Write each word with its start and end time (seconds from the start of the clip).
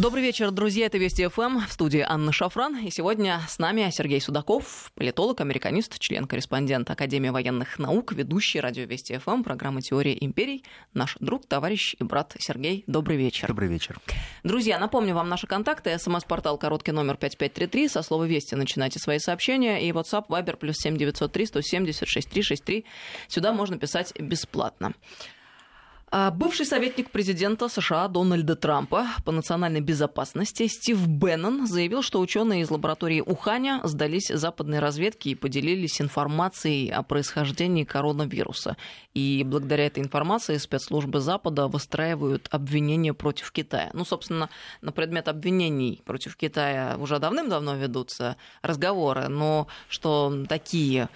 Добрый 0.00 0.22
вечер, 0.22 0.52
друзья. 0.52 0.86
Это 0.86 0.96
Вести 0.96 1.26
ФМ 1.26 1.58
в 1.66 1.72
студии 1.72 2.04
Анна 2.06 2.30
Шафран. 2.30 2.78
И 2.86 2.90
сегодня 2.90 3.40
с 3.48 3.58
нами 3.58 3.90
Сергей 3.90 4.20
Судаков, 4.20 4.92
политолог, 4.94 5.40
американист, 5.40 5.98
член-корреспондент 5.98 6.88
Академии 6.88 7.30
военных 7.30 7.80
наук, 7.80 8.12
ведущий 8.12 8.60
радио 8.60 8.84
Вести 8.84 9.18
ФМ, 9.18 9.42
программы 9.42 9.80
«Теория 9.82 10.16
империй», 10.24 10.62
наш 10.94 11.16
друг, 11.18 11.46
товарищ 11.46 11.96
и 11.98 12.04
брат 12.04 12.36
Сергей. 12.38 12.84
Добрый 12.86 13.16
вечер. 13.16 13.48
Добрый 13.48 13.68
вечер. 13.68 13.98
Друзья, 14.44 14.78
напомню 14.78 15.16
вам 15.16 15.28
наши 15.28 15.48
контакты. 15.48 15.98
СМС-портал 15.98 16.58
короткий 16.58 16.92
номер 16.92 17.16
5533. 17.16 17.88
Со 17.88 18.02
слова 18.02 18.22
«Вести» 18.22 18.54
начинайте 18.54 19.00
свои 19.00 19.18
сообщения. 19.18 19.84
И 19.84 19.90
WhatsApp, 19.90 20.28
Viber, 20.28 20.56
плюс 20.58 20.76
7903 20.76 21.46
170 21.46 22.06
6363. 22.06 22.84
Сюда 23.26 23.52
можно 23.52 23.76
писать 23.76 24.12
бесплатно. 24.20 24.94
А 26.10 26.30
бывший 26.30 26.64
советник 26.64 27.10
президента 27.10 27.68
США 27.68 28.08
Дональда 28.08 28.56
Трампа 28.56 29.08
по 29.26 29.32
национальной 29.32 29.82
безопасности 29.82 30.66
Стив 30.66 31.06
Беннон 31.06 31.66
заявил, 31.66 32.00
что 32.00 32.20
ученые 32.20 32.62
из 32.62 32.70
лаборатории 32.70 33.20
Уханя 33.20 33.82
сдались 33.84 34.28
западной 34.28 34.78
разведке 34.78 35.30
и 35.30 35.34
поделились 35.34 36.00
информацией 36.00 36.88
о 36.88 37.02
происхождении 37.02 37.84
коронавируса. 37.84 38.78
И 39.12 39.44
благодаря 39.44 39.86
этой 39.86 40.02
информации 40.02 40.56
спецслужбы 40.56 41.20
Запада 41.20 41.68
выстраивают 41.68 42.48
обвинения 42.50 43.12
против 43.12 43.52
Китая. 43.52 43.90
Ну, 43.92 44.06
собственно, 44.06 44.48
на 44.80 44.92
предмет 44.92 45.28
обвинений 45.28 46.00
против 46.06 46.36
Китая 46.36 46.96
уже 46.98 47.18
давным-давно 47.18 47.76
ведутся 47.76 48.36
разговоры, 48.62 49.28
но 49.28 49.66
что 49.90 50.46
такие 50.48 51.10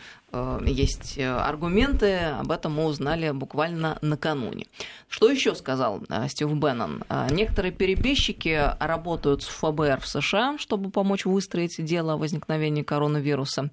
есть 0.64 1.18
э, 1.18 1.28
аргументы, 1.28 2.16
об 2.16 2.50
этом 2.50 2.74
мы 2.74 2.84
узнали 2.84 3.30
буквально 3.30 3.98
накануне. 4.00 4.66
Что 5.08 5.30
еще 5.30 5.54
сказал 5.54 6.02
э, 6.08 6.28
Стив 6.28 6.52
Беннон? 6.54 7.04
Некоторые 7.30 7.72
перебежчики 7.72 8.60
работают 8.78 9.42
с 9.42 9.46
ФБР 9.46 10.00
в 10.00 10.06
США, 10.06 10.56
чтобы 10.58 10.90
помочь 10.90 11.24
выстроить 11.24 11.82
дело 11.84 12.14
о 12.14 12.16
возникновении 12.16 12.82
коронавируса. 12.82 13.70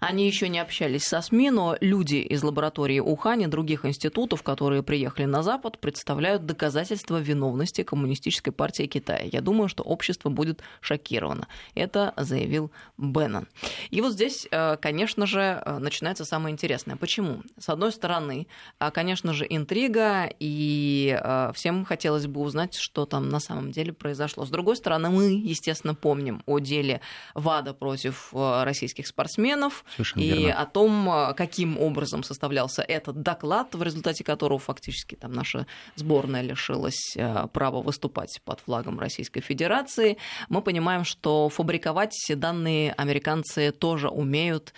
Они 0.00 0.26
еще 0.26 0.48
не 0.48 0.58
общались 0.58 1.04
со 1.04 1.20
СМИ, 1.20 1.50
но 1.50 1.76
люди 1.80 2.16
из 2.16 2.42
лаборатории 2.42 3.00
Ухань 3.00 3.42
и 3.42 3.46
других 3.46 3.84
институтов, 3.84 4.42
которые 4.42 4.82
приехали 4.82 5.24
на 5.24 5.42
Запад, 5.42 5.78
представляют 5.78 6.46
доказательства 6.46 7.18
виновности 7.18 7.82
Коммунистической 7.82 8.52
партии 8.52 8.86
Китая. 8.86 9.28
Я 9.32 9.40
думаю, 9.40 9.68
что 9.68 9.82
общество 9.82 10.28
будет 10.28 10.62
шокировано. 10.80 11.48
Это 11.74 12.12
заявил 12.16 12.70
Беннон. 12.98 13.48
И 13.90 14.00
вот 14.00 14.12
здесь, 14.12 14.46
э, 14.50 14.76
конечно 14.76 15.26
же, 15.26 15.62
э, 15.64 15.78
начинается 15.78 16.24
самое 16.24 16.52
интересное. 16.52 16.96
Почему? 16.96 17.42
С 17.58 17.68
одной 17.68 17.92
стороны, 17.92 18.46
э, 18.78 18.90
конечно 18.90 19.32
же, 19.32 19.46
интрига, 19.48 20.28
и 20.38 21.18
всем 21.54 21.84
хотелось 21.84 22.26
бы 22.26 22.40
узнать, 22.40 22.74
что 22.74 23.06
там 23.06 23.28
на 23.28 23.40
самом 23.40 23.70
деле 23.72 23.92
произошло. 23.92 24.44
С 24.44 24.50
другой 24.50 24.76
стороны, 24.76 25.10
мы, 25.10 25.30
естественно, 25.30 25.94
помним 25.94 26.42
о 26.46 26.58
деле 26.58 27.00
ВАДА 27.34 27.74
против 27.74 28.32
российских 28.32 29.06
спортсменов, 29.06 29.84
Совершенно 29.90 30.22
и 30.22 30.28
верно. 30.28 30.60
о 30.60 30.66
том, 30.66 31.10
э, 31.10 31.34
каким 31.34 31.78
образом 31.78 32.22
составлялся 32.22 32.82
этот 32.82 33.22
доклад, 33.22 33.74
в 33.74 33.82
результате 33.82 34.24
которого 34.24 34.58
фактически 34.58 35.14
там 35.14 35.32
наша 35.32 35.66
сборная 35.94 36.42
лишилась 36.42 37.16
э, 37.16 37.46
права 37.52 37.80
выступать 37.82 38.40
под 38.44 38.60
флагом 38.60 38.98
Российской 38.98 39.40
Федерации. 39.40 40.18
Мы 40.48 40.62
понимаем, 40.62 41.04
что 41.04 41.48
фабриковать 41.48 42.16
данные 42.36 42.92
американцы 42.92 43.72
тоже 43.72 44.08
умеют 44.08 44.72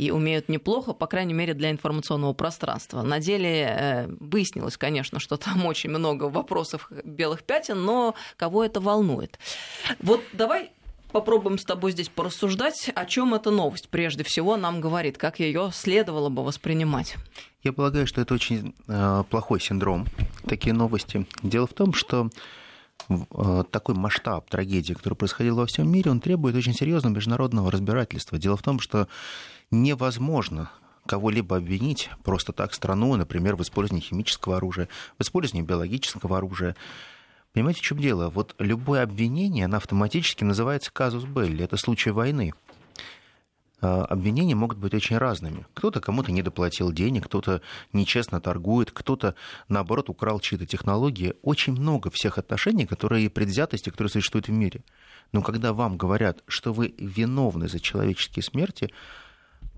и 0.00 0.10
умеют 0.10 0.48
неплохо, 0.48 0.94
по 0.94 1.06
крайней 1.06 1.34
мере, 1.34 1.52
для 1.52 1.70
информационного 1.70 2.32
пространства. 2.32 3.02
На 3.02 3.18
деле 3.18 3.66
э, 3.68 4.06
выяснилось, 4.18 4.78
конечно, 4.78 5.20
что 5.20 5.36
там 5.36 5.66
очень 5.66 5.90
много 5.90 6.24
вопросов 6.24 6.90
белых 7.04 7.42
пятен, 7.42 7.84
но 7.84 8.14
кого 8.36 8.64
это 8.64 8.80
волнует? 8.80 9.38
Вот 10.00 10.22
давай 10.32 10.70
попробуем 11.10 11.58
с 11.58 11.64
тобой 11.64 11.92
здесь 11.92 12.08
порассуждать, 12.08 12.90
о 12.94 13.04
чем 13.04 13.34
эта 13.34 13.50
новость 13.50 13.88
прежде 13.88 14.24
всего 14.24 14.56
нам 14.56 14.80
говорит, 14.80 15.18
как 15.18 15.40
ее 15.40 15.70
следовало 15.72 16.28
бы 16.28 16.44
воспринимать. 16.44 17.16
Я 17.62 17.72
полагаю, 17.72 18.06
что 18.06 18.20
это 18.20 18.34
очень 18.34 18.74
э, 18.88 19.24
плохой 19.28 19.60
синдром, 19.60 20.06
такие 20.46 20.72
новости. 20.72 21.26
Дело 21.42 21.66
в 21.66 21.74
том, 21.74 21.92
что 21.92 22.30
э, 23.08 23.64
такой 23.70 23.94
масштаб 23.94 24.48
трагедии, 24.48 24.94
который 24.94 25.14
происходил 25.14 25.56
во 25.56 25.66
всем 25.66 25.90
мире, 25.90 26.10
он 26.10 26.20
требует 26.20 26.56
очень 26.56 26.74
серьезного 26.74 27.14
международного 27.14 27.70
разбирательства. 27.70 28.38
Дело 28.38 28.56
в 28.56 28.62
том, 28.62 28.80
что 28.80 29.08
невозможно 29.70 30.70
кого-либо 31.06 31.56
обвинить 31.56 32.08
просто 32.22 32.52
так 32.52 32.72
страну, 32.72 33.16
например, 33.16 33.56
в 33.56 33.62
использовании 33.62 34.04
химического 34.04 34.56
оружия, 34.56 34.88
в 35.18 35.22
использовании 35.22 35.66
биологического 35.66 36.38
оружия. 36.38 36.76
Понимаете, 37.52 37.80
в 37.80 37.82
чем 37.84 37.98
дело? 37.98 38.30
Вот 38.30 38.54
любое 38.58 39.02
обвинение, 39.02 39.64
оно 39.64 39.78
автоматически 39.78 40.44
называется 40.44 40.92
казус 40.92 41.24
белли. 41.24 41.64
Это 41.64 41.76
случай 41.76 42.10
войны. 42.10 42.52
А, 43.80 44.04
обвинения 44.04 44.54
могут 44.54 44.78
быть 44.78 44.94
очень 44.94 45.18
разными. 45.18 45.66
Кто-то 45.74 46.00
кому-то 46.00 46.30
не 46.30 46.42
доплатил 46.42 46.92
денег, 46.92 47.26
кто-то 47.26 47.62
нечестно 47.92 48.40
торгует, 48.40 48.92
кто-то, 48.92 49.34
наоборот, 49.68 50.10
украл 50.10 50.38
чьи-то 50.38 50.66
технологии. 50.66 51.34
Очень 51.42 51.72
много 51.72 52.10
всех 52.10 52.38
отношений, 52.38 52.86
которые 52.86 53.30
предвзятости, 53.30 53.90
которые 53.90 54.10
существуют 54.10 54.48
в 54.48 54.52
мире. 54.52 54.82
Но 55.32 55.42
когда 55.42 55.72
вам 55.72 55.96
говорят, 55.96 56.42
что 56.46 56.72
вы 56.72 56.94
виновны 56.98 57.68
за 57.68 57.80
человеческие 57.80 58.42
смерти, 58.42 58.92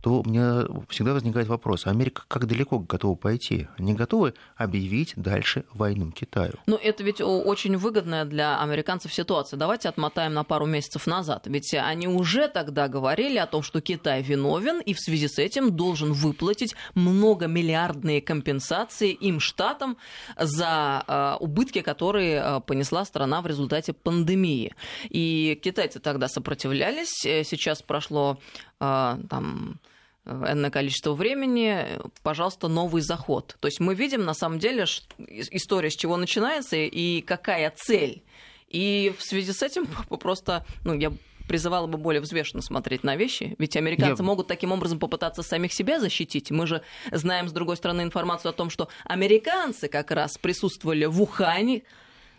то 0.03 0.21
у 0.21 0.29
меня 0.29 0.65
всегда 0.89 1.13
возникает 1.13 1.47
вопрос, 1.47 1.87
Америка 1.87 2.25
как 2.27 2.47
далеко 2.47 2.81
готова 2.81 3.15
пойти? 3.15 3.69
Они 3.79 3.95
готовы 3.95 4.35
объявить 4.57 5.13
дальше 5.15 5.65
войну 5.73 6.11
Китаю? 6.11 6.55
Ну, 6.67 6.77
это 6.77 7.05
ведь 7.05 7.21
очень 7.21 7.77
выгодная 7.77 8.25
для 8.25 8.61
американцев 8.61 9.15
ситуация. 9.15 9.57
Давайте 9.57 9.89
отмотаем 9.89 10.35
на 10.35 10.43
пару 10.43 10.67
месяцев 10.67 11.07
назад. 11.07 11.47
Ведь 11.47 11.73
они 11.75 12.09
уже 12.09 12.49
тогда 12.49 12.89
говорили 12.89 13.39
о 13.39 13.47
том, 13.47 13.63
что 13.63 13.81
Китай 13.81 14.23
виновен 14.23 14.81
и 14.81 14.93
в 14.93 14.99
связи 14.99 15.29
с 15.29 15.39
этим 15.39 15.77
должен 15.77 16.13
выплатить 16.13 16.75
многомиллиардные 16.95 18.21
компенсации 18.21 19.13
им, 19.13 19.39
штатам, 19.39 19.97
за 20.37 21.05
э, 21.07 21.37
убытки, 21.39 21.81
которые 21.81 22.43
э, 22.43 22.61
понесла 22.67 23.05
страна 23.05 23.41
в 23.41 23.47
результате 23.47 23.93
пандемии. 23.93 24.75
И 25.11 25.61
китайцы 25.63 26.01
тогда 26.01 26.27
сопротивлялись. 26.27 27.21
Сейчас 27.21 27.83
прошло 27.83 28.39
э, 28.81 29.19
там 29.31 29.79
энное 30.25 30.71
количество 30.71 31.15
времени, 31.15 31.99
пожалуйста, 32.23 32.69
новый 32.69 33.03
заход. 33.03 33.57
То 33.61 33.69
есть 33.69 33.81
мы 33.81 33.95
видим, 33.95 34.25
на 34.25 34.35
самом 34.35 34.59
деле, 34.59 34.85
история 35.19 35.91
с 35.91 35.97
чего 35.97 36.17
начинается 36.17 36.77
и 36.77 37.21
какая 37.23 37.73
цель. 37.77 38.23
И 38.69 39.15
в 39.19 39.23
связи 39.23 39.53
с 39.53 39.63
этим 39.63 39.87
просто, 40.21 40.65
ну, 40.85 40.95
я 40.95 41.13
призывала 41.49 41.87
бы 41.87 41.99
более 41.99 42.21
взвешенно 42.21 42.63
смотреть 42.63 43.03
на 43.03 43.17
вещи, 43.17 43.57
ведь 43.59 43.77
американцы 43.77 44.23
я... 44.23 44.27
могут 44.27 44.47
таким 44.47 44.73
образом 44.73 44.99
попытаться 44.99 45.43
самих 45.43 45.73
себя 45.73 46.01
защитить. 46.01 46.51
Мы 46.51 46.67
же 46.67 46.83
знаем, 47.11 47.49
с 47.49 47.53
другой 47.53 47.77
стороны, 47.77 48.03
информацию 48.03 48.51
о 48.51 48.53
том, 48.53 48.71
что 48.71 48.89
американцы 49.05 49.89
как 49.89 50.13
раз 50.13 50.39
присутствовали 50.39 51.05
в 51.05 51.21
Ухане 51.21 51.83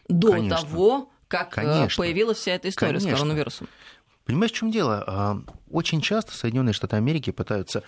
до 0.08 0.32
Конечно. 0.32 0.58
того, 0.58 1.10
как 1.28 1.58
э, 1.58 1.62
Конечно. 1.62 2.04
появилась 2.04 2.38
вся 2.38 2.54
эта 2.54 2.70
история 2.70 2.94
Конечно. 2.94 3.10
с 3.10 3.14
коронавирусом. 3.14 3.68
Понимаешь, 4.26 4.52
в 4.52 4.56
чем 4.56 4.72
дело? 4.72 5.04
А, 5.06 5.42
очень 5.70 6.02
часто 6.02 6.34
Соединенные 6.34 6.74
Штаты 6.74 6.96
Америки 6.96 7.32
пытаются 7.32 7.84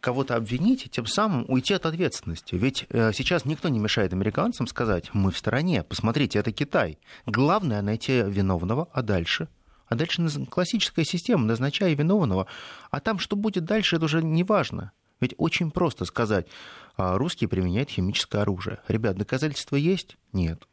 кого-то 0.00 0.36
обвинить 0.36 0.86
и 0.86 0.88
тем 0.90 1.06
самым 1.06 1.46
уйти 1.48 1.72
от 1.72 1.86
ответственности. 1.86 2.54
Ведь 2.54 2.86
э, 2.90 3.12
сейчас 3.14 3.46
никто 3.46 3.70
не 3.70 3.78
мешает 3.78 4.12
американцам 4.12 4.66
сказать, 4.66 5.08
мы 5.14 5.30
в 5.30 5.38
стороне, 5.38 5.82
посмотрите, 5.82 6.38
это 6.38 6.52
Китай. 6.52 6.98
Главное 7.24 7.80
найти 7.80 8.20
виновного, 8.20 8.88
а 8.92 9.00
дальше? 9.00 9.48
А 9.86 9.94
дальше 9.94 10.22
классическая 10.50 11.04
система, 11.04 11.46
назначая 11.46 11.94
виновного. 11.94 12.46
А 12.90 13.00
там 13.00 13.18
что 13.18 13.34
будет 13.34 13.64
дальше, 13.64 13.96
это 13.96 14.04
уже 14.04 14.22
не 14.22 14.44
важно. 14.44 14.92
Ведь 15.20 15.34
очень 15.38 15.70
просто 15.70 16.04
сказать, 16.04 16.48
«А, 16.96 17.16
русские 17.16 17.48
применяют 17.48 17.88
химическое 17.88 18.42
оружие. 18.42 18.80
Ребят, 18.88 19.16
доказательства 19.16 19.76
есть? 19.76 20.18
Нет. 20.32 20.68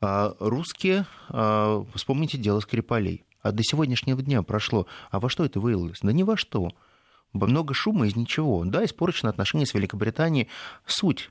А 0.00 0.34
русские, 0.38 1.06
вспомните 1.94 2.38
дело 2.38 2.60
Скрипалей 2.60 3.24
а 3.42 3.52
до 3.52 3.62
сегодняшнего 3.62 4.22
дня 4.22 4.42
прошло. 4.42 4.86
А 5.10 5.20
во 5.20 5.28
что 5.28 5.44
это 5.44 5.60
вылилось? 5.60 6.00
Да 6.02 6.12
ни 6.12 6.22
во 6.22 6.36
что. 6.36 6.70
Много 7.32 7.74
шума 7.74 8.06
из 8.06 8.16
ничего. 8.16 8.64
Да, 8.64 8.84
испорчено 8.84 9.30
отношения 9.30 9.66
с 9.66 9.74
Великобританией. 9.74 10.48
Суть 10.86 11.30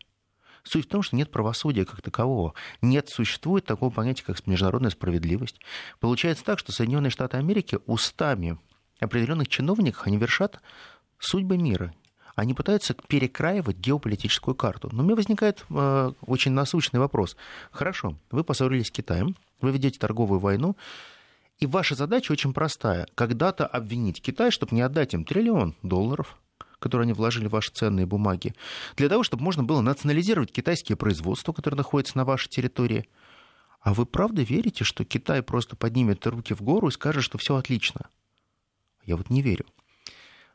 Суть 0.63 0.85
в 0.85 0.89
том, 0.89 1.01
что 1.01 1.15
нет 1.15 1.31
правосудия 1.31 1.85
как 1.85 2.01
такового. 2.01 2.53
Нет, 2.81 3.09
существует 3.09 3.65
такого 3.65 3.89
понятия, 3.89 4.23
как 4.23 4.45
международная 4.45 4.91
справедливость. 4.91 5.59
Получается 5.99 6.43
так, 6.43 6.59
что 6.59 6.71
Соединенные 6.71 7.09
Штаты 7.09 7.37
Америки 7.37 7.79
устами 7.85 8.57
определенных 8.99 9.47
чиновников 9.47 10.05
они 10.05 10.17
вершат 10.17 10.59
судьбы 11.17 11.57
мира. 11.57 11.93
Они 12.35 12.53
пытаются 12.53 12.93
перекраивать 12.93 13.77
геополитическую 13.77 14.55
карту. 14.55 14.89
Но 14.91 15.01
у 15.01 15.05
меня 15.05 15.15
возникает 15.15 15.65
э, 15.69 16.13
очень 16.21 16.51
насущный 16.51 16.99
вопрос. 16.99 17.35
Хорошо, 17.71 18.15
вы 18.31 18.43
поссорились 18.43 18.87
с 18.87 18.91
Китаем, 18.91 19.35
вы 19.59 19.71
ведете 19.71 19.99
торговую 19.99 20.39
войну, 20.39 20.77
и 21.59 21.65
ваша 21.65 21.95
задача 21.95 22.31
очень 22.31 22.53
простая. 22.53 23.07
Когда-то 23.15 23.67
обвинить 23.67 24.21
Китай, 24.21 24.49
чтобы 24.51 24.75
не 24.75 24.81
отдать 24.81 25.13
им 25.13 25.25
триллион 25.25 25.75
долларов. 25.83 26.37
которые 26.79 27.03
они 27.03 27.13
вложили 27.13 27.47
в 27.47 27.51
ваши 27.51 27.71
ценные 27.71 28.05
бумаги, 28.05 28.55
для 28.95 29.09
того, 29.09 29.23
чтобы 29.23 29.43
можно 29.43 29.63
было 29.63 29.81
национализировать 29.81 30.51
китайские 30.51 30.95
производства, 30.95 31.53
которые 31.53 31.77
находятся 31.77 32.17
на 32.17 32.25
вашей 32.25 32.49
территории. 32.49 33.07
А 33.81 33.93
вы 33.93 34.05
правда 34.05 34.41
верите, 34.41 34.83
что 34.83 35.05
Китай 35.05 35.41
просто 35.43 35.75
поднимет 35.75 36.25
руки 36.25 36.53
в 36.53 36.61
гору 36.61 36.87
и 36.87 36.91
скажет, 36.91 37.23
что 37.23 37.37
все 37.37 37.55
отлично? 37.55 38.09
Я 39.05 39.15
вот 39.15 39.29
не 39.29 39.41
верю. 39.41 39.65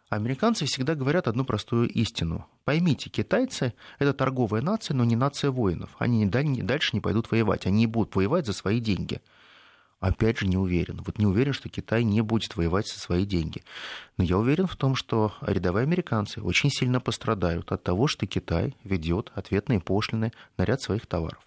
Американцы 0.08 0.66
всегда 0.66 0.94
говорят 0.94 1.26
одну 1.28 1.44
простую 1.44 1.88
истину. 1.88 2.46
Поймите, 2.64 3.10
китайцы— 3.10 3.74
это 3.98 4.12
торговая 4.12 4.62
нация, 4.62 4.94
но 4.94 5.04
не 5.04 5.16
нация 5.16 5.50
воинов. 5.50 5.90
Они 5.98 6.24
дальше 6.26 6.90
не 6.92 7.00
пойдут 7.00 7.30
воевать. 7.30 7.66
Они 7.66 7.86
будут 7.86 8.14
воевать 8.14 8.46
за 8.46 8.52
свои 8.52 8.80
деньги. 8.80 9.20
Опять 10.04 10.40
же, 10.40 10.46
не 10.46 10.58
уверен. 10.58 11.00
Вот 11.06 11.16
не 11.16 11.24
уверен, 11.24 11.54
что 11.54 11.70
Китай 11.70 12.04
не 12.04 12.20
будет 12.20 12.56
воевать 12.56 12.86
за 12.86 13.00
свои 13.00 13.24
деньги. 13.24 13.62
Но 14.18 14.24
я 14.24 14.36
уверен 14.36 14.66
в 14.66 14.76
том, 14.76 14.96
что 14.96 15.32
рядовые 15.40 15.84
американцы 15.84 16.42
очень 16.42 16.68
сильно 16.68 17.00
пострадают 17.00 17.72
от 17.72 17.84
того, 17.84 18.06
что 18.06 18.26
Китай 18.26 18.76
ведет 18.84 19.32
ответные 19.34 19.80
пошлины 19.80 20.32
на 20.58 20.64
ряд 20.64 20.82
своих 20.82 21.06
товаров. 21.06 21.38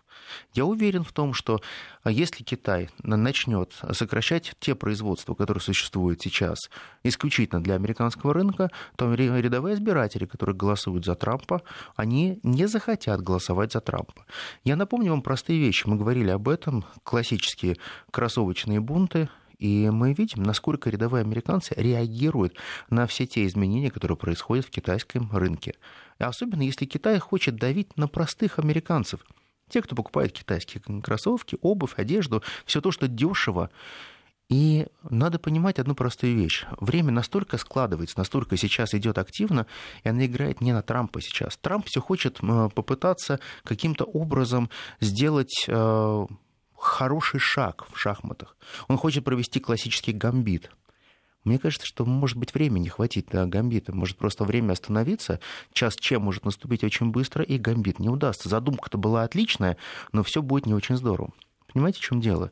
Я 0.54 0.66
уверен 0.66 1.04
в 1.04 1.12
том, 1.12 1.34
что 1.34 1.62
а, 2.04 2.12
если 2.12 2.44
Китай 2.44 2.90
начнет 3.04 3.74
сокращать 3.92 4.54
те 4.60 4.76
производства, 4.76 5.34
которые 5.34 5.62
существуют 5.62 6.22
сейчас 6.22 6.70
исключительно 7.04 7.62
для 7.62 7.76
американского 7.76 8.34
рынка, 8.34 8.70
то 8.96 9.14
рядовые 9.14 9.76
избиратели, 9.76 10.26
которые 10.26 10.56
голосуют 10.56 11.06
за 11.06 11.16
Трампа, 11.16 11.62
они 11.96 12.40
не 12.44 12.68
захотят 12.68 13.22
голосовать 13.22 13.74
за 13.74 13.82
Трампа. 13.82 14.26
Я 14.64 14.76
напомню 14.76 15.12
вам 15.12 15.22
простые 15.22 15.60
вещи. 15.60 15.88
Мы 15.88 15.98
говорили 15.98 16.30
об 16.30 16.50
этом. 16.50 16.86
Классические 17.04 17.78
кроссовочные 18.12 18.80
бунты, 18.80 19.30
и 19.60 19.90
мы 19.90 20.14
видим, 20.14 20.44
насколько 20.44 20.90
рядовые 20.90 21.22
американцы 21.22 21.74
реагируют 21.76 22.56
на 22.90 23.08
все 23.08 23.26
те 23.26 23.46
изменения, 23.46 23.90
которые 23.90 24.18
происходят 24.18 24.66
в 24.66 24.70
китайском 24.70 25.30
рынке. 25.32 25.74
Особенно 26.20 26.62
если 26.62 26.86
Китай 26.86 27.18
хочет 27.20 27.56
давить 27.56 27.98
на 27.98 28.08
простых 28.08 28.60
американцев– 28.60 29.22
те, 29.70 29.82
кто 29.82 29.96
покупает 29.96 30.32
китайские 30.34 30.82
кроссовки, 31.02 31.58
обувь, 31.62 31.94
одежду, 31.98 32.44
все 32.66 32.82
то, 32.82 32.92
что 32.92 33.08
дешево. 33.08 33.70
И 34.50 34.88
надо 35.10 35.40
понимать 35.40 35.78
одну 35.78 35.94
простую 35.94 36.36
вещь. 36.38 36.66
Время 36.80 37.12
настолько 37.12 37.58
складывается, 37.58 38.18
настолько 38.18 38.56
сейчас 38.56 38.94
идет 38.94 39.18
активно, 39.18 39.68
и 40.04 40.10
она 40.10 40.26
играет 40.26 40.62
не 40.62 40.72
на 40.72 40.82
Трампа 40.82 41.20
сейчас. 41.22 41.58
Трамп 41.58 41.86
все 41.88 42.00
хочет 42.00 42.40
попытаться 42.74 43.42
каким-то 43.64 44.06
образом 44.06 44.70
сделать 45.02 45.66
э, 45.68 46.26
хороший 46.78 47.42
шаг 47.42 47.88
в 47.92 48.00
шахматах. 48.00 48.56
Он 48.88 48.98
хочет 48.98 49.26
провести 49.26 49.60
классический 49.60 50.14
гамбит. 50.14 50.72
Мне 51.48 51.60
кажется, 51.60 51.88
что, 51.88 52.04
может 52.06 52.36
быть, 52.36 52.54
времени 52.54 52.90
хватит 52.90 53.32
на 53.32 53.48
гамбита. 53.48 53.96
Может 53.96 54.18
просто 54.18 54.44
время 54.44 54.74
остановиться. 54.74 55.40
Час 55.72 55.96
чем 55.96 56.24
может 56.24 56.44
наступить 56.44 56.84
очень 56.84 57.12
быстро, 57.12 57.42
и 57.42 57.58
гамбит 57.58 58.00
не 58.00 58.10
удастся. 58.10 58.50
Задумка-то 58.50 58.98
была 58.98 59.24
отличная, 59.24 59.78
но 60.12 60.24
все 60.24 60.42
будет 60.42 60.66
не 60.66 60.74
очень 60.74 60.98
здорово. 60.98 61.32
Понимаете, 61.72 62.00
в 62.00 62.04
чем 62.04 62.20
дело? 62.20 62.52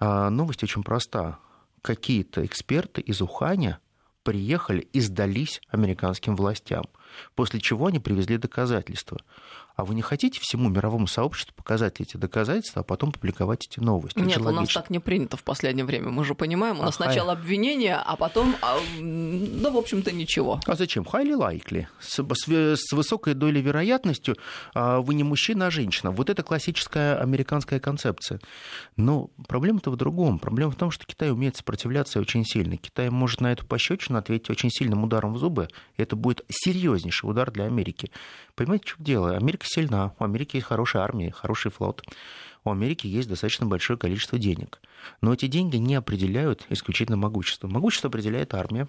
А, 0.00 0.30
новость 0.30 0.62
очень 0.62 0.82
проста. 0.82 1.38
Какие-то 1.82 2.46
эксперты 2.46 3.02
из 3.02 3.20
Уханя 3.20 3.80
приехали 4.22 4.88
и 4.94 5.00
сдались 5.00 5.60
американским 5.68 6.36
властям, 6.36 6.86
после 7.34 7.60
чего 7.60 7.86
они 7.86 7.98
привезли 7.98 8.38
доказательства. 8.38 9.18
А 9.76 9.84
вы 9.84 9.94
не 9.94 10.00
хотите 10.00 10.40
всему 10.40 10.70
мировому 10.70 11.06
сообществу 11.06 11.54
показать 11.54 12.00
эти 12.00 12.16
доказательства, 12.16 12.80
а 12.80 12.82
потом 12.82 13.12
публиковать 13.12 13.66
эти 13.70 13.78
новости? 13.78 14.18
Нет, 14.18 14.38
у 14.38 14.50
нас 14.50 14.72
так 14.72 14.88
не 14.88 15.00
принято 15.00 15.36
в 15.36 15.44
последнее 15.44 15.84
время. 15.84 16.08
Мы 16.08 16.24
же 16.24 16.34
понимаем, 16.34 16.80
у 16.80 16.82
нас 16.82 16.98
Ага. 16.98 17.10
сначала 17.10 17.32
обвинение, 17.32 17.96
а 17.96 18.16
потом, 18.16 18.56
а, 18.62 18.78
ну, 18.98 19.70
в 19.70 19.76
общем-то, 19.76 20.12
ничего. 20.12 20.60
А 20.64 20.76
зачем? 20.76 21.04
Highly 21.04 21.36
likely. 21.38 21.86
С, 22.00 22.22
с, 22.22 22.76
с 22.76 22.92
высокой 22.92 23.34
долей 23.34 23.60
вероятностью 23.60 24.36
а, 24.74 25.00
вы 25.00 25.12
не 25.12 25.24
мужчина, 25.24 25.66
а 25.66 25.70
женщина. 25.70 26.10
Вот 26.10 26.30
это 26.30 26.42
классическая 26.42 27.18
американская 27.18 27.78
концепция. 27.78 28.40
Но 28.96 29.28
проблема-то 29.46 29.90
в 29.90 29.96
другом. 29.96 30.38
Проблема 30.38 30.72
в 30.72 30.76
том, 30.76 30.90
что 30.90 31.04
Китай 31.04 31.30
умеет 31.30 31.56
сопротивляться 31.56 32.18
очень 32.18 32.46
сильно. 32.46 32.78
Китай 32.78 33.10
может 33.10 33.42
на 33.42 33.52
эту 33.52 33.66
пощечину 33.66 34.16
ответить 34.18 34.48
очень 34.48 34.70
сильным 34.70 35.04
ударом 35.04 35.34
в 35.34 35.38
зубы. 35.38 35.68
Это 35.98 36.16
будет 36.16 36.46
серьезнейший 36.48 37.28
удар 37.28 37.50
для 37.50 37.64
Америки. 37.64 38.10
Понимаете, 38.54 38.84
в 38.86 38.88
чем 38.96 39.04
дело? 39.04 39.36
Америка 39.36 39.65
сильна, 39.66 40.14
у 40.18 40.24
Америки 40.24 40.56
есть 40.56 40.66
хорошая 40.66 41.02
армия, 41.02 41.30
хороший 41.30 41.70
флот, 41.70 42.02
у 42.64 42.70
Америки 42.70 43.06
есть 43.06 43.28
достаточно 43.28 43.66
большое 43.66 43.98
количество 43.98 44.38
денег. 44.38 44.80
Но 45.20 45.32
эти 45.32 45.46
деньги 45.46 45.76
не 45.76 45.94
определяют 45.94 46.66
исключительно 46.68 47.16
могущество. 47.16 47.68
Могущество 47.68 48.08
определяет 48.08 48.54
армия, 48.54 48.88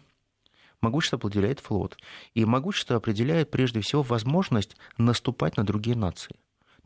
могущество 0.82 1.18
определяет 1.18 1.60
флот. 1.60 1.98
И 2.34 2.44
могущество 2.44 2.96
определяет 2.96 3.52
прежде 3.52 3.82
всего 3.82 4.02
возможность 4.02 4.76
наступать 4.98 5.58
на 5.58 5.64
другие 5.64 5.96
нации. 5.96 6.36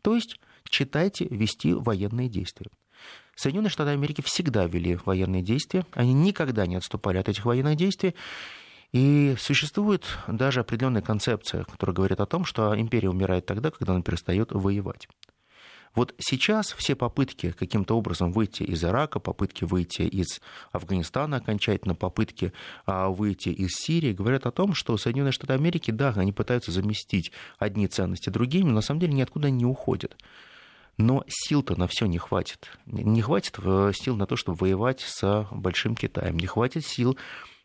То 0.02 0.14
есть, 0.14 0.38
читайте, 0.64 1.26
вести 1.30 1.72
военные 1.72 2.28
действия. 2.28 2.68
Соединенные 3.34 3.70
Штаты 3.70 3.90
Америки 3.90 4.22
всегда 4.22 4.66
вели 4.66 4.98
военные 5.06 5.42
действия, 5.42 5.86
они 5.92 6.12
никогда 6.12 6.66
не 6.66 6.76
отступали 6.76 7.18
от 7.18 7.28
этих 7.28 7.44
военных 7.44 7.76
действий, 7.76 8.14
и 8.92 9.34
существует 9.38 10.04
даже 10.28 10.60
определенная 10.60 11.02
концепция, 11.02 11.64
которая 11.64 11.94
говорит 11.94 12.20
о 12.20 12.26
том, 12.26 12.44
что 12.44 12.78
империя 12.78 13.08
умирает 13.08 13.46
тогда, 13.46 13.70
когда 13.70 13.94
она 13.94 14.02
перестает 14.02 14.52
воевать. 14.52 15.08
Вот 15.94 16.14
сейчас 16.18 16.72
все 16.72 16.94
попытки 16.94 17.52
каким-то 17.52 17.96
образом 17.98 18.32
выйти 18.32 18.62
из 18.62 18.82
Ирака, 18.82 19.20
попытки 19.20 19.64
выйти 19.64 20.02
из 20.02 20.40
Афганистана 20.72 21.36
окончательно, 21.36 21.94
попытки 21.94 22.52
а, 22.86 23.08
выйти 23.10 23.50
из 23.50 23.72
Сирии 23.72 24.12
говорят 24.12 24.46
о 24.46 24.52
том, 24.52 24.72
что 24.74 24.96
Соединенные 24.96 25.32
Штаты 25.32 25.52
Америки, 25.52 25.90
да, 25.90 26.14
они 26.16 26.32
пытаются 26.32 26.72
заместить 26.72 27.30
одни 27.58 27.88
ценности 27.88 28.30
другими, 28.30 28.68
но 28.68 28.76
на 28.76 28.80
самом 28.80 29.00
деле 29.00 29.12
ниоткуда 29.12 29.50
не 29.50 29.66
уходят. 29.66 30.16
Но 30.96 31.24
сил-то 31.26 31.78
на 31.78 31.88
все 31.88 32.06
не 32.06 32.18
хватит. 32.18 32.70
Не 32.86 33.22
хватит 33.22 33.58
э, 33.62 33.92
сил 33.94 34.16
на 34.16 34.26
то, 34.26 34.36
чтобы 34.36 34.58
воевать 34.58 35.00
с 35.00 35.46
Большим 35.50 35.94
Китаем. 35.94 36.38
Не 36.38 36.46
хватит 36.46 36.86
сил 36.86 37.18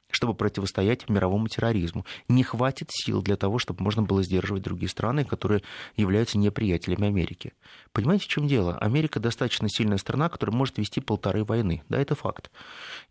чтобы 0.10 0.34
противостоять 0.34 1.10
мировому 1.10 1.48
терроризму. 1.48 2.06
Не 2.28 2.44
хватит 2.44 2.90
сил 2.92 3.22
для 3.22 3.36
того, 3.36 3.60
чтобы 3.60 3.84
можно 3.84 4.04
было 4.04 4.24
сдерживать 4.24 4.64
другие 4.64 4.90
страны, 4.90 5.26
которые 5.26 5.64
являются 5.96 6.38
неприятелями 6.38 7.08
Америки. 7.08 7.54
Понимаете, 7.92 8.26
в 8.26 8.28
чем 8.28 8.48
дело? 8.48 8.78
Америка 8.78 9.20
достаточно 9.20 9.68
сильная 9.70 9.98
страна, 9.98 10.30
которая 10.30 10.56
может 10.56 10.78
вести 10.78 11.02
полторы 11.02 11.44
войны. 11.44 11.84
Да, 11.90 12.00
это 12.00 12.16
факт. 12.16 12.52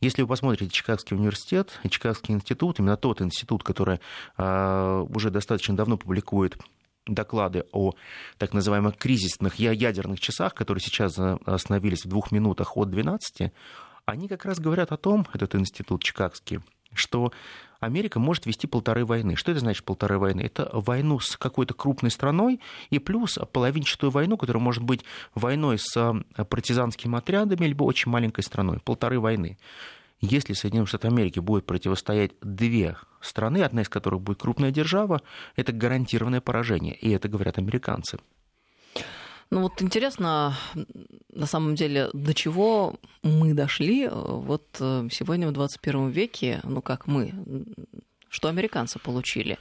Если 0.00 0.22
вы 0.22 0.28
посмотрите 0.28 0.70
Чикагский 0.70 1.16
университет 1.16 1.78
Чикагский 1.88 2.34
институт, 2.34 2.78
именно 2.78 2.96
тот 2.96 3.20
институт, 3.20 3.62
который 3.62 4.00
э, 4.36 5.06
уже 5.08 5.30
достаточно 5.30 5.76
давно 5.76 5.96
публикует 5.96 6.58
доклады 7.06 7.64
о 7.72 7.92
так 8.38 8.52
называемых 8.52 8.96
кризисных 8.96 9.56
ядерных 9.56 10.20
часах, 10.20 10.54
которые 10.54 10.82
сейчас 10.82 11.18
остановились 11.44 12.04
в 12.04 12.08
двух 12.08 12.32
минутах 12.32 12.76
от 12.76 12.90
12, 12.90 13.52
они 14.06 14.28
как 14.28 14.44
раз 14.44 14.58
говорят 14.58 14.92
о 14.92 14.96
том, 14.96 15.26
этот 15.32 15.54
институт 15.54 16.02
чикагский, 16.02 16.60
что 16.96 17.32
Америка 17.80 18.18
может 18.18 18.46
вести 18.46 18.66
полторы 18.66 19.04
войны. 19.04 19.36
Что 19.36 19.52
это 19.52 19.60
значит 19.60 19.84
полторы 19.84 20.18
войны? 20.18 20.40
Это 20.40 20.70
войну 20.72 21.20
с 21.20 21.36
какой-то 21.36 21.74
крупной 21.74 22.10
страной 22.10 22.60
и 22.90 22.98
плюс 22.98 23.38
половинчатую 23.52 24.10
войну, 24.10 24.36
которая 24.36 24.62
может 24.62 24.82
быть 24.82 25.04
войной 25.34 25.78
с 25.78 25.96
э, 25.96 26.44
партизанскими 26.44 27.18
отрядами, 27.18 27.66
либо 27.66 27.84
очень 27.84 28.10
маленькой 28.10 28.42
страной. 28.42 28.80
Полторы 28.80 29.20
войны. 29.20 29.58
Если 30.20 30.54
Соединенные 30.54 30.86
Штаты 30.86 31.08
Америки 31.08 31.40
будет 31.40 31.66
противостоять 31.66 32.32
две 32.40 32.96
страны, 33.20 33.62
одна 33.62 33.82
из 33.82 33.88
которых 33.88 34.22
будет 34.22 34.40
крупная 34.40 34.70
держава, 34.70 35.20
это 35.56 35.72
гарантированное 35.72 36.40
поражение. 36.40 36.94
И 36.94 37.10
это 37.10 37.28
говорят 37.28 37.58
американцы. 37.58 38.18
Ну 39.50 39.60
вот 39.60 39.80
интересно, 39.80 40.56
на 41.36 41.46
самом 41.46 41.74
деле, 41.74 42.08
до 42.12 42.34
чего 42.34 42.94
мы 43.22 43.54
дошли 43.54 44.04
э, 44.04 44.10
вот 44.10 44.64
э, 44.80 45.08
сегодня 45.12 45.48
в 45.48 45.52
21 45.52 46.08
веке, 46.08 46.60
ну 46.64 46.80
как 46.80 47.06
мы, 47.06 47.34
что 48.28 48.48
американцы 48.48 48.98
получили. 48.98 49.58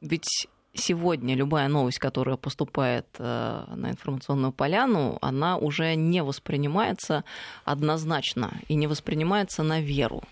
Ведь 0.00 0.48
сегодня 0.74 1.34
любая 1.34 1.68
новость, 1.68 1.98
которая 1.98 2.36
поступает 2.36 3.06
э, 3.18 3.64
на 3.74 3.90
информационную 3.90 4.52
поляну, 4.52 5.18
она 5.20 5.58
уже 5.58 5.94
не 5.94 6.22
воспринимается 6.22 7.24
однозначно 7.64 8.60
и 8.68 8.74
не 8.74 8.86
воспринимается 8.86 9.62
на 9.62 9.80
веру. 9.80 10.22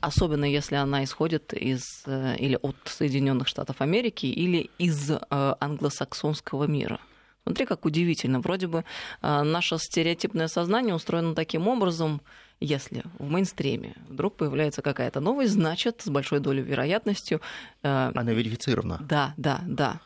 Особенно 0.00 0.44
если 0.44 0.76
она 0.76 1.04
исходит 1.04 1.52
из 1.52 1.82
или 2.06 2.58
от 2.62 2.76
Соединенных 2.84 3.48
Штатов 3.48 3.80
Америки 3.80 4.26
или 4.26 4.70
из 4.78 5.10
англосаксонского 5.28 6.64
мира. 6.64 7.00
Смотри, 7.48 7.64
как 7.64 7.86
удивительно. 7.86 8.40
Вроде 8.40 8.66
бы 8.66 8.84
а, 9.22 9.42
наше 9.42 9.78
стереотипное 9.78 10.48
сознание 10.48 10.94
устроено 10.94 11.34
таким 11.34 11.66
образом, 11.66 12.20
если 12.60 13.04
в 13.18 13.30
мейнстриме 13.30 13.94
вдруг 14.06 14.36
появляется 14.36 14.82
какая-то 14.82 15.20
новость, 15.20 15.54
значит, 15.54 16.02
с 16.02 16.10
большой 16.10 16.40
долей 16.40 16.60
вероятностью... 16.60 17.40
Э, 17.82 18.12
Она 18.14 18.32
верифицирована. 18.32 18.98
Да, 19.00 19.32
да, 19.38 19.62
да. 19.66 20.00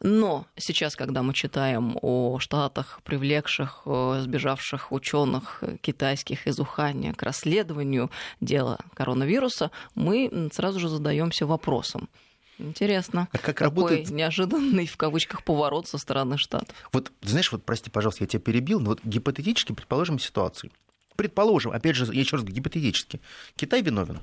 Но 0.00 0.46
сейчас, 0.56 0.96
когда 0.96 1.22
мы 1.22 1.34
читаем 1.34 1.96
о 2.02 2.40
штатах, 2.40 3.00
привлекших 3.04 3.82
э, 3.86 4.18
сбежавших 4.22 4.90
ученых 4.90 5.62
китайских 5.80 6.48
из 6.48 6.58
Уханя 6.58 7.14
к 7.14 7.22
расследованию 7.22 8.10
дела 8.40 8.78
коронавируса, 8.94 9.70
мы 9.94 10.50
сразу 10.52 10.80
же 10.80 10.88
задаемся 10.88 11.46
вопросом, 11.46 12.08
Интересно. 12.58 13.28
А 13.32 13.38
как 13.38 13.56
Какой 13.56 13.64
работает... 13.66 14.10
неожиданный, 14.10 14.86
в 14.86 14.96
кавычках, 14.96 15.44
поворот 15.44 15.86
со 15.86 15.98
стороны 15.98 16.38
Штатов. 16.38 16.74
Вот, 16.92 17.12
знаешь, 17.22 17.52
вот, 17.52 17.64
прости, 17.64 17.90
пожалуйста, 17.90 18.24
я 18.24 18.28
тебя 18.28 18.40
перебил, 18.40 18.80
но 18.80 18.90
вот 18.90 19.00
гипотетически 19.04 19.72
предположим 19.72 20.18
ситуацию. 20.18 20.72
Предположим, 21.16 21.72
опять 21.72 21.96
же, 21.96 22.04
я 22.12 22.20
еще 22.20 22.36
раз 22.36 22.42
говорю, 22.42 22.56
гипотетически. 22.56 23.20
Китай 23.56 23.82
виновен. 23.82 24.20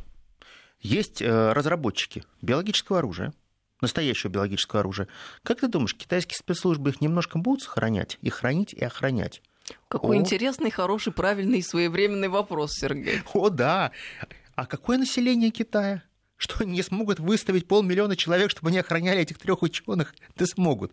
Есть 0.81 1.21
э, 1.21 1.53
разработчики 1.53 2.23
биологического 2.41 2.99
оружия, 2.99 3.33
настоящего 3.81 4.31
биологического 4.31 4.81
оружия. 4.81 5.07
Как 5.43 5.61
ты 5.61 5.67
думаешь, 5.67 5.95
китайские 5.95 6.37
спецслужбы 6.37 6.91
их 6.91 7.01
немножко 7.01 7.37
будут 7.37 7.63
сохранять, 7.63 8.17
и 8.21 8.29
хранить, 8.29 8.73
и 8.73 8.83
охранять? 8.83 9.41
Какой 9.87 10.17
О. 10.17 10.19
интересный, 10.19 10.69
хороший, 10.69 11.11
правильный 11.11 11.59
и 11.59 11.63
своевременный 11.63 12.27
вопрос, 12.27 12.73
Сергей. 12.73 13.21
О, 13.33 13.49
да. 13.49 13.91
А 14.55 14.65
какое 14.65 14.97
население 14.97 15.49
Китая? 15.51 16.03
Что 16.37 16.65
не 16.65 16.81
смогут 16.81 17.19
выставить 17.19 17.67
полмиллиона 17.67 18.15
человек, 18.15 18.51
чтобы 18.51 18.69
они 18.69 18.79
охраняли 18.79 19.21
этих 19.21 19.37
трех 19.37 19.61
ученых? 19.61 20.13
Да 20.35 20.45
смогут. 20.45 20.91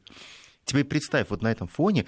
Тебе 0.65 0.85
представь, 0.85 1.31
вот 1.31 1.43
на 1.43 1.51
этом 1.51 1.67
фоне 1.67 2.07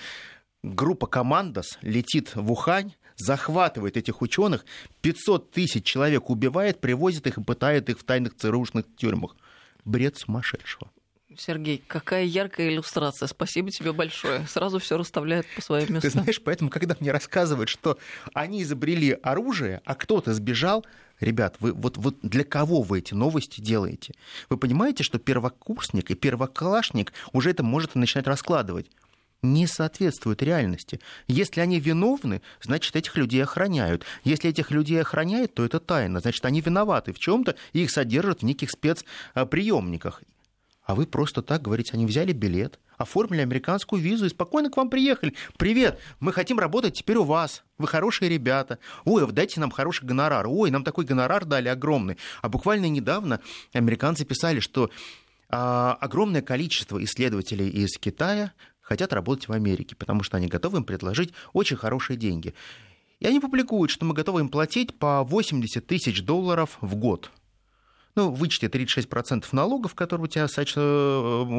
группа 0.62 1.06
«Командос» 1.06 1.78
летит 1.82 2.34
в 2.34 2.50
Ухань, 2.50 2.94
захватывает 3.16 3.96
этих 3.96 4.22
ученых, 4.22 4.64
500 5.02 5.50
тысяч 5.50 5.84
человек 5.84 6.30
убивает, 6.30 6.80
привозит 6.80 7.26
их 7.26 7.38
и 7.38 7.42
пытает 7.42 7.88
их 7.88 7.98
в 7.98 8.04
тайных 8.04 8.36
ЦРУшных 8.36 8.86
тюрьмах. 8.96 9.36
Бред 9.84 10.16
сумасшедшего. 10.16 10.90
Сергей, 11.38 11.82
какая 11.86 12.24
яркая 12.24 12.68
иллюстрация. 12.68 13.26
Спасибо 13.26 13.70
тебе 13.70 13.92
большое. 13.92 14.46
Сразу 14.46 14.78
все 14.78 14.96
расставляет 14.96 15.46
по 15.54 15.62
своим 15.62 15.86
Ты 15.86 15.92
местам. 15.94 16.10
знаешь, 16.10 16.40
поэтому, 16.42 16.70
когда 16.70 16.96
мне 17.00 17.12
рассказывают, 17.12 17.68
что 17.68 17.98
они 18.32 18.62
изобрели 18.62 19.18
оружие, 19.22 19.80
а 19.84 19.94
кто-то 19.94 20.34
сбежал, 20.34 20.84
ребят, 21.20 21.56
вы, 21.60 21.72
вот, 21.72 21.96
вот 21.96 22.16
для 22.22 22.44
кого 22.44 22.82
вы 22.82 22.98
эти 22.98 23.14
новости 23.14 23.60
делаете? 23.60 24.14
Вы 24.48 24.56
понимаете, 24.56 25.02
что 25.04 25.18
первокурсник 25.18 26.10
и 26.10 26.14
первоклашник 26.14 27.12
уже 27.32 27.50
это 27.50 27.62
может 27.62 27.94
начинать 27.94 28.26
раскладывать? 28.26 28.90
не 29.44 29.66
соответствует 29.66 30.42
реальности. 30.42 31.00
Если 31.28 31.60
они 31.60 31.78
виновны, 31.78 32.42
значит, 32.62 32.96
этих 32.96 33.16
людей 33.16 33.42
охраняют. 33.42 34.04
Если 34.24 34.50
этих 34.50 34.70
людей 34.70 35.00
охраняют, 35.00 35.54
то 35.54 35.64
это 35.64 35.80
тайна. 35.80 36.20
Значит, 36.20 36.44
они 36.46 36.60
виноваты 36.60 37.12
в 37.12 37.18
чем-то, 37.18 37.54
и 37.72 37.82
их 37.82 37.90
содержат 37.90 38.40
в 38.40 38.44
неких 38.44 38.70
спецприемниках. 38.70 40.22
А 40.84 40.94
вы 40.94 41.06
просто 41.06 41.40
так 41.40 41.62
говорите, 41.62 41.92
они 41.94 42.04
взяли 42.04 42.32
билет, 42.32 42.78
оформили 42.98 43.40
американскую 43.40 44.02
визу 44.02 44.26
и 44.26 44.28
спокойно 44.28 44.70
к 44.70 44.76
вам 44.76 44.90
приехали. 44.90 45.34
Привет, 45.56 45.98
мы 46.20 46.32
хотим 46.32 46.58
работать 46.58 46.94
теперь 46.94 47.16
у 47.16 47.24
вас. 47.24 47.64
Вы 47.78 47.86
хорошие 47.86 48.28
ребята. 48.28 48.78
Ой, 49.06 49.26
дайте 49.32 49.60
нам 49.60 49.70
хороший 49.70 50.04
гонорар. 50.04 50.46
Ой, 50.46 50.70
нам 50.70 50.84
такой 50.84 51.06
гонорар 51.06 51.46
дали 51.46 51.68
огромный. 51.68 52.18
А 52.42 52.50
буквально 52.50 52.86
недавно 52.86 53.40
американцы 53.72 54.26
писали, 54.26 54.60
что 54.60 54.90
а, 55.48 55.96
огромное 56.00 56.42
количество 56.42 57.02
исследователей 57.02 57.70
из 57.70 57.96
Китая 57.96 58.52
хотят 58.82 59.14
работать 59.14 59.48
в 59.48 59.52
Америке, 59.52 59.96
потому 59.96 60.22
что 60.22 60.36
они 60.36 60.48
готовы 60.48 60.78
им 60.78 60.84
предложить 60.84 61.32
очень 61.54 61.78
хорошие 61.78 62.18
деньги. 62.18 62.54
И 63.20 63.26
они 63.26 63.40
публикуют, 63.40 63.90
что 63.90 64.04
мы 64.04 64.12
готовы 64.12 64.40
им 64.40 64.50
платить 64.50 64.98
по 64.98 65.24
80 65.24 65.86
тысяч 65.86 66.22
долларов 66.22 66.76
в 66.82 66.94
год. 66.96 67.30
Ну, 68.16 68.30
вычти 68.30 68.66
36% 68.66 69.46
налогов, 69.52 69.94
которые 69.94 70.24
у 70.24 70.28
тебя 70.28 70.46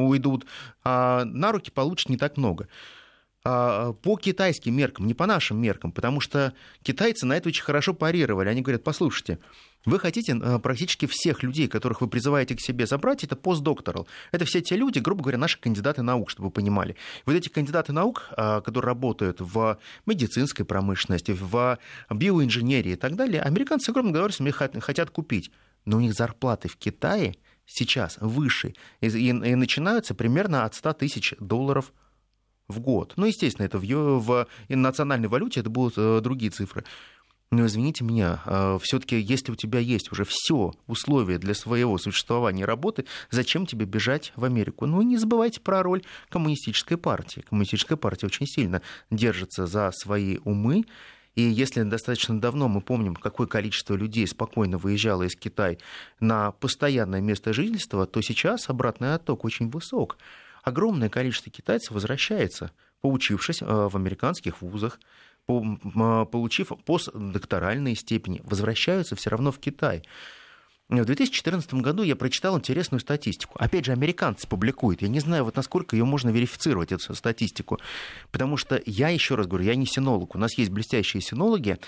уйдут, 0.06 0.46
а 0.84 1.24
на 1.24 1.52
руки 1.52 1.70
получишь 1.70 2.08
не 2.08 2.16
так 2.16 2.36
много. 2.36 2.68
А, 3.48 3.92
по 3.92 4.16
китайским 4.16 4.74
меркам, 4.74 5.06
не 5.06 5.14
по 5.14 5.26
нашим 5.26 5.60
меркам, 5.60 5.92
потому 5.92 6.20
что 6.20 6.52
китайцы 6.82 7.26
на 7.26 7.36
это 7.36 7.48
очень 7.48 7.62
хорошо 7.62 7.94
парировали. 7.94 8.48
Они 8.48 8.60
говорят, 8.60 8.82
послушайте, 8.82 9.38
вы 9.84 10.00
хотите 10.00 10.34
практически 10.58 11.06
всех 11.06 11.44
людей, 11.44 11.68
которых 11.68 12.00
вы 12.00 12.08
призываете 12.08 12.56
к 12.56 12.60
себе 12.60 12.86
забрать, 12.86 13.22
это 13.22 13.36
постдокторал. 13.36 14.08
Это 14.32 14.44
все 14.46 14.62
те 14.62 14.74
люди, 14.74 14.98
грубо 14.98 15.22
говоря, 15.22 15.38
наши 15.38 15.60
кандидаты 15.60 16.02
наук, 16.02 16.28
чтобы 16.28 16.48
вы 16.48 16.52
понимали. 16.52 16.96
Вот 17.24 17.36
эти 17.36 17.48
кандидаты 17.48 17.92
наук, 17.92 18.30
а, 18.32 18.62
которые 18.62 18.88
работают 18.88 19.40
в 19.40 19.78
медицинской 20.06 20.64
промышленности, 20.64 21.36
в 21.38 21.78
биоинженерии 22.10 22.92
и 22.92 22.96
так 22.96 23.14
далее, 23.14 23.42
американцы 23.42 23.90
огромным 23.90 24.12
удовольствием 24.12 24.52
хотят 24.52 25.10
купить. 25.10 25.52
Но 25.86 25.96
у 25.96 26.00
них 26.00 26.12
зарплаты 26.12 26.68
в 26.68 26.76
Китае 26.76 27.36
сейчас 27.64 28.18
выше 28.20 28.74
и, 29.00 29.06
и, 29.08 29.28
и 29.28 29.54
начинаются 29.54 30.14
примерно 30.14 30.64
от 30.64 30.74
100 30.74 30.92
тысяч 30.94 31.34
долларов 31.40 31.92
в 32.68 32.80
год. 32.80 33.14
Ну, 33.16 33.26
естественно, 33.26 33.66
это 33.66 33.78
в, 33.78 33.84
в 33.84 34.46
национальной 34.68 35.28
валюте 35.28 35.60
это 35.60 35.70
будут 35.70 35.94
э, 35.96 36.20
другие 36.20 36.50
цифры. 36.50 36.84
Но 37.52 37.64
извините 37.64 38.02
меня, 38.02 38.42
э, 38.44 38.78
все-таки, 38.82 39.20
если 39.20 39.52
у 39.52 39.54
тебя 39.54 39.78
есть 39.78 40.10
уже 40.10 40.24
все 40.24 40.72
условия 40.88 41.38
для 41.38 41.54
своего 41.54 41.96
существования 41.96 42.62
и 42.62 42.66
работы, 42.66 43.04
зачем 43.30 43.66
тебе 43.66 43.86
бежать 43.86 44.32
в 44.34 44.44
Америку? 44.44 44.86
Ну 44.86 45.00
не 45.02 45.16
забывайте 45.16 45.60
про 45.60 45.82
роль 45.82 46.02
коммунистической 46.28 46.96
партии. 46.96 47.44
Коммунистическая 47.48 47.96
партия 47.96 48.26
очень 48.26 48.46
сильно 48.46 48.82
держится 49.10 49.66
за 49.66 49.92
свои 49.92 50.38
умы. 50.44 50.86
И 51.36 51.42
если 51.42 51.82
достаточно 51.82 52.40
давно 52.40 52.66
мы 52.66 52.80
помним, 52.80 53.14
какое 53.14 53.46
количество 53.46 53.94
людей 53.94 54.26
спокойно 54.26 54.78
выезжало 54.78 55.22
из 55.22 55.36
Китая 55.36 55.76
на 56.18 56.50
постоянное 56.50 57.20
место 57.20 57.52
жительства, 57.52 58.06
то 58.06 58.20
сейчас 58.20 58.68
обратный 58.68 59.14
отток 59.14 59.44
очень 59.44 59.70
высок 59.70 60.16
огромное 60.66 61.08
количество 61.08 61.50
китайцев 61.50 61.92
возвращается, 61.92 62.72
поучившись 63.00 63.62
э, 63.62 63.64
в 63.64 63.96
американских 63.96 64.60
вузах, 64.60 64.98
получив 65.46 66.72
постдокторальные 66.84 67.94
степени, 67.94 68.42
возвращаются 68.42 69.14
все 69.14 69.30
равно 69.30 69.52
в 69.52 69.60
Китай. 69.60 70.02
В 70.88 71.04
2014 71.04 71.74
году 71.74 72.04
я 72.04 72.14
прочитал 72.14 72.56
интересную 72.56 73.00
статистику. 73.00 73.56
Опять 73.58 73.86
же, 73.86 73.92
американцы 73.92 74.46
публикуют. 74.46 75.02
Я 75.02 75.08
не 75.08 75.18
знаю, 75.18 75.42
вот 75.42 75.56
насколько 75.56 75.96
ее 75.96 76.04
можно 76.04 76.30
верифицировать, 76.30 76.92
эту 76.92 77.12
статистику. 77.16 77.80
Потому 78.30 78.56
что 78.56 78.80
я, 78.86 79.08
еще 79.08 79.34
раз 79.34 79.48
говорю, 79.48 79.64
я 79.64 79.74
не 79.74 79.86
синолог. 79.86 80.36
У 80.36 80.38
нас 80.38 80.56
есть 80.56 80.70
блестящие 80.70 81.20
синологи, 81.20 81.78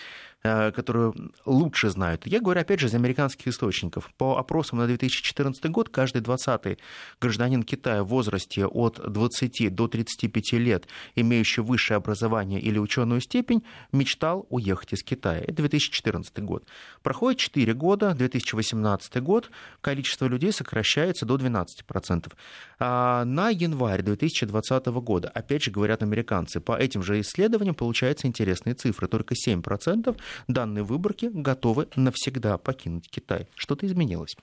которые 0.42 1.12
лучше 1.46 1.90
знают. 1.90 2.26
Я 2.26 2.40
говорю, 2.40 2.60
опять 2.60 2.80
же, 2.80 2.86
из 2.86 2.94
американских 2.94 3.48
источников. 3.48 4.10
По 4.16 4.38
опросам 4.38 4.78
на 4.78 4.86
2014 4.86 5.64
год 5.70 5.88
каждый 5.88 6.22
20-й 6.22 6.78
гражданин 7.20 7.62
Китая 7.64 8.04
в 8.04 8.08
возрасте 8.08 8.66
от 8.66 9.00
20 9.04 9.74
до 9.74 9.88
35 9.88 10.52
лет, 10.52 10.86
имеющий 11.16 11.60
высшее 11.60 11.96
образование 11.96 12.60
или 12.60 12.78
ученую 12.78 13.20
степень, 13.20 13.64
мечтал 13.92 14.46
уехать 14.48 14.92
из 14.92 15.02
Китая. 15.02 15.40
Это 15.40 15.54
2014 15.54 16.38
год. 16.40 16.64
Проходит 17.02 17.40
4 17.40 17.74
года, 17.74 18.14
2018 18.14 19.22
год, 19.22 19.50
количество 19.80 20.26
людей 20.26 20.52
сокращается 20.52 21.26
до 21.26 21.36
12%. 21.36 22.32
А 22.78 23.24
на 23.24 23.48
январь 23.48 24.02
2020 24.02 24.86
года, 24.86 25.28
опять 25.28 25.64
же, 25.64 25.70
говорят 25.70 26.02
американцы, 26.02 26.60
по 26.60 26.76
этим 26.78 27.02
же 27.02 27.20
исследованиям 27.20 27.74
получаются 27.74 28.26
интересные 28.26 28.74
цифры. 28.74 29.08
Только 29.08 29.34
7% 29.34 30.16
данной 30.46 30.82
выборки 30.82 31.30
готовы 31.32 31.88
навсегда 31.96 32.58
покинуть 32.58 33.08
Китай. 33.10 33.48
Что-то 33.54 33.86
изменилось. 33.86 34.36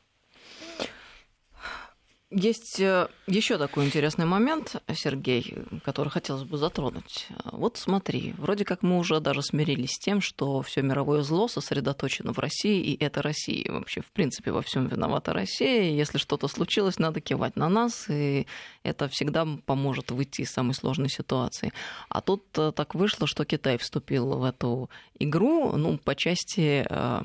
Есть 2.38 2.82
э, 2.82 3.08
еще 3.28 3.58
такой 3.58 3.86
интересный 3.86 4.26
момент, 4.26 4.76
Сергей, 4.94 5.56
который 5.86 6.10
хотелось 6.10 6.44
бы 6.44 6.58
затронуть. 6.58 7.30
Вот 7.46 7.78
смотри, 7.78 8.34
вроде 8.38 8.66
как 8.66 8.84
мы 8.84 8.98
уже 8.98 9.22
даже 9.22 9.42
смирились 9.42 9.92
с 9.92 10.00
тем, 10.00 10.20
что 10.20 10.62
все 10.62 10.82
мировое 10.82 11.22
зло 11.22 11.48
сосредоточено 11.48 12.34
в 12.34 12.40
России, 12.40 12.82
и 12.82 13.02
это 13.02 13.22
Россия. 13.22 13.72
Вообще, 13.72 14.02
в 14.02 14.12
принципе, 14.12 14.52
во 14.52 14.62
всем 14.62 14.88
виновата 14.88 15.32
Россия. 15.32 15.84
Если 15.84 16.18
что-то 16.18 16.50
случилось, 16.50 17.00
надо 17.00 17.22
кивать 17.22 17.56
на 17.56 17.70
нас, 17.70 18.10
и 18.10 18.48
это 18.84 19.08
всегда 19.08 19.48
поможет 19.66 20.12
выйти 20.12 20.42
из 20.42 20.52
самой 20.52 20.74
сложной 20.74 21.08
ситуации. 21.08 21.72
А 22.10 22.20
тут 22.20 22.44
э, 22.58 22.74
так 22.76 22.96
вышло, 22.96 23.28
что 23.28 23.46
Китай 23.46 23.78
вступил 23.78 24.38
в 24.38 24.44
эту 24.44 24.90
игру, 25.20 25.72
ну, 25.78 25.98
по 25.98 26.16
части 26.16 26.86
э, 26.90 27.22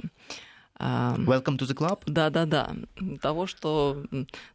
Welcome 0.80 1.58
to 1.58 1.66
the 1.66 1.74
club? 1.74 2.02
Да-да-да. 2.06 2.74
Того, 3.20 3.46
что 3.46 4.04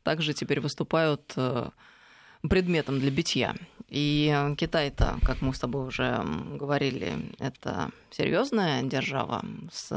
также 0.03 0.33
теперь 0.33 0.59
выступают 0.59 1.33
э, 1.35 1.69
предметом 2.49 2.99
для 2.99 3.11
битья. 3.11 3.55
И 3.89 4.35
Китай-то, 4.57 5.19
как 5.21 5.41
мы 5.41 5.53
с 5.53 5.59
тобой 5.59 5.87
уже 5.87 6.25
говорили, 6.59 7.13
это 7.39 7.91
серьезная 8.09 8.81
держава 8.81 9.45
с 9.71 9.87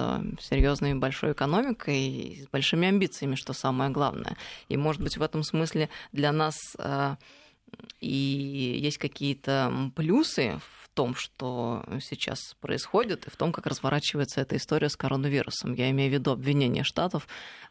серьезной 0.40 0.94
большой 0.94 1.32
экономикой 1.32 2.06
и 2.06 2.42
с 2.42 2.48
большими 2.48 2.88
амбициями, 2.88 3.34
что 3.34 3.54
самое 3.54 3.90
главное. 3.90 4.36
И, 4.68 4.76
может 4.76 5.00
быть, 5.00 5.16
в 5.16 5.22
этом 5.22 5.42
смысле 5.42 5.88
для 6.12 6.32
нас 6.32 6.76
э, 6.78 7.16
и 8.00 8.78
есть 8.82 8.98
какие-то 8.98 9.90
плюсы 9.96 10.58
в 10.58 10.87
том, 10.98 11.14
что 11.14 11.84
сейчас 12.00 12.56
происходит, 12.60 13.28
и 13.28 13.30
в 13.30 13.36
том, 13.36 13.52
как 13.52 13.68
разворачивается 13.68 14.40
эта 14.40 14.56
история 14.56 14.88
с 14.88 14.96
коронавирусом. 14.96 15.74
Я 15.74 15.90
имею 15.90 16.10
в 16.10 16.12
виду 16.12 16.32
обвинение 16.32 16.82
Штатов 16.82 17.28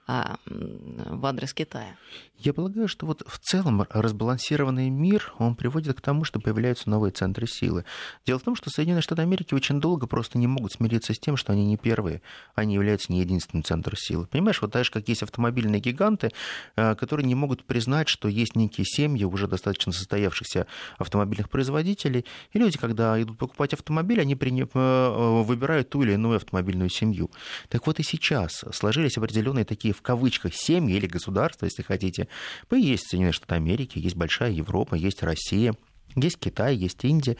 а, 0.08 0.38
в 0.46 1.26
адрес 1.26 1.54
Китая. 1.54 1.98
Я 2.38 2.54
полагаю, 2.54 2.88
что 2.88 3.06
вот 3.06 3.24
в 3.28 3.40
целом 3.40 3.86
разбалансированный 3.90 4.90
мир, 4.90 5.34
он 5.40 5.56
приводит 5.56 5.98
к 5.98 6.02
тому, 6.02 6.24
что 6.24 6.40
появляются 6.40 6.90
новые 6.90 7.12
центры 7.12 7.48
силы. 7.48 7.84
Дело 8.26 8.40
в 8.40 8.44
том, 8.44 8.56
что 8.56 8.70
Соединенные 8.70 9.02
Штаты 9.02 9.24
Америки 9.24 9.54
очень 9.54 9.82
долго 9.82 10.08
просто 10.08 10.38
не 10.38 10.48
могут 10.48 10.72
смириться 10.72 11.14
с 11.14 11.20
тем, 11.20 11.36
что 11.36 11.52
они 11.52 11.66
не 11.66 11.76
первые, 11.76 12.22
они 12.56 12.76
являются 12.76 13.12
не 13.12 13.20
единственным 13.20 13.66
центром 13.66 13.98
силы. 13.98 14.28
Понимаешь, 14.28 14.62
вот 14.62 14.72
так 14.72 14.86
же, 14.86 14.92
как 14.92 15.10
есть 15.10 15.24
автомобильные 15.24 15.82
гиганты, 15.82 16.32
а, 16.78 16.96
которые 16.96 17.26
не 17.26 17.36
могут 17.36 17.66
признать, 17.66 18.08
что 18.08 18.30
есть 18.30 18.56
некие 18.56 18.86
семьи 18.86 19.26
уже 19.26 19.48
достаточно 19.48 19.92
состоявшихся 19.92 20.68
автомобильных 20.98 21.50
производителей, 21.50 22.24
и 22.54 22.60
люди, 22.60 22.78
когда 22.78 23.17
идут 23.22 23.38
покупать 23.38 23.74
автомобиль, 23.74 24.22
они 24.22 24.36
э, 24.36 25.42
выбирают 25.44 25.90
ту 25.90 26.04
или 26.04 26.14
иную 26.14 26.38
автомобильную 26.38 26.90
семью. 26.90 27.32
Так 27.70 27.88
вот 27.88 28.00
и 28.00 28.04
сейчас 28.04 28.64
сложились 28.72 29.18
определенные 29.18 29.66
такие 29.66 29.94
в 29.94 30.02
кавычках 30.02 30.54
семьи 30.54 30.96
или 30.96 31.08
государства, 31.08 31.66
если 31.66 31.84
хотите. 31.84 32.28
Есть 32.72 33.10
Соединенные 33.10 33.34
Штаты 33.34 33.56
Америки, 33.56 34.00
есть 34.00 34.16
большая 34.16 34.52
Европа, 34.52 34.96
есть 34.96 35.24
Россия, 35.24 35.74
есть 36.16 36.40
Китай, 36.40 36.76
есть 36.76 37.04
Индия. 37.04 37.38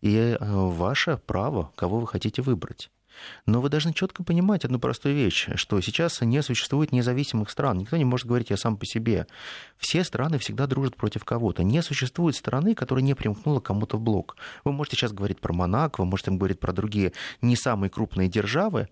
И 0.00 0.16
э, 0.16 0.36
ваше 0.40 1.18
право, 1.26 1.72
кого 1.76 2.00
вы 2.00 2.06
хотите 2.06 2.42
выбрать. 2.42 2.90
Но 3.46 3.60
вы 3.60 3.68
должны 3.68 3.92
четко 3.92 4.22
понимать 4.22 4.64
одну 4.64 4.78
простую 4.78 5.14
вещь, 5.14 5.48
что 5.54 5.80
сейчас 5.80 6.20
не 6.20 6.42
существует 6.42 6.92
независимых 6.92 7.50
стран. 7.50 7.78
Никто 7.78 7.96
не 7.96 8.04
может 8.04 8.26
говорить 8.26 8.50
«я 8.50 8.56
сам 8.56 8.76
по 8.76 8.86
себе». 8.86 9.26
Все 9.76 10.04
страны 10.04 10.38
всегда 10.38 10.66
дружат 10.66 10.96
против 10.96 11.24
кого-то. 11.24 11.62
Не 11.62 11.82
существует 11.82 12.36
страны, 12.36 12.74
которая 12.74 13.04
не 13.04 13.14
примкнула 13.14 13.60
кому-то 13.60 13.96
в 13.96 14.00
блок. 14.00 14.36
Вы 14.64 14.72
можете 14.72 14.96
сейчас 14.96 15.12
говорить 15.12 15.40
про 15.40 15.52
Монако, 15.52 16.00
вы 16.00 16.06
можете 16.06 16.30
говорить 16.30 16.60
про 16.60 16.72
другие 16.72 17.12
не 17.42 17.56
самые 17.56 17.90
крупные 17.90 18.28
державы, 18.28 18.88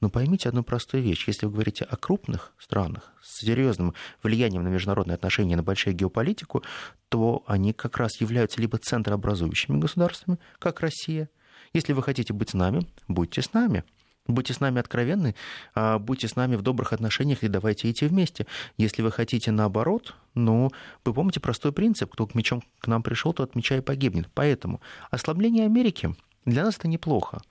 но 0.00 0.10
поймите 0.10 0.48
одну 0.48 0.62
простую 0.62 1.02
вещь. 1.02 1.26
Если 1.26 1.46
вы 1.46 1.52
говорите 1.52 1.84
о 1.84 1.96
крупных 1.96 2.52
странах 2.58 3.12
с 3.22 3.40
серьезным 3.40 3.94
влиянием 4.22 4.62
на 4.62 4.68
международные 4.68 5.14
отношения, 5.14 5.56
на 5.56 5.62
большую 5.62 5.94
геополитику, 5.94 6.62
то 7.08 7.44
они 7.46 7.72
как 7.72 7.96
раз 7.96 8.20
являются 8.20 8.60
либо 8.60 8.78
центрообразующими 8.78 9.78
государствами, 9.78 10.38
как 10.58 10.80
Россия. 10.80 11.30
Если 11.76 11.92
вы 11.92 12.02
хотите 12.02 12.32
быть 12.32 12.50
с 12.50 12.54
нами, 12.54 12.86
будьте 13.06 13.42
с 13.42 13.52
нами. 13.52 13.84
Будьте 14.26 14.54
с 14.54 14.60
нами 14.60 14.80
откровенны, 14.80 15.34
а, 15.74 15.98
будьте 15.98 16.26
с 16.26 16.34
нами 16.34 16.56
в 16.56 16.62
добрых 16.62 16.94
отношениях 16.94 17.44
и 17.44 17.48
давайте 17.48 17.90
идти 17.90 18.06
вместе. 18.06 18.46
Если 18.78 19.02
вы 19.02 19.12
хотите 19.12 19.50
наоборот, 19.50 20.14
ну, 20.34 20.72
вы 21.04 21.12
помните 21.12 21.38
простой 21.38 21.72
принцип, 21.72 22.10
кто 22.10 22.26
к 22.26 22.34
мечом 22.34 22.62
к 22.80 22.86
нам 22.86 23.02
пришел, 23.02 23.34
тот 23.34 23.50
от 23.50 23.54
меча 23.56 23.76
и 23.76 23.82
погибнет. 23.82 24.30
Поэтому 24.32 24.80
ослабление 25.10 25.66
Америки 25.66 26.16
для 26.46 26.64
нас 26.64 26.78
это 26.78 26.88
неплохо 26.88 27.42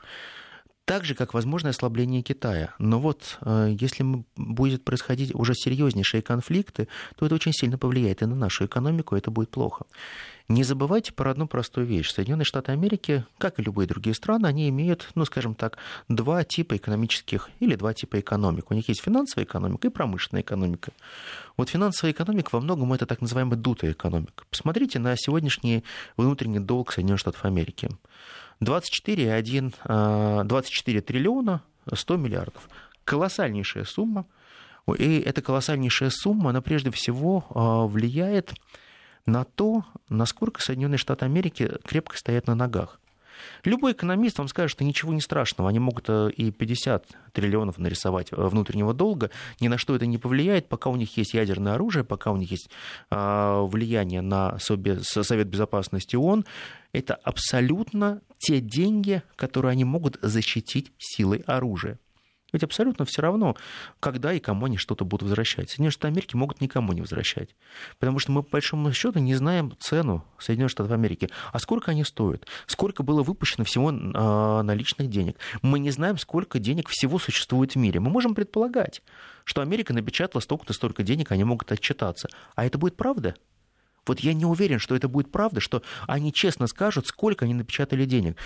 так 0.85 1.03
же, 1.03 1.15
как 1.15 1.33
возможное 1.33 1.71
ослабление 1.71 2.21
Китая. 2.21 2.75
Но 2.77 2.99
вот 2.99 3.39
э, 3.41 3.75
если 3.79 4.05
будет 4.35 4.85
происходить 4.85 5.33
уже 5.33 5.53
серьезнейшие 5.55 6.21
конфликты, 6.21 6.87
то 7.15 7.25
это 7.25 7.35
очень 7.35 7.53
сильно 7.53 7.77
повлияет 7.77 8.21
и 8.21 8.25
на 8.25 8.35
нашу 8.35 8.65
экономику, 8.67 9.15
и 9.15 9.17
это 9.17 9.31
будет 9.31 9.49
плохо. 9.49 9.85
Не 10.47 10.63
забывайте 10.63 11.11
про 11.11 11.31
одну 11.31 11.47
простую 11.47 11.87
вещь. 11.87 12.11
Соединенные 12.11 12.45
Штаты 12.45 12.71
Америки, 12.71 13.25
как 13.39 13.59
и 13.59 13.63
любые 13.63 13.87
другие 13.87 14.13
страны, 14.13 14.45
они 14.45 14.69
имеют, 14.69 15.09
ну, 15.15 15.25
скажем 15.25 15.55
так, 15.55 15.77
два 16.07 16.43
типа 16.43 16.77
экономических 16.77 17.49
или 17.59 17.73
два 17.75 17.95
типа 17.95 18.19
экономик. 18.19 18.69
У 18.69 18.75
них 18.75 18.87
есть 18.87 19.01
финансовая 19.01 19.45
экономика 19.45 19.87
и 19.87 19.89
промышленная 19.89 20.43
экономика. 20.43 20.91
Вот 21.57 21.69
финансовая 21.69 22.11
экономика 22.11 22.49
во 22.51 22.61
многом 22.61 22.93
это 22.93 23.07
так 23.07 23.21
называемая 23.21 23.57
дутая 23.57 23.93
экономика. 23.93 24.43
Посмотрите 24.51 24.99
на 24.99 25.15
сегодняшний 25.17 25.83
внутренний 26.15 26.59
долг 26.59 26.91
Соединенных 26.91 27.21
Штатов 27.21 27.43
Америки. 27.43 27.89
24,1, 28.61 30.43
24 30.45 30.99
э, 30.99 31.01
триллиона 31.01 31.63
100 31.91 32.17
миллиардов. 32.17 32.69
Колоссальнейшая 33.03 33.83
сумма. 33.85 34.27
И 34.99 35.19
эта 35.19 35.41
колоссальнейшая 35.41 36.11
сумма, 36.11 36.51
она 36.51 36.61
прежде 36.61 36.91
всего 36.91 37.43
э, 37.49 37.91
влияет 37.91 38.53
на 39.25 39.43
то, 39.43 39.83
насколько 40.09 40.61
Соединенные 40.61 40.97
Штаты 40.97 41.25
Америки 41.25 41.71
крепко 41.83 42.17
стоят 42.17 42.47
на 42.47 42.55
ногах. 42.55 42.99
Любой 43.63 43.93
экономист 43.93 44.37
вам 44.37 44.47
скажет, 44.47 44.71
что 44.71 44.83
ничего 44.83 45.13
не 45.13 45.21
страшного. 45.21 45.69
Они 45.69 45.79
могут 45.79 46.05
э, 46.07 46.29
и 46.35 46.51
50 46.51 47.07
триллионов 47.33 47.77
нарисовать 47.77 48.31
э, 48.31 48.35
внутреннего 48.35 48.93
долга. 48.93 49.31
Ни 49.59 49.67
на 49.67 49.77
что 49.77 49.95
это 49.95 50.05
не 50.05 50.17
повлияет, 50.17 50.67
пока 50.69 50.89
у 50.89 50.95
них 50.95 51.17
есть 51.17 51.33
ядерное 51.33 51.73
оружие, 51.73 52.03
пока 52.03 52.31
у 52.31 52.37
них 52.37 52.51
есть 52.51 52.69
а, 53.09 53.63
влияние 53.63 54.21
на 54.21 54.57
Совет 54.59 55.47
Безопасности 55.47 56.15
ООН. 56.15 56.45
Это 56.93 57.15
абсолютно 57.15 58.21
те 58.37 58.61
деньги, 58.61 59.21
которые 59.35 59.71
они 59.71 59.83
могут 59.83 60.17
защитить 60.21 60.93
силой 60.97 61.43
оружия. 61.45 61.99
Ведь 62.55 62.63
абсолютно 62.63 63.03
все 63.03 63.21
равно, 63.21 63.57
когда 63.99 64.31
и 64.31 64.39
кому 64.39 64.67
они 64.67 64.77
что-то 64.77 65.03
будут 65.03 65.23
возвращать. 65.23 65.69
Соединенные 65.71 65.91
Штаты 65.91 66.07
Америки 66.07 66.37
могут 66.37 66.61
никому 66.61 66.93
не 66.93 67.01
возвращать. 67.01 67.53
Потому 67.99 68.17
что 68.17 68.31
мы, 68.31 68.43
по 68.43 68.51
большому 68.51 68.93
счету, 68.93 69.19
не 69.19 69.35
знаем 69.35 69.73
цену 69.77 70.23
Соединенных 70.39 70.71
Штатов 70.71 70.93
Америки. 70.93 71.29
А 71.51 71.59
сколько 71.59 71.91
они 71.91 72.05
стоят? 72.05 72.47
Сколько 72.65 73.03
было 73.03 73.23
выпущено 73.23 73.65
всего 73.65 73.91
э, 73.91 74.61
наличных 74.61 75.09
денег? 75.09 75.35
Мы 75.63 75.79
не 75.79 75.91
знаем, 75.91 76.17
сколько 76.17 76.57
денег 76.57 76.87
всего 76.87 77.19
существует 77.19 77.73
в 77.73 77.75
мире. 77.75 77.99
Мы 77.99 78.09
можем 78.09 78.33
предполагать, 78.33 79.01
что 79.43 79.61
Америка 79.61 79.93
напечатала 79.93 80.39
столько-то, 80.39 80.71
столько 80.71 81.03
денег, 81.03 81.33
они 81.33 81.43
могут 81.43 81.73
отчитаться. 81.73 82.29
А 82.55 82.65
это 82.65 82.77
будет 82.77 82.95
правда? 82.95 83.35
Вот 84.07 84.21
я 84.21 84.33
не 84.33 84.45
уверен, 84.45 84.79
что 84.79 84.95
это 84.95 85.09
будет 85.09 85.29
правда, 85.29 85.59
что 85.59 85.83
они 86.07 86.31
честно 86.31 86.67
скажут, 86.67 87.07
сколько 87.07 87.43
они 87.43 87.53
напечатали 87.53 88.05
денег. 88.05 88.37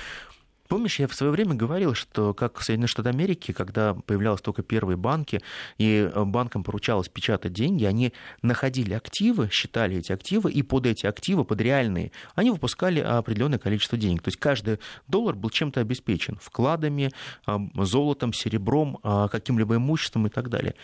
Помнишь, 0.69 0.99
я 0.99 1.07
в 1.07 1.15
свое 1.15 1.31
время 1.31 1.55
говорил, 1.55 1.95
что 1.95 2.35
как 2.35 2.59
в 2.59 2.63
Соединенных 2.63 2.91
Штатах 2.91 3.15
Америки, 3.15 3.53
когда 3.53 3.95
появлялись 3.95 4.39
только 4.39 4.61
первые 4.61 4.97
банки, 4.97 5.41
и 5.79 6.07
э, 6.13 6.23
банкам 6.25 6.63
поручалось 6.63 7.09
печатать 7.09 7.53
деньги, 7.53 7.85
они 7.85 8.13
находили 8.43 8.93
активы, 8.93 9.49
считали 9.51 9.97
эти 9.97 10.11
активы, 10.11 10.51
и 10.51 10.61
под 10.61 10.85
эти 10.85 11.07
активы, 11.07 11.43
под 11.43 11.59
реальные, 11.59 12.11
они 12.35 12.51
выпускали 12.51 12.99
определенное 12.99 13.57
количество 13.57 13.97
денег. 13.97 14.21
То 14.21 14.27
есть 14.27 14.37
каждый 14.37 14.77
доллар 15.07 15.35
был 15.35 15.49
чем-то 15.49 15.81
обеспечен, 15.81 16.37
вкладами, 16.39 17.11
золотом, 17.73 18.31
серебром, 18.31 18.99
а, 19.01 19.27
каким-либо 19.27 19.77
имуществом 19.77 20.27
и 20.27 20.29
так 20.29 20.49
далее. 20.49 20.75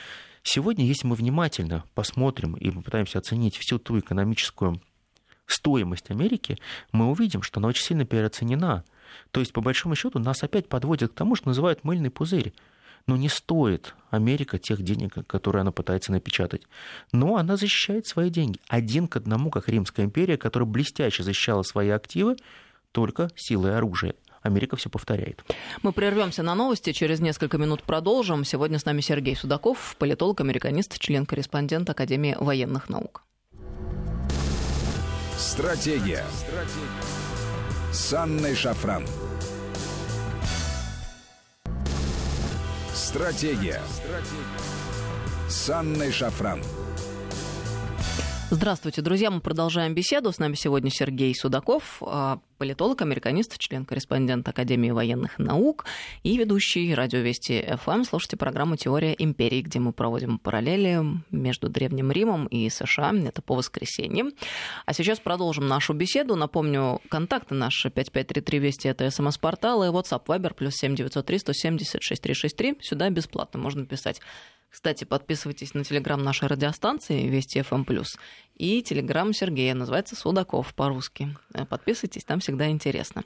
Сегодня, 0.41 0.83
если 0.83 1.05
мы 1.05 1.15
внимательно 1.15 1.83
посмотрим 1.93 2.55
и 2.55 2.71
попытаемся 2.71 3.19
оценить 3.19 3.55
всю 3.55 3.77
ту 3.77 3.99
экономическую 3.99 4.81
стоимость 5.45 6.09
Америки, 6.09 6.57
мы 6.91 7.05
увидим, 7.11 7.43
что 7.43 7.59
она 7.59 7.67
очень 7.67 7.83
сильно 7.83 8.03
переоценена– 8.03 8.83
то 9.31 9.39
есть, 9.39 9.53
по 9.53 9.61
большому 9.61 9.95
счету, 9.95 10.19
нас 10.19 10.43
опять 10.43 10.67
подводят 10.67 11.11
к 11.11 11.15
тому, 11.15 11.35
что 11.35 11.47
называют 11.47 11.83
мыльный 11.83 12.09
пузырь. 12.09 12.53
Но 13.07 13.17
не 13.17 13.29
стоит 13.29 13.93
Америка 14.09 14.57
тех 14.57 14.81
денег, 14.81 15.27
которые 15.27 15.61
она 15.61 15.71
пытается 15.71 16.11
напечатать. 16.11 16.63
Но 17.11 17.37
она 17.37 17.55
защищает 17.55 18.07
свои 18.07 18.31
деньги. 18.31 18.59
Один 18.67 19.07
к 19.07 19.15
одному, 19.15 19.51
как 19.51 19.69
Римская 19.69 20.05
империя, 20.05 20.37
которая 20.37 20.67
блестяще 20.67 21.21
защищала 21.21 21.61
свои 21.61 21.89
активы 21.89 22.35
только 22.91 23.29
силой 23.35 23.77
оружия. 23.77 24.15
Америка 24.41 24.75
все 24.75 24.89
повторяет. 24.89 25.43
Мы 25.81 25.91
прервемся 25.91 26.43
на 26.43 26.55
новости, 26.55 26.93
через 26.93 27.19
несколько 27.19 27.57
минут 27.57 27.83
продолжим. 27.83 28.45
Сегодня 28.45 28.79
с 28.79 28.85
нами 28.85 29.01
Сергей 29.01 29.35
Судаков, 29.35 29.95
политолог, 29.97 30.39
американист, 30.41 30.99
член-корреспондент 30.99 31.89
Академии 31.89 32.37
военных 32.39 32.89
наук. 32.89 33.23
Стратегия. 35.37 36.23
Стратегия 36.31 37.24
с 37.95 38.13
Анной 38.13 38.55
Шафран. 38.55 39.07
Стратегия. 42.93 43.81
Стратегия. 43.87 44.27
С 45.47 45.69
Анной 45.69 46.11
Шафран. 46.11 46.61
Здравствуйте, 48.51 49.01
друзья. 49.01 49.31
Мы 49.31 49.41
продолжаем 49.41 49.95
беседу. 49.95 50.31
С 50.31 50.37
нами 50.37 50.53
сегодня 50.53 50.91
Сергей 50.91 51.33
Судаков, 51.33 51.97
а, 52.01 52.39
политолог, 52.59 53.01
американист, 53.01 53.57
член-корреспондент 53.57 54.47
Академии 54.47 54.91
военных 54.91 55.39
наук 55.39 55.85
и 56.21 56.37
ведущий 56.37 56.93
радиовести 56.93 57.75
ФМ. 57.83 58.03
Слушайте 58.03 58.37
программу 58.37 58.75
«Теория 58.75 59.15
империи», 59.17 59.61
где 59.61 59.79
мы 59.79 59.93
проводим 59.93 60.37
параллели 60.37 61.01
между 61.31 61.69
Древним 61.69 62.11
Римом 62.11 62.45
и 62.45 62.69
США. 62.69 63.13
Это 63.25 63.41
по 63.41 63.55
воскресеньям. 63.55 64.31
А 64.85 64.93
сейчас 64.93 65.19
продолжим 65.19 65.67
нашу 65.67 65.93
беседу. 65.93 66.35
Напомню, 66.35 67.01
контакты 67.09 67.55
наши 67.55 67.89
5533 67.89 68.59
Вести, 68.59 68.87
это 68.87 69.09
смс-портал 69.09 69.83
и 69.83 69.87
WhatsApp 69.87 70.23
Viber, 70.27 70.53
плюс 70.53 70.75
7903 70.75 71.39
176 71.39 72.21
363. 72.21 72.77
Сюда 72.81 73.09
бесплатно 73.09 73.59
можно 73.59 73.87
писать 73.87 74.21
кстати, 74.75 75.05
подписывайтесь 75.05 75.73
на 75.73 75.85
телеграм 75.85 76.21
нашей 76.21 76.49
радиостанции 76.49 77.29
Вести 77.29 77.61
ФМ+. 77.61 77.85
И 78.55 78.83
телеграм 78.83 79.31
Сергея 79.31 79.73
называется 79.73 80.17
Судаков 80.17 80.75
по-русски. 80.75 81.33
Э, 81.53 81.65
подписывайтесь, 81.65 82.25
там 82.25 82.41
всегда 82.41 82.67
интересно. 82.67 83.23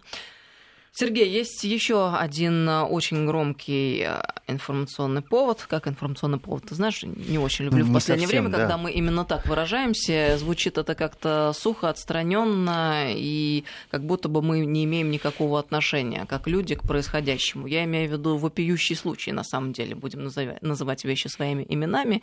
Сергей, 0.92 1.30
есть 1.30 1.64
еще 1.64 2.14
один 2.14 2.68
э, 2.68 2.82
очень 2.82 3.26
громкий 3.26 4.06
э, 4.08 4.22
информационный 4.48 5.22
повод. 5.22 5.66
Как 5.70 5.88
информационный 5.88 6.40
повод? 6.40 6.66
Ты 6.66 6.76
знаешь, 6.76 7.04
не 7.04 7.38
очень 7.38 7.66
люблю 7.66 7.84
не 7.84 7.90
в 7.90 7.94
последнее 7.94 8.28
совсем, 8.28 8.46
время, 8.46 8.56
да. 8.56 8.62
когда 8.64 8.78
мы 8.78 8.92
именно 8.92 9.24
так 9.24 9.46
выражаемся. 9.46 10.38
Звучит 10.38 10.78
это 10.78 10.96
как-то 10.96 11.54
сухо, 11.56 11.90
отстраненно 11.90 13.06
и 13.10 13.64
как 13.92 14.04
будто 14.04 14.30
бы 14.30 14.42
мы 14.42 14.66
не 14.66 14.84
имеем 14.86 15.12
никакого 15.12 15.60
отношения, 15.60 16.26
как 16.26 16.48
люди, 16.48 16.76
к 16.76 16.82
происходящему. 16.82 17.68
Я 17.68 17.84
имею 17.86 18.10
в 18.10 18.14
виду 18.14 18.38
вопиющий 18.38 18.96
случай, 18.96 19.32
на 19.32 19.44
самом 19.44 19.74
деле, 19.74 19.96
будем 19.96 20.24
называть, 20.24 20.62
называть 20.62 21.06
вещи 21.06 21.28
своими 21.28 21.66
именами. 21.70 22.22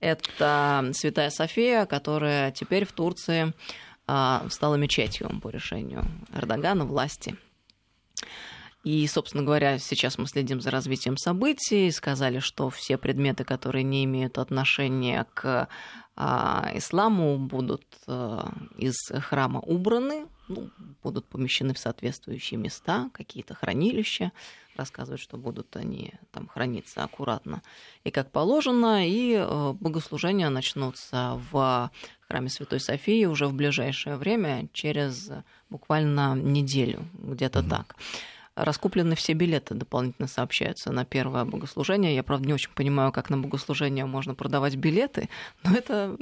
Это 0.00 0.90
Святая 0.92 1.30
София, 1.30 1.86
которая 1.86 2.50
теперь 2.50 2.84
в 2.84 2.92
Турции 2.92 3.52
а, 4.06 4.44
стала 4.50 4.74
мечетью 4.74 5.30
по 5.40 5.48
решению 5.48 6.04
Эрдогана, 6.34 6.84
власти. 6.84 7.36
И, 8.84 9.06
собственно 9.06 9.44
говоря, 9.44 9.78
сейчас 9.78 10.18
мы 10.18 10.26
следим 10.26 10.60
за 10.60 10.70
развитием 10.70 11.16
событий. 11.16 11.90
Сказали, 11.92 12.40
что 12.40 12.68
все 12.68 12.98
предметы, 12.98 13.44
которые 13.44 13.84
не 13.84 14.04
имеют 14.04 14.38
отношения 14.38 15.24
к 15.34 15.68
а, 16.16 16.70
исламу, 16.74 17.38
будут 17.38 17.84
а, 18.08 18.52
из 18.76 18.96
храма 19.20 19.60
убраны, 19.60 20.26
ну, 20.48 20.70
будут 21.02 21.26
помещены 21.26 21.74
в 21.74 21.78
соответствующие 21.78 22.58
места, 22.58 23.08
какие-то 23.12 23.54
хранилища. 23.54 24.32
Рассказывают, 24.76 25.20
что 25.20 25.36
будут 25.36 25.76
они 25.76 26.14
там 26.30 26.48
храниться 26.48 27.04
аккуратно 27.04 27.62
и 28.04 28.10
как 28.10 28.30
положено. 28.30 29.06
И 29.06 29.34
а, 29.38 29.72
богослужения 29.74 30.48
начнутся 30.48 31.40
в 31.50 31.90
храме 32.28 32.48
Святой 32.48 32.80
Софии 32.80 33.26
уже 33.26 33.46
в 33.46 33.54
ближайшее 33.54 34.16
время, 34.16 34.68
через 34.72 35.30
буквально 35.70 36.34
неделю, 36.34 37.04
где-то 37.14 37.60
mm-hmm. 37.60 37.70
так 37.70 37.96
раскуплены 38.54 39.14
все 39.14 39.32
билеты, 39.32 39.74
дополнительно 39.74 40.28
сообщаются 40.28 40.92
на 40.92 41.04
первое 41.04 41.44
богослужение. 41.44 42.14
Я, 42.14 42.22
правда, 42.22 42.46
не 42.46 42.54
очень 42.54 42.70
понимаю, 42.74 43.12
как 43.12 43.30
на 43.30 43.38
богослужение 43.38 44.04
можно 44.04 44.34
продавать 44.34 44.76
билеты, 44.76 45.28
но 45.64 45.74
это 45.74 46.16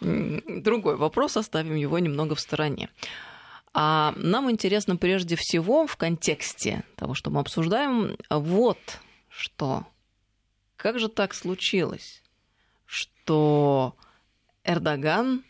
другой 0.00 0.96
вопрос, 0.96 1.36
оставим 1.36 1.76
его 1.76 1.98
немного 1.98 2.34
в 2.34 2.40
стороне. 2.40 2.88
А 3.74 4.12
нам 4.16 4.50
интересно 4.50 4.96
прежде 4.96 5.36
всего 5.36 5.86
в 5.86 5.96
контексте 5.96 6.84
того, 6.96 7.14
что 7.14 7.30
мы 7.30 7.40
обсуждаем, 7.40 8.16
вот 8.28 8.78
что. 9.28 9.86
Как 10.76 10.98
же 10.98 11.08
так 11.08 11.32
случилось, 11.32 12.22
что 12.84 13.96
Эрдоган 14.64 15.44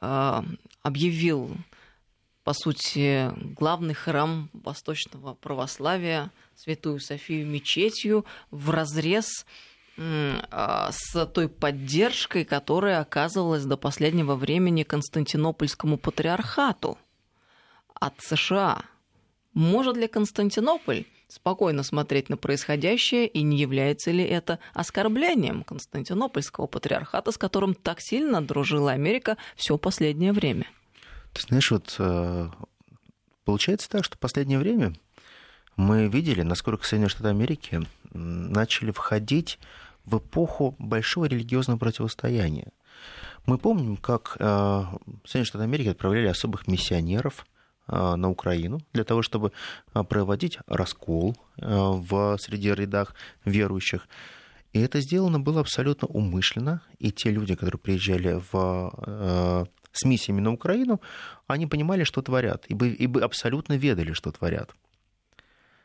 э, 0.00 0.42
объявил 0.82 1.56
по 2.44 2.52
сути, 2.52 3.32
главный 3.54 3.94
храм 3.94 4.50
восточного 4.52 5.32
православия, 5.32 6.30
Святую 6.54 7.00
Софию 7.00 7.46
мечетью, 7.46 8.26
в 8.50 8.68
разрез 8.70 9.46
а, 9.96 10.90
с 10.92 11.26
той 11.26 11.48
поддержкой, 11.48 12.44
которая 12.44 13.00
оказывалась 13.00 13.64
до 13.64 13.76
последнего 13.78 14.34
времени 14.34 14.82
Константинопольскому 14.82 15.96
патриархату 15.96 16.98
от 17.94 18.14
США. 18.20 18.82
Может 19.52 19.96
ли 19.96 20.08
Константинополь 20.08 21.04
спокойно 21.28 21.82
смотреть 21.82 22.28
на 22.28 22.36
происходящее, 22.36 23.26
и 23.26 23.42
не 23.42 23.58
является 23.58 24.10
ли 24.10 24.24
это 24.24 24.58
оскорблением 24.72 25.64
Константинопольского 25.64 26.66
патриархата, 26.66 27.32
с 27.32 27.38
которым 27.38 27.74
так 27.74 28.00
сильно 28.00 28.40
дружила 28.40 28.92
Америка 28.92 29.36
все 29.56 29.76
последнее 29.78 30.32
время? 30.32 30.66
Ты 31.32 31.42
знаешь, 31.42 31.70
вот 31.70 31.96
э, 31.98 32.48
получается 33.44 33.90
так, 33.90 34.04
что 34.04 34.16
в 34.16 34.20
последнее 34.20 34.58
время 34.58 34.94
мы 35.76 36.06
видели, 36.06 36.42
насколько 36.42 36.84
Соединенные 36.84 37.10
Штаты 37.10 37.28
Америки 37.28 37.80
начали 38.12 38.92
входить 38.92 39.58
в 40.04 40.18
эпоху 40.18 40.76
большого 40.78 41.24
религиозного 41.24 41.78
противостояния. 41.78 42.68
Мы 43.46 43.58
помним, 43.58 43.96
как 43.96 44.36
э, 44.38 44.84
Соединенные 45.24 45.46
Штаты 45.46 45.64
Америки 45.64 45.88
отправляли 45.88 46.28
особых 46.28 46.68
миссионеров 46.68 47.44
на 47.86 48.30
Украину 48.30 48.80
для 48.92 49.04
того, 49.04 49.22
чтобы 49.22 49.52
проводить 49.92 50.58
раскол 50.66 51.36
в 51.56 52.36
среди 52.38 52.74
рядах 52.74 53.14
верующих. 53.44 54.08
И 54.72 54.80
это 54.80 55.00
сделано 55.00 55.38
было 55.38 55.60
абсолютно 55.60 56.08
умышленно, 56.08 56.80
и 56.98 57.12
те 57.12 57.30
люди, 57.30 57.54
которые 57.54 57.78
приезжали 57.78 58.40
в 58.52 59.68
с 59.92 60.04
миссиями 60.04 60.40
на 60.40 60.52
Украину, 60.52 61.00
они 61.46 61.66
понимали, 61.66 62.02
что 62.02 62.20
творят, 62.20 62.66
и 62.68 62.74
бы, 62.74 62.88
и 62.88 63.06
бы 63.06 63.22
абсолютно 63.22 63.74
ведали, 63.74 64.12
что 64.12 64.32
творят. 64.32 64.74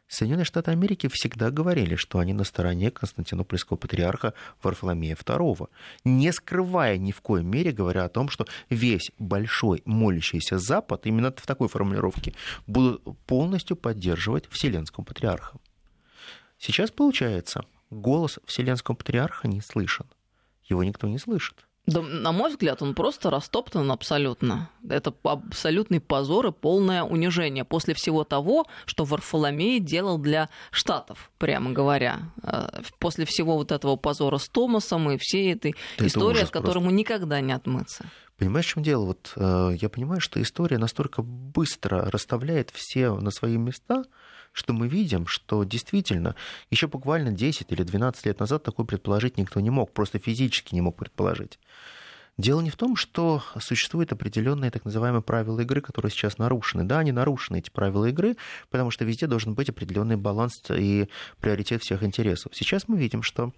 Соединенные 0.10 0.44
Штаты 0.44 0.72
Америки 0.72 1.08
всегда 1.08 1.52
говорили, 1.52 1.94
что 1.94 2.18
они 2.18 2.34
на 2.34 2.44
стороне 2.44 2.90
Константинопольского 2.90 3.78
патриарха 3.78 4.34
Варфоломея 4.64 5.16
II, 5.16 5.70
не 6.04 6.34
скрывая 6.34 6.98
ни 6.98 7.12
в 7.12 7.22
коей 7.22 7.46
мере, 7.46 7.72
говоря 7.72 8.06
о 8.06 8.10
том, 8.10 8.28
что 8.28 8.48
весь 8.72 9.12
большой 9.20 9.84
молящийся 9.86 10.58
Запад, 10.58 11.06
именно 11.06 11.32
в 11.32 11.46
такой 11.46 11.68
формулировке, 11.68 12.34
будут 12.66 13.04
полностью 13.28 13.78
поддерживать 13.78 14.48
Вселенского 14.50 15.04
патриарха. 15.04 15.60
Сейчас 16.58 16.90
получается, 16.90 17.64
голос 17.92 18.40
Вселенского 18.46 18.96
патриарха 18.96 19.48
не 19.48 19.62
слышен. 19.62 20.08
Его 20.64 20.84
никто 20.84 21.08
не 21.08 21.20
слышит. 21.20 21.69
Да, 21.90 22.02
на 22.02 22.32
мой 22.32 22.52
взгляд, 22.52 22.82
он 22.82 22.94
просто 22.94 23.30
растоптан 23.30 23.92
абсолютно. 23.92 24.70
Это 24.88 25.14
абсолютный 25.24 26.00
позор 26.00 26.48
и 26.48 26.52
полное 26.52 27.04
унижение 27.04 27.64
после 27.64 27.94
всего 27.94 28.24
того, 28.24 28.66
что 28.86 29.06
Варфоломей 29.06 29.80
делал 29.80 30.18
для 30.18 30.50
Штатов, 30.72 31.32
прямо 31.38 31.72
говоря. 31.72 32.20
Э, 32.44 32.82
после 33.00 33.26
всего 33.26 33.56
вот 33.56 33.72
этого 33.72 33.96
позора 33.96 34.38
с 34.38 34.48
Томасом 34.48 35.12
и 35.12 35.18
всей 35.18 35.54
этой 35.54 35.76
да 35.98 36.08
истории, 36.08 36.42
от 36.42 36.52
которой 36.52 36.80
ему 36.80 36.92
никогда 36.92 37.42
не 37.42 37.54
отмыться. 37.54 38.06
Понимаешь, 38.38 38.68
в 38.68 38.70
чем 38.70 38.84
дело? 38.84 39.06
Вот 39.06 39.34
э, 39.36 39.72
я 39.82 39.90
понимаю, 39.90 40.22
что 40.22 40.42
история 40.42 40.78
настолько 40.78 41.22
быстро 41.22 42.10
расставляет 42.10 42.70
все 42.74 43.16
на 43.16 43.32
свои 43.32 43.58
места, 43.58 44.04
что 44.52 44.74
мы 44.74 44.88
видим, 44.88 45.28
что 45.28 45.64
действительно 45.64 46.36
еще 46.70 46.88
буквально 46.88 47.32
10 47.32 47.72
или 47.72 47.84
12 47.84 48.26
лет 48.26 48.40
назад 48.40 48.64
такое 48.64 48.86
предположить 48.86 49.38
никто 49.38 49.60
не 49.60 49.70
мог, 49.70 49.92
просто 49.92 50.20
физически 50.20 50.76
не 50.76 50.82
мог 50.82 50.96
предположить. 50.98 51.60
Дело 52.38 52.62
не 52.62 52.70
в 52.70 52.78
том, 52.78 52.96
что 52.96 53.44
существуют 53.60 54.14
определенные 54.14 54.72
так 54.72 54.86
называемые 54.86 55.22
правила 55.22 55.60
игры, 55.60 55.82
которые 55.82 56.10
сейчас 56.10 56.38
нарушены. 56.38 56.86
Да, 56.86 57.00
они 57.00 57.12
нарушены, 57.12 57.58
эти 57.58 57.70
правила 57.70 58.06
игры, 58.06 58.38
потому 58.70 58.92
что 58.92 59.04
везде 59.04 59.28
должен 59.28 59.56
быть 59.56 59.68
определенный 59.68 60.16
баланс 60.16 60.64
и 60.70 61.10
приоритет 61.42 61.84
всех 61.84 62.02
интересов. 62.02 62.56
Сейчас 62.56 62.88
мы 62.88 62.98
видим, 62.98 63.24
что 63.24 63.52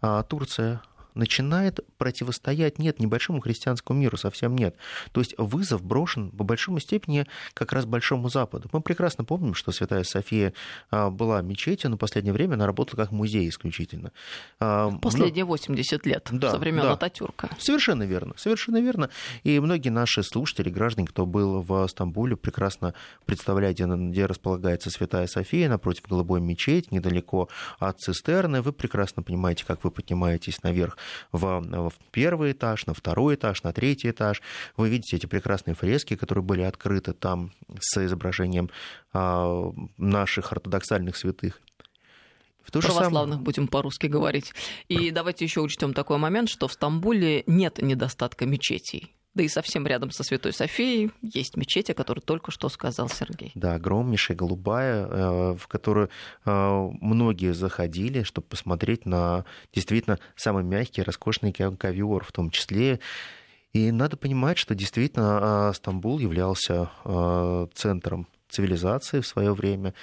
а, 0.00 0.22
Турция 0.22 0.82
начинает 1.14 1.80
противостоять, 1.96 2.78
нет, 2.78 2.98
небольшому 3.00 3.40
христианскому 3.40 4.00
миру, 4.00 4.16
совсем 4.16 4.56
нет. 4.56 4.76
То 5.12 5.20
есть 5.20 5.34
вызов 5.38 5.82
брошен 5.82 6.30
по 6.30 6.44
большому 6.44 6.80
степени 6.80 7.26
как 7.54 7.72
раз 7.72 7.86
Большому 7.86 8.28
Западу. 8.28 8.68
Мы 8.72 8.80
прекрасно 8.80 9.24
помним, 9.24 9.54
что 9.54 9.72
Святая 9.72 10.02
София 10.04 10.52
а, 10.90 11.10
была 11.10 11.42
мечетью, 11.42 11.90
но 11.90 11.96
в 11.96 11.98
последнее 11.98 12.32
время 12.32 12.54
она 12.54 12.66
работала 12.66 13.00
как 13.00 13.12
музей 13.12 13.48
исключительно. 13.48 14.12
А, 14.58 14.90
последние 14.98 15.44
80 15.44 16.06
лет 16.06 16.28
да, 16.32 16.50
со 16.50 16.58
времен 16.58 16.82
да. 16.82 16.92
Ататюрка. 16.92 17.48
Совершенно 17.58 18.02
верно, 18.02 18.34
совершенно 18.36 18.80
верно. 18.80 19.10
И 19.44 19.60
многие 19.60 19.90
наши 19.90 20.22
слушатели, 20.22 20.70
граждане, 20.70 21.06
кто 21.06 21.26
был 21.26 21.62
в 21.62 21.86
Стамбуле, 21.88 22.36
прекрасно 22.36 22.94
представляют, 23.26 23.78
где, 23.78 23.86
где 23.86 24.26
располагается 24.26 24.90
Святая 24.90 25.26
София, 25.26 25.68
напротив 25.68 26.04
Голубой 26.08 26.40
мечети, 26.40 26.88
недалеко 26.90 27.48
от 27.78 28.00
цистерны. 28.00 28.62
Вы 28.62 28.72
прекрасно 28.72 29.22
понимаете, 29.22 29.64
как 29.64 29.84
вы 29.84 29.90
поднимаетесь 29.90 30.62
наверх 30.62 30.96
в, 31.32 31.90
в 31.90 31.94
первый 32.10 32.52
этаж, 32.52 32.86
на 32.86 32.94
второй 32.94 33.34
этаж, 33.34 33.62
на 33.62 33.72
третий 33.72 34.10
этаж. 34.10 34.42
Вы 34.76 34.88
видите 34.88 35.16
эти 35.16 35.26
прекрасные 35.26 35.74
фрески, 35.74 36.16
которые 36.16 36.44
были 36.44 36.62
открыты 36.62 37.12
там 37.12 37.52
с 37.78 38.04
изображением 38.04 38.70
а, 39.12 39.72
наших 39.96 40.52
ортодоксальных 40.52 41.16
святых. 41.16 41.60
В 42.62 42.70
то 42.70 42.80
православных 42.80 43.34
самое... 43.34 43.44
будем 43.44 43.68
по-русски 43.68 44.06
говорить. 44.06 44.52
И 44.88 45.10
давайте 45.10 45.44
еще 45.44 45.60
учтем 45.60 45.92
такой 45.92 46.16
момент, 46.16 46.48
что 46.48 46.66
в 46.66 46.72
Стамбуле 46.72 47.44
нет 47.46 47.80
недостатка 47.82 48.46
мечетей. 48.46 49.14
Да 49.34 49.42
и 49.42 49.48
совсем 49.48 49.84
рядом 49.86 50.12
со 50.12 50.22
Святой 50.22 50.52
Софией 50.52 51.10
есть 51.20 51.56
мечеть, 51.56 51.90
о 51.90 51.94
которой 51.94 52.20
только 52.20 52.52
что 52.52 52.68
сказал 52.68 53.08
Сергей. 53.08 53.50
Да, 53.56 53.74
огромнейшая, 53.74 54.36
голубая, 54.36 55.06
э, 55.06 55.56
в 55.56 55.66
которую 55.66 56.08
э, 56.44 56.88
многие 57.00 57.52
заходили, 57.52 58.22
чтобы 58.22 58.46
посмотреть 58.46 59.06
на 59.06 59.44
действительно 59.72 60.20
самый 60.36 60.62
мягкий, 60.62 61.02
роскошный 61.02 61.52
ковер, 61.52 62.22
в 62.22 62.30
том 62.30 62.50
числе 62.50 63.00
и 63.72 63.90
надо 63.90 64.16
понимать, 64.16 64.56
что 64.56 64.76
действительно 64.76 65.70
э, 65.70 65.74
Стамбул 65.74 66.20
являлся 66.20 66.90
центром 67.74 68.28
цивилизации 68.48 69.18
в 69.18 69.26
свое 69.26 69.52
время. 69.52 69.94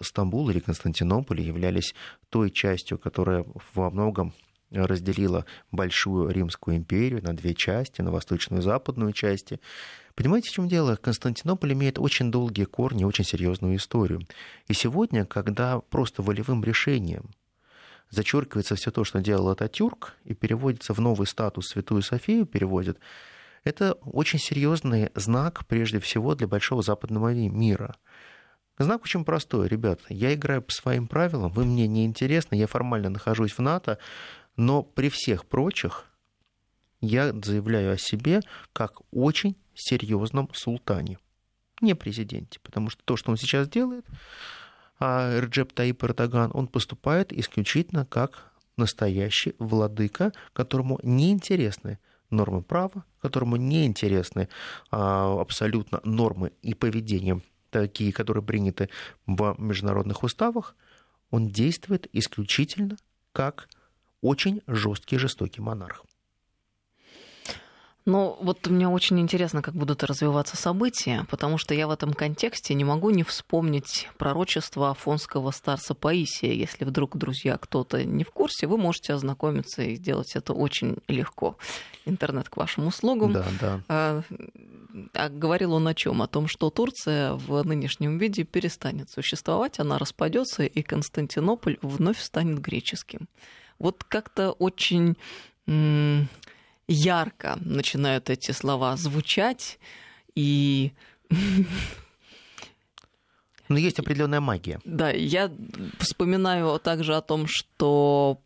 Стамбул 0.00 0.48
или 0.48 0.60
Константинополь 0.60 1.42
являлись 1.42 1.94
той 2.30 2.50
частью, 2.50 2.96
которая 2.96 3.44
во 3.74 3.90
многом 3.90 4.32
разделила 4.70 5.46
большую 5.70 6.30
Римскую 6.30 6.76
империю 6.76 7.22
на 7.22 7.34
две 7.34 7.54
части, 7.54 8.00
на 8.00 8.10
восточную 8.10 8.60
и 8.60 8.64
западную 8.64 9.12
части. 9.12 9.60
Понимаете, 10.14 10.50
в 10.50 10.52
чем 10.52 10.68
дело? 10.68 10.96
Константинополь 10.96 11.72
имеет 11.72 11.98
очень 11.98 12.30
долгие 12.30 12.64
корни, 12.64 13.04
очень 13.04 13.24
серьезную 13.24 13.76
историю. 13.76 14.26
И 14.68 14.74
сегодня, 14.74 15.24
когда 15.24 15.80
просто 15.80 16.22
волевым 16.22 16.62
решением 16.64 17.30
зачеркивается 18.10 18.74
все 18.74 18.90
то, 18.90 19.04
что 19.04 19.20
делал 19.20 19.48
Ататюрк, 19.48 20.14
и 20.24 20.34
переводится 20.34 20.94
в 20.94 21.00
новый 21.00 21.26
статус 21.26 21.68
Святую 21.68 22.02
Софию, 22.02 22.44
переводит, 22.44 22.98
это 23.64 23.92
очень 24.04 24.38
серьезный 24.38 25.10
знак, 25.14 25.66
прежде 25.66 26.00
всего, 26.00 26.34
для 26.34 26.48
большого 26.48 26.82
западного 26.82 27.32
мира. 27.32 27.94
Знак 28.78 29.02
очень 29.02 29.26
простой, 29.26 29.68
ребята. 29.68 30.04
Я 30.08 30.32
играю 30.32 30.62
по 30.62 30.72
своим 30.72 31.06
правилам, 31.06 31.52
вы 31.52 31.66
мне 31.66 31.86
не 31.86 32.06
интересны, 32.06 32.54
я 32.54 32.66
формально 32.66 33.10
нахожусь 33.10 33.52
в 33.52 33.58
НАТО, 33.58 33.98
но 34.56 34.82
при 34.82 35.08
всех 35.08 35.46
прочих 35.46 36.06
я 37.00 37.32
заявляю 37.32 37.92
о 37.92 37.98
себе 37.98 38.40
как 38.72 39.00
очень 39.10 39.56
серьезном 39.74 40.50
султане, 40.52 41.18
не 41.80 41.94
президенте, 41.94 42.60
потому 42.62 42.90
что 42.90 43.02
то, 43.04 43.16
что 43.16 43.30
он 43.30 43.36
сейчас 43.36 43.68
делает, 43.68 44.04
а 44.98 45.40
Реджеп 45.40 45.72
Таип 45.72 46.04
Эрдоган, 46.04 46.50
он 46.52 46.68
поступает 46.68 47.32
исключительно 47.32 48.04
как 48.04 48.52
настоящий 48.76 49.54
владыка, 49.58 50.32
которому 50.52 51.00
не 51.02 51.30
интересны 51.30 51.98
нормы 52.28 52.62
права, 52.62 53.04
которому 53.20 53.56
не 53.56 53.86
интересны 53.86 54.48
а, 54.90 55.40
абсолютно 55.40 56.00
нормы 56.04 56.52
и 56.62 56.74
поведение 56.74 57.42
такие, 57.70 58.12
которые 58.12 58.44
приняты 58.44 58.88
в 59.26 59.54
международных 59.58 60.22
уставах, 60.22 60.76
он 61.30 61.48
действует 61.48 62.08
исключительно 62.12 62.96
как 63.32 63.68
очень 64.22 64.62
жесткий, 64.66 65.18
жестокий 65.18 65.60
монарх. 65.60 66.04
Ну, 68.06 68.38
вот 68.40 68.66
мне 68.66 68.88
очень 68.88 69.20
интересно, 69.20 69.60
как 69.60 69.74
будут 69.74 70.02
развиваться 70.02 70.56
события, 70.56 71.26
потому 71.30 71.58
что 71.58 71.74
я 71.74 71.86
в 71.86 71.90
этом 71.90 72.14
контексте 72.14 72.72
не 72.74 72.82
могу 72.82 73.10
не 73.10 73.22
вспомнить 73.22 74.08
пророчество 74.16 74.90
афонского 74.90 75.50
старца 75.50 75.94
Паисия. 75.94 76.52
Если 76.52 76.84
вдруг, 76.84 77.16
друзья, 77.16 77.58
кто-то 77.58 78.02
не 78.04 78.24
в 78.24 78.30
курсе, 78.30 78.66
вы 78.66 78.78
можете 78.78 79.12
ознакомиться 79.12 79.82
и 79.82 79.96
сделать 79.96 80.34
это 80.34 80.54
очень 80.54 80.96
легко. 81.08 81.56
Интернет 82.06 82.48
к 82.48 82.56
вашим 82.56 82.86
услугам. 82.86 83.34
Да, 83.34 83.46
да. 83.60 83.80
А, 83.88 84.22
а 85.12 85.28
говорил 85.28 85.74
он 85.74 85.86
о 85.86 85.94
чем? 85.94 86.22
О 86.22 86.26
том, 86.26 86.48
что 86.48 86.70
Турция 86.70 87.34
в 87.34 87.62
нынешнем 87.64 88.16
виде 88.16 88.44
перестанет 88.44 89.10
существовать, 89.10 89.78
она 89.78 89.98
распадется, 89.98 90.64
и 90.64 90.82
Константинополь 90.82 91.78
вновь 91.82 92.20
станет 92.20 92.60
греческим. 92.60 93.28
Вот 93.80 94.04
как-то 94.04 94.52
очень 94.52 95.16
ярко 96.86 97.58
начинают 97.60 98.30
эти 98.30 98.52
слова 98.52 98.96
звучать, 98.96 99.78
и 100.34 100.92
но 103.68 103.78
есть 103.78 103.98
определенная 103.98 104.40
магия. 104.40 104.80
Да, 104.84 105.10
я 105.10 105.50
вспоминаю 105.98 106.78
также 106.78 107.16
о 107.16 107.22
том, 107.22 107.46
что 107.48 108.40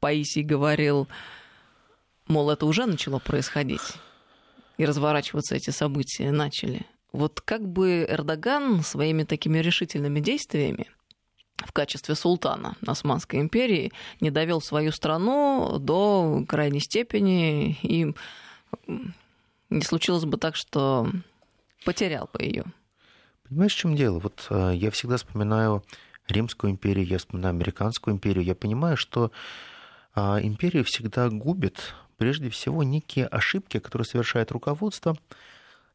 Паисий 0.00 0.42
говорил, 0.42 1.08
мол, 2.26 2.50
это 2.50 2.66
уже 2.66 2.86
начало 2.86 3.20
происходить, 3.20 3.82
и 4.78 4.84
разворачиваться 4.84 5.54
эти 5.54 5.70
события 5.70 6.32
начали. 6.32 6.86
Вот 7.12 7.40
как 7.40 7.68
бы 7.68 8.04
Эрдоган 8.08 8.82
своими 8.82 9.22
такими 9.22 9.58
решительными 9.58 10.18
действиями 10.18 10.88
в 11.56 11.72
качестве 11.72 12.14
султана 12.14 12.76
Османской 12.86 13.40
империи 13.40 13.92
не 14.20 14.30
довел 14.30 14.60
свою 14.60 14.92
страну 14.92 15.78
до 15.78 16.44
крайней 16.48 16.80
степени, 16.80 17.78
и 17.82 18.14
не 19.70 19.82
случилось 19.82 20.24
бы 20.24 20.36
так, 20.36 20.56
что 20.56 21.08
потерял 21.84 22.28
бы 22.32 22.42
ее. 22.42 22.64
Понимаешь, 23.48 23.74
в 23.74 23.78
чем 23.78 23.94
дело? 23.94 24.18
Вот 24.18 24.46
э, 24.50 24.72
я 24.74 24.90
всегда 24.90 25.16
вспоминаю 25.16 25.84
Римскую 26.28 26.70
империю, 26.70 27.06
я 27.06 27.18
вспоминаю 27.18 27.54
Американскую 27.54 28.14
империю. 28.14 28.44
Я 28.44 28.54
понимаю, 28.54 28.96
что 28.96 29.30
а, 30.14 30.38
империю 30.40 30.84
всегда 30.84 31.28
губит 31.28 31.94
прежде 32.16 32.48
всего 32.48 32.82
некие 32.82 33.26
ошибки, 33.26 33.78
которые 33.78 34.06
совершает 34.06 34.50
руководство, 34.52 35.16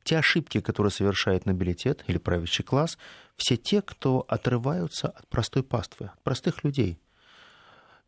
те 0.09 0.17
ошибки, 0.17 0.59
которые 0.59 0.89
совершает 0.91 1.45
нобилитет 1.45 2.03
или 2.07 2.17
правящий 2.17 2.63
класс, 2.63 2.97
все 3.35 3.57
те, 3.57 3.83
кто 3.83 4.25
отрываются 4.27 5.09
от 5.09 5.27
простой 5.27 5.61
паствы, 5.61 6.07
от 6.07 6.23
простых 6.23 6.63
людей. 6.63 6.97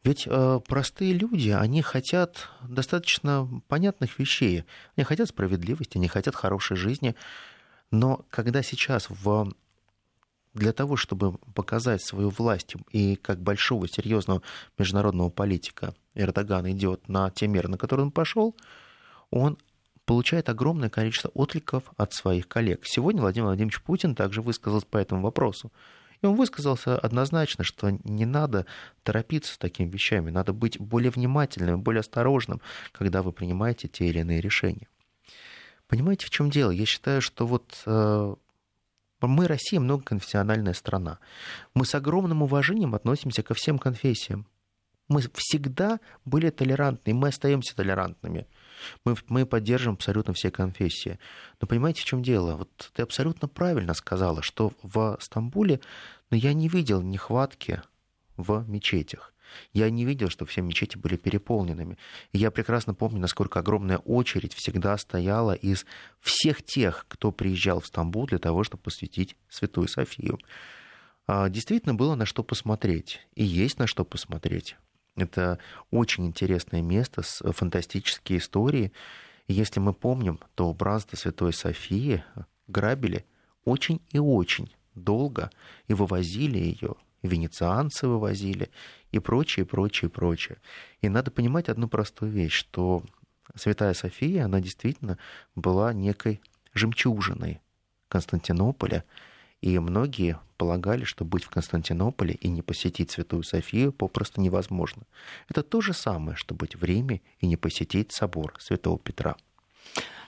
Ведь 0.04 0.24
э, 0.26 0.60
простые 0.68 1.14
люди, 1.14 1.50
они 1.50 1.84
хотят 1.84 2.50
достаточно 2.68 3.48
понятных 3.68 4.18
вещей. 4.18 4.64
Они 4.96 5.04
хотят 5.04 5.30
справедливости, 5.30 5.98
они 5.98 6.08
хотят 6.08 6.34
хорошей 6.36 6.76
жизни. 6.76 7.16
Но 7.92 8.26
когда 8.32 8.64
сейчас 8.64 9.08
в 9.08 9.54
для 10.56 10.74
того, 10.74 10.96
чтобы 10.98 11.38
показать 11.54 12.04
свою 12.04 12.32
власть 12.32 12.74
и 12.92 13.16
как 13.16 13.40
большого, 13.40 13.88
серьезного 13.88 14.42
международного 14.80 15.30
политика 15.30 15.94
Эрдоган 16.16 16.68
идет 16.72 17.08
на 17.08 17.30
те 17.30 17.46
меры, 17.48 17.70
на 17.70 17.78
которые 17.78 18.08
он 18.08 18.12
пошел, 18.12 18.56
он 19.30 19.60
получает 20.12 20.50
огромное 20.50 20.90
количество 20.90 21.30
откликов 21.30 21.86
от 21.96 22.12
своих 22.12 22.50
коллег. 22.50 22.82
Сегодня 22.84 23.22
Владимир 23.22 23.46
Владимирович 23.46 23.82
Путин 23.82 24.14
также 24.14 24.42
высказался 24.42 24.86
по 24.86 24.98
этому 24.98 25.22
вопросу. 25.22 25.72
И 26.22 26.26
он 26.26 26.36
высказался 26.36 27.00
однозначно, 27.00 27.64
что 27.64 27.98
не 28.04 28.26
надо 28.26 28.66
торопиться 29.04 29.54
с 29.54 29.58
такими 29.58 29.88
вещами, 29.88 30.30
надо 30.30 30.52
быть 30.52 30.78
более 30.78 31.12
внимательным, 31.12 31.82
более 31.82 32.02
осторожным, 32.02 32.60
когда 32.92 33.24
вы 33.24 33.32
принимаете 33.32 33.88
те 33.88 34.06
или 34.06 34.20
иные 34.20 34.42
решения. 34.42 34.90
Понимаете, 35.88 36.26
в 36.26 36.30
чем 36.30 36.50
дело? 36.50 36.72
Я 36.72 36.86
считаю, 36.86 37.22
что 37.22 37.48
вот 37.48 37.82
э, 37.86 38.36
мы, 39.22 39.48
Россия, 39.48 39.80
многоконфессиональная 39.80 40.74
страна. 40.74 41.20
Мы 41.74 41.86
с 41.86 41.96
огромным 41.96 42.44
уважением 42.44 42.96
относимся 42.96 43.44
ко 43.44 43.54
всем 43.54 43.80
конфессиям. 43.80 44.46
Мы 45.08 45.22
всегда 45.36 46.02
были 46.26 46.50
толерантны, 46.50 47.14
мы 47.14 47.30
остаемся 47.30 47.78
толерантными. 47.78 48.46
Мы, 49.06 49.16
мы 49.28 49.46
поддерживаем 49.46 49.96
абсолютно 49.96 50.34
все 50.34 50.52
конфессии. 50.52 51.20
Но 51.60 51.68
понимаете, 51.68 52.02
в 52.02 52.06
чем 52.06 52.24
дело? 52.24 52.56
Вот 52.56 52.92
ты 52.94 53.02
абсолютно 53.02 53.48
правильно 53.48 53.94
сказала, 53.94 54.42
что 54.42 54.74
в 54.84 55.18
Стамбуле 55.20 55.80
но 56.32 56.38
я 56.38 56.54
не 56.54 56.70
видел 56.70 57.02
нехватки 57.02 57.82
в 58.38 58.66
мечетях. 58.68 59.34
Я 59.74 59.90
не 59.90 60.06
видел, 60.06 60.30
что 60.30 60.46
все 60.46 60.62
мечети 60.62 60.98
были 60.98 61.18
переполненными. 61.18 61.98
И 62.32 62.38
я 62.38 62.52
прекрасно 62.52 62.94
помню, 62.94 63.20
насколько 63.20 63.60
огромная 63.60 63.98
очередь 63.98 64.54
всегда 64.54 64.98
стояла 64.98 65.52
из 65.52 65.86
всех 66.22 66.64
тех, 66.64 67.06
кто 67.10 67.34
приезжал 67.34 67.82
в 67.82 67.88
Стамбул 67.88 68.28
для 68.28 68.40
того, 68.40 68.64
чтобы 68.64 68.84
посвятить 68.84 69.36
Святую 69.50 69.90
Софию. 69.90 70.40
А, 71.28 71.50
действительно 71.50 71.94
было 71.94 72.16
на 72.16 72.26
что 72.26 72.44
посмотреть. 72.44 73.28
И 73.36 73.44
есть 73.44 73.78
на 73.78 73.88
что 73.88 74.06
посмотреть. 74.06 74.78
Это 75.16 75.60
очень 75.90 76.26
интересное 76.26 76.82
место 76.82 77.22
с 77.22 77.42
фантастические 77.52 78.40
истории. 78.40 78.92
И 79.48 79.54
если 79.54 79.80
мы 79.80 79.94
помним, 79.94 80.40
то 80.56 80.70
убранство 80.70 81.18
Святой 81.18 81.54
Софии 81.54 82.24
грабили 82.68 83.26
очень 83.66 84.02
и 84.12 84.20
очень 84.20 84.74
долго 84.96 85.52
и 85.88 85.94
вывозили 85.94 86.58
ее, 86.58 86.96
венецианцы 87.22 88.08
вывозили 88.08 88.72
и 89.12 89.20
прочее, 89.20 89.66
прочее, 89.66 90.10
прочее. 90.10 90.58
И 91.02 91.10
надо 91.10 91.32
понимать 91.32 91.70
одну 91.70 91.88
простую 91.88 92.32
вещь, 92.32 92.54
что 92.54 93.04
Святая 93.56 93.94
София, 93.94 94.46
она 94.46 94.62
действительно 94.62 95.18
была 95.56 95.94
некой 95.94 96.42
жемчужиной 96.74 97.62
Константинополя, 98.08 99.04
и 99.62 99.78
многие 99.80 100.40
полагали, 100.58 101.04
что 101.04 101.26
быть 101.26 101.44
в 101.44 101.50
Константинополе 101.50 102.34
и 102.36 102.50
не 102.50 102.62
посетить 102.62 103.12
Святую 103.12 103.44
Софию 103.44 103.92
попросту 103.92 104.42
невозможно. 104.42 105.04
Это 105.50 105.64
то 105.64 105.82
же 105.82 105.94
самое, 105.94 106.36
что 106.36 106.54
быть 106.56 106.76
в 106.76 106.84
Риме 106.84 107.22
и 107.40 107.48
не 107.48 107.58
посетить 107.58 108.12
собор 108.12 108.56
Святого 108.60 109.00
Петра. 109.00 109.36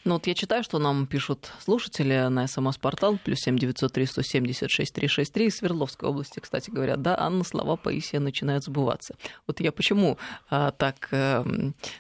Ну 0.05 0.15
вот 0.15 0.27
я 0.27 0.33
читаю, 0.33 0.63
что 0.63 0.79
нам 0.79 1.07
пишут 1.07 1.49
слушатели 1.59 2.27
на 2.27 2.45
СМС-портал, 2.45 3.17
плюс 3.23 3.39
семь 3.39 3.57
девятьсот 3.57 3.93
три 3.93 4.05
сто 4.05 4.21
семьдесят 4.21 4.69
шесть 4.69 4.93
три 4.93 5.07
шесть 5.07 5.33
три 5.33 5.45
из 5.45 5.55
Свердловской 5.55 6.09
области, 6.09 6.39
кстати 6.41 6.69
говоря. 6.69 6.97
Да, 6.97 7.17
Анна, 7.17 7.45
слова 7.45 7.77
Паисия 7.77 8.19
начинают 8.19 8.65
сбываться. 8.65 9.15
Вот 9.47 9.61
я 9.61 9.71
почему 9.71 10.17
а, 10.49 10.71
так 10.71 11.07
а, 11.11 11.45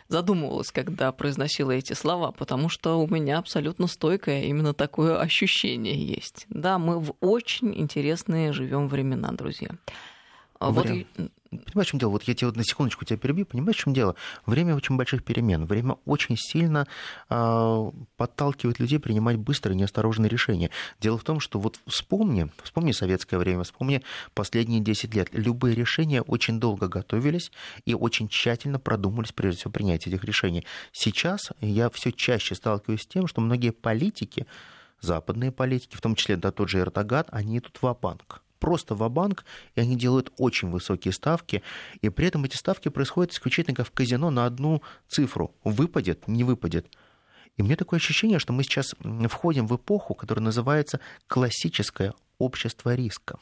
задумывалась, 0.09 0.71
когда 0.71 1.13
произносила 1.13 1.71
эти 1.71 1.93
слова, 1.93 2.31
потому 2.31 2.67
что 2.67 2.99
у 2.99 3.07
меня 3.07 3.37
абсолютно 3.37 3.87
стойкое 3.87 4.43
именно 4.43 4.73
такое 4.73 5.17
ощущение 5.19 5.95
есть. 5.95 6.45
Да, 6.49 6.77
мы 6.79 6.99
в 6.99 7.15
очень 7.21 7.73
интересные 7.79 8.51
живем 8.51 8.89
времена, 8.89 9.31
друзья. 9.31 9.69
Вариант. 10.59 11.07
Вот 11.17 11.31
понимаешь, 11.57 11.87
в 11.87 11.91
чем 11.91 11.99
дело? 11.99 12.11
Вот 12.11 12.23
я 12.23 12.33
тебе 12.33 12.47
вот 12.47 12.55
на 12.55 12.63
секундочку 12.63 13.05
тебя 13.05 13.17
перебью. 13.17 13.45
Понимаешь, 13.45 13.77
в 13.77 13.79
чем 13.79 13.93
дело? 13.93 14.15
Время 14.45 14.75
очень 14.75 14.95
больших 14.97 15.23
перемен. 15.23 15.65
Время 15.65 15.97
очень 16.05 16.37
сильно 16.37 16.87
э, 17.29 17.91
подталкивает 18.17 18.79
людей 18.79 18.99
принимать 18.99 19.37
быстрые, 19.37 19.75
неосторожные 19.75 20.29
решения. 20.29 20.69
Дело 20.99 21.17
в 21.17 21.23
том, 21.23 21.39
что 21.39 21.59
вот 21.59 21.79
вспомни, 21.87 22.49
вспомни 22.63 22.91
советское 22.91 23.37
время, 23.37 23.63
вспомни 23.63 24.03
последние 24.33 24.81
10 24.81 25.13
лет. 25.15 25.29
Любые 25.31 25.75
решения 25.75 26.21
очень 26.21 26.59
долго 26.59 26.87
готовились 26.87 27.51
и 27.85 27.93
очень 27.93 28.27
тщательно 28.27 28.79
продумались, 28.79 29.31
прежде 29.31 29.59
всего, 29.59 29.71
принятие 29.71 30.13
этих 30.13 30.23
решений. 30.23 30.65
Сейчас 30.91 31.51
я 31.61 31.89
все 31.89 32.11
чаще 32.11 32.55
сталкиваюсь 32.55 33.01
с 33.01 33.07
тем, 33.07 33.27
что 33.27 33.41
многие 33.41 33.71
политики, 33.71 34.45
западные 35.01 35.51
политики, 35.51 35.95
в 35.95 36.01
том 36.01 36.15
числе 36.15 36.37
да, 36.37 36.51
тот 36.51 36.69
же 36.69 36.79
Эрдоган, 36.79 37.25
они 37.29 37.57
идут 37.59 37.77
в 37.81 37.93
банк 38.01 38.41
просто 38.63 38.95
в 38.95 39.09
банк 39.09 39.43
и 39.75 39.81
они 39.81 39.97
делают 39.97 40.31
очень 40.37 40.69
высокие 40.69 41.11
ставки, 41.11 41.61
и 42.01 42.07
при 42.07 42.27
этом 42.27 42.45
эти 42.45 42.55
ставки 42.55 42.87
происходят 42.87 43.33
исключительно 43.33 43.75
как 43.75 43.87
в 43.87 43.91
казино 43.91 44.29
на 44.29 44.45
одну 44.45 44.81
цифру. 45.09 45.53
Выпадет, 45.65 46.29
не 46.29 46.45
выпадет. 46.45 46.87
И 47.57 47.61
мне 47.61 47.75
такое 47.75 47.99
ощущение, 47.99 48.39
что 48.39 48.53
мы 48.53 48.63
сейчас 48.63 48.95
входим 49.29 49.67
в 49.67 49.75
эпоху, 49.75 50.15
которая 50.15 50.45
называется 50.45 51.01
классическое 51.27 52.13
общество 52.37 52.95
риска. 52.95 53.37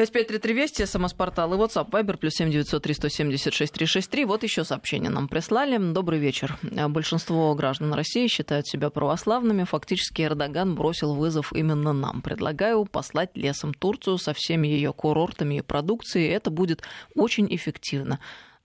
553320, 0.00 0.88
смс-портал 0.88 1.52
и 1.52 1.58
WhatsApp, 1.58 1.90
Viber, 1.90 2.16
плюс 2.16 2.32
7903 2.32 2.94
176 2.94 3.70
363. 3.70 4.24
Вот 4.24 4.42
еще 4.42 4.64
сообщение 4.64 5.10
нам 5.10 5.28
прислали. 5.28 5.76
Добрый 5.76 6.18
вечер. 6.18 6.56
Большинство 6.62 7.54
граждан 7.54 7.92
России 7.92 8.26
считают 8.26 8.66
себя 8.66 8.88
православными. 8.88 9.64
Фактически 9.64 10.22
Эрдоган 10.22 10.74
бросил 10.74 11.14
вызов 11.14 11.52
именно 11.52 11.92
нам. 11.92 12.22
Предлагаю 12.22 12.86
послать 12.86 13.36
лесом 13.36 13.74
Турцию 13.74 14.16
со 14.16 14.32
всеми 14.32 14.68
ее 14.68 14.94
курортами 14.94 15.56
и 15.56 15.60
продукцией. 15.60 16.30
Это 16.30 16.50
будет 16.50 16.82
очень 17.14 17.54
эффективно. 17.54 18.20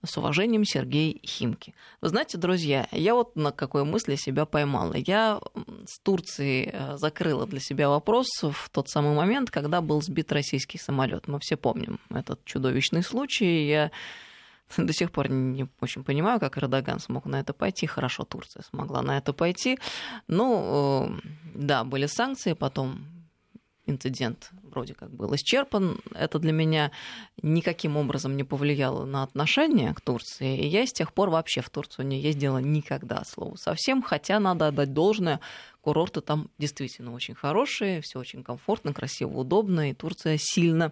С 0.06 0.16
уважением, 0.16 0.64
Сергей 0.64 1.20
Химки. 1.24 1.74
Вы 2.00 2.08
знаете, 2.08 2.38
друзья, 2.38 2.86
я 2.92 3.14
вот 3.14 3.36
на 3.36 3.50
какой 3.50 3.84
мысли 3.84 4.16
себя 4.16 4.46
поймала. 4.46 4.94
Я 4.94 5.40
с 5.86 5.98
Турции 5.98 6.70
э, 6.72 6.96
закрыла 6.96 7.46
для 7.46 7.60
себя 7.60 7.88
вопрос 7.88 8.28
в 8.42 8.70
тот 8.70 8.88
самый 8.88 9.14
момент, 9.14 9.50
когда 9.50 9.80
был 9.80 10.00
сбит 10.02 10.32
российский 10.32 10.78
самолет. 10.78 11.28
Мы 11.28 11.40
все 11.40 11.56
помним 11.56 11.98
этот 12.10 12.44
чудовищный 12.44 13.02
случай. 13.02 13.66
Я 13.66 13.90
до 14.76 14.92
сих 14.92 15.10
пор 15.10 15.28
не 15.30 15.68
очень 15.80 16.04
понимаю, 16.04 16.40
как 16.40 16.56
Эрдоган 16.58 17.00
смог 17.00 17.26
на 17.26 17.40
это 17.40 17.52
пойти. 17.52 17.86
Хорошо, 17.86 18.24
Турция 18.24 18.62
смогла 18.62 19.02
на 19.02 19.18
это 19.18 19.32
пойти. 19.32 19.78
Ну, 20.28 21.10
э, 21.16 21.28
да, 21.54 21.84
были 21.84 22.06
санкции, 22.06 22.52
потом 22.52 23.15
инцидент 23.86 24.50
вроде 24.62 24.94
как 24.94 25.10
был 25.10 25.34
исчерпан. 25.34 26.00
Это 26.14 26.38
для 26.38 26.52
меня 26.52 26.90
никаким 27.42 27.96
образом 27.96 28.36
не 28.36 28.44
повлияло 28.44 29.04
на 29.04 29.22
отношение 29.22 29.94
к 29.94 30.00
Турции. 30.00 30.58
И 30.58 30.66
я 30.66 30.86
с 30.86 30.92
тех 30.92 31.12
пор 31.12 31.30
вообще 31.30 31.60
в 31.60 31.70
Турцию 31.70 32.06
не 32.06 32.20
ездила 32.20 32.58
никогда, 32.58 33.24
слово 33.24 33.56
совсем. 33.56 34.02
Хотя 34.02 34.40
надо 34.40 34.68
отдать 34.68 34.92
должное, 34.92 35.40
курорты 35.80 36.20
там 36.20 36.50
действительно 36.58 37.14
очень 37.14 37.34
хорошие, 37.34 38.00
все 38.00 38.18
очень 38.18 38.42
комфортно, 38.42 38.92
красиво, 38.92 39.38
удобно. 39.38 39.90
И 39.90 39.94
Турция 39.94 40.36
сильно 40.38 40.90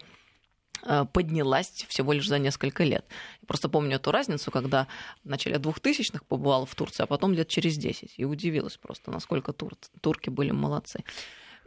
э, 0.87 1.04
поднялась 1.12 1.85
всего 1.88 2.12
лишь 2.12 2.28
за 2.28 2.38
несколько 2.38 2.85
лет. 2.85 3.04
Просто 3.46 3.68
помню 3.68 3.96
эту 3.96 4.12
разницу, 4.12 4.50
когда 4.50 4.87
в 5.24 5.28
начале 5.28 5.57
2000-х 5.57 6.24
побывала 6.28 6.64
в 6.64 6.74
Турции, 6.74 7.02
а 7.02 7.07
потом 7.07 7.35
лет 7.35 7.48
через 7.48 7.76
10. 7.76 8.14
И 8.16 8.24
удивилась 8.24 8.76
просто, 8.76 9.11
насколько 9.11 9.52
тур- 9.52 9.76
турки 10.00 10.30
были 10.30 10.52
молодцы. 10.52 11.02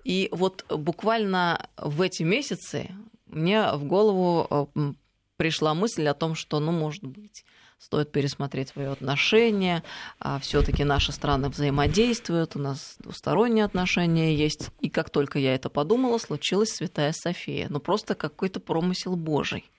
И 0.08 0.30
вот 0.32 0.64
буквально 0.70 1.68
в 1.76 2.02
эти 2.02 2.24
месяцы 2.24 2.92
мне 3.26 3.74
в 3.74 3.84
голову 3.84 4.72
э, 4.74 4.94
пришла 5.36 5.74
мысль 5.74 6.08
о 6.08 6.14
том, 6.14 6.34
что, 6.34 6.62
ну, 6.62 6.72
может 6.72 7.04
быть, 7.04 7.44
стоит 7.78 8.14
пересмотреть 8.14 8.70
свое 8.70 8.90
отношение. 8.90 9.84
А 10.20 10.40
все-таки 10.40 10.86
наши 10.86 11.12
страны 11.12 11.50
взаимодействуют, 11.50 12.56
у 12.56 12.60
нас 12.60 12.96
двусторонние 13.00 13.66
отношения 13.66 14.34
есть. 14.34 14.70
И 14.80 14.90
как 14.90 15.10
только 15.10 15.40
я 15.40 15.54
это 15.54 15.68
подумала, 15.70 16.20
случилась 16.20 16.70
Святая 16.70 17.12
София. 17.12 17.68
Ну, 17.70 17.82
просто 17.82 18.16
какой-то 18.16 18.62
промысел 18.62 19.18
Божий. 19.18 19.70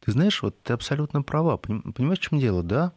Ты 0.00 0.12
знаешь, 0.12 0.42
вот 0.42 0.58
ты 0.62 0.72
абсолютно 0.72 1.20
права. 1.20 1.58
Понимаешь, 1.58 2.18
в 2.20 2.30
чем 2.30 2.38
дело, 2.38 2.62
да? 2.62 2.92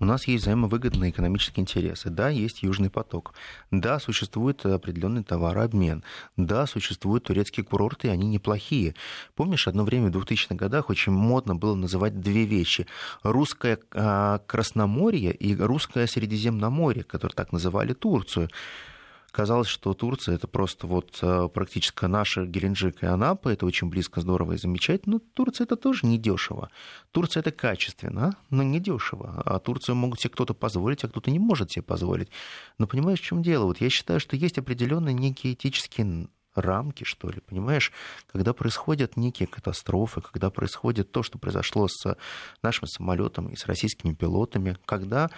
У 0.00 0.04
нас 0.04 0.26
есть 0.26 0.42
взаимовыгодные 0.44 1.10
экономические 1.10 1.62
интересы. 1.62 2.10
Да, 2.10 2.28
есть 2.28 2.62
Южный 2.62 2.90
поток. 2.90 3.32
Да, 3.70 4.00
существует 4.00 4.64
определенный 4.66 5.22
товарообмен. 5.22 6.02
Да, 6.36 6.66
существуют 6.66 7.24
турецкие 7.24 7.64
курорты, 7.64 8.08
и 8.08 8.10
они 8.10 8.26
неплохие. 8.28 8.94
Помнишь, 9.36 9.68
одно 9.68 9.84
время 9.84 10.10
в 10.10 10.16
2000-х 10.16 10.56
годах 10.56 10.90
очень 10.90 11.12
модно 11.12 11.54
было 11.54 11.74
называть 11.74 12.20
две 12.20 12.44
вещи. 12.44 12.86
Русское 13.22 13.78
а, 13.92 14.38
Красноморье 14.46 15.32
и 15.32 15.56
русское 15.56 16.06
Средиземноморье, 16.06 17.04
которые 17.04 17.34
так 17.34 17.52
называли 17.52 17.92
Турцию. 17.92 18.50
Казалось, 19.34 19.66
что 19.66 19.94
Турция 19.94 20.36
это 20.36 20.46
просто 20.46 20.86
вот 20.86 21.18
э, 21.20 21.48
практически 21.52 22.04
наша 22.04 22.46
Геленджик 22.46 23.02
и 23.02 23.06
Анапа, 23.06 23.48
это 23.48 23.66
очень 23.66 23.88
близко, 23.88 24.20
здорово 24.20 24.52
и 24.52 24.58
замечательно. 24.58 25.14
Но 25.14 25.18
Турция 25.18 25.64
это 25.64 25.74
тоже 25.74 26.06
не 26.06 26.18
дешево. 26.18 26.70
Турция 27.10 27.40
это 27.40 27.50
качественно, 27.50 28.36
но 28.50 28.62
не 28.62 28.78
дешево. 28.78 29.42
А 29.44 29.58
Турцию 29.58 29.96
могут 29.96 30.20
себе 30.20 30.30
кто-то 30.30 30.54
позволить, 30.54 31.02
а 31.02 31.08
кто-то 31.08 31.32
не 31.32 31.40
может 31.40 31.72
себе 31.72 31.82
позволить. 31.82 32.28
Но 32.78 32.86
понимаешь, 32.86 33.18
в 33.18 33.24
чем 33.24 33.42
дело? 33.42 33.64
Вот 33.64 33.80
я 33.80 33.90
считаю, 33.90 34.20
что 34.20 34.36
есть 34.36 34.56
определенные 34.56 35.14
некие 35.14 35.54
этические 35.54 36.28
рамки, 36.54 37.02
что 37.02 37.28
ли, 37.28 37.40
понимаешь, 37.40 37.90
когда 38.30 38.52
происходят 38.52 39.16
некие 39.16 39.48
катастрофы, 39.48 40.20
когда 40.20 40.50
происходит 40.50 41.10
то, 41.10 41.24
что 41.24 41.40
произошло 41.40 41.88
с 41.88 42.16
нашим 42.62 42.86
самолетом 42.86 43.48
и 43.48 43.56
с 43.56 43.66
российскими 43.66 44.14
пилотами, 44.14 44.78
когда 44.86 45.28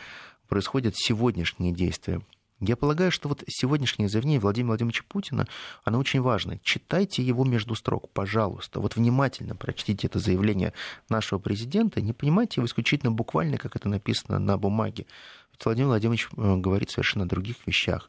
происходят 0.48 0.94
сегодняшние 0.98 1.72
действия 1.72 2.20
я 2.60 2.76
полагаю, 2.76 3.10
что 3.10 3.28
вот 3.28 3.44
сегодняшнее 3.48 4.08
заявление 4.08 4.40
Владимира 4.40 4.68
Владимировича 4.68 5.04
Путина, 5.06 5.46
оно 5.84 5.98
очень 5.98 6.22
важное. 6.22 6.58
Читайте 6.62 7.22
его 7.22 7.44
между 7.44 7.74
строк, 7.74 8.10
пожалуйста. 8.10 8.80
Вот 8.80 8.96
внимательно 8.96 9.54
прочтите 9.54 10.06
это 10.06 10.18
заявление 10.18 10.72
нашего 11.10 11.38
президента. 11.38 12.00
Не 12.00 12.14
понимайте 12.14 12.60
его 12.60 12.66
исключительно 12.66 13.12
буквально, 13.12 13.58
как 13.58 13.76
это 13.76 13.90
написано 13.90 14.38
на 14.38 14.56
бумаге. 14.56 15.06
Ведь 15.52 15.64
Владимир 15.64 15.88
Владимирович 15.88 16.28
э, 16.34 16.56
говорит 16.56 16.90
совершенно 16.90 17.26
о 17.26 17.28
других 17.28 17.56
вещах. 17.66 18.08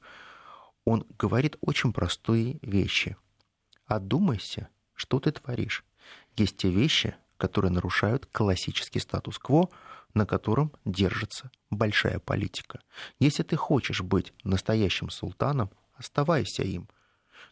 Он 0.86 1.06
говорит 1.20 1.58
очень 1.60 1.92
простые 1.92 2.60
вещи. 2.62 3.18
Одумайся, 3.86 4.70
что 4.94 5.20
ты 5.20 5.32
творишь. 5.32 5.84
Есть 6.38 6.56
те 6.56 6.70
вещи, 6.70 7.16
которые 7.36 7.72
нарушают 7.72 8.28
классический 8.32 9.00
статус-кво, 9.00 9.70
на 10.18 10.26
котором 10.26 10.72
держится 10.84 11.52
большая 11.70 12.20
политика. 12.20 12.82
Если 13.20 13.44
ты 13.44 13.56
хочешь 13.56 14.02
быть 14.02 14.34
настоящим 14.44 15.10
султаном, 15.10 15.70
оставайся 15.96 16.64
им. 16.64 16.88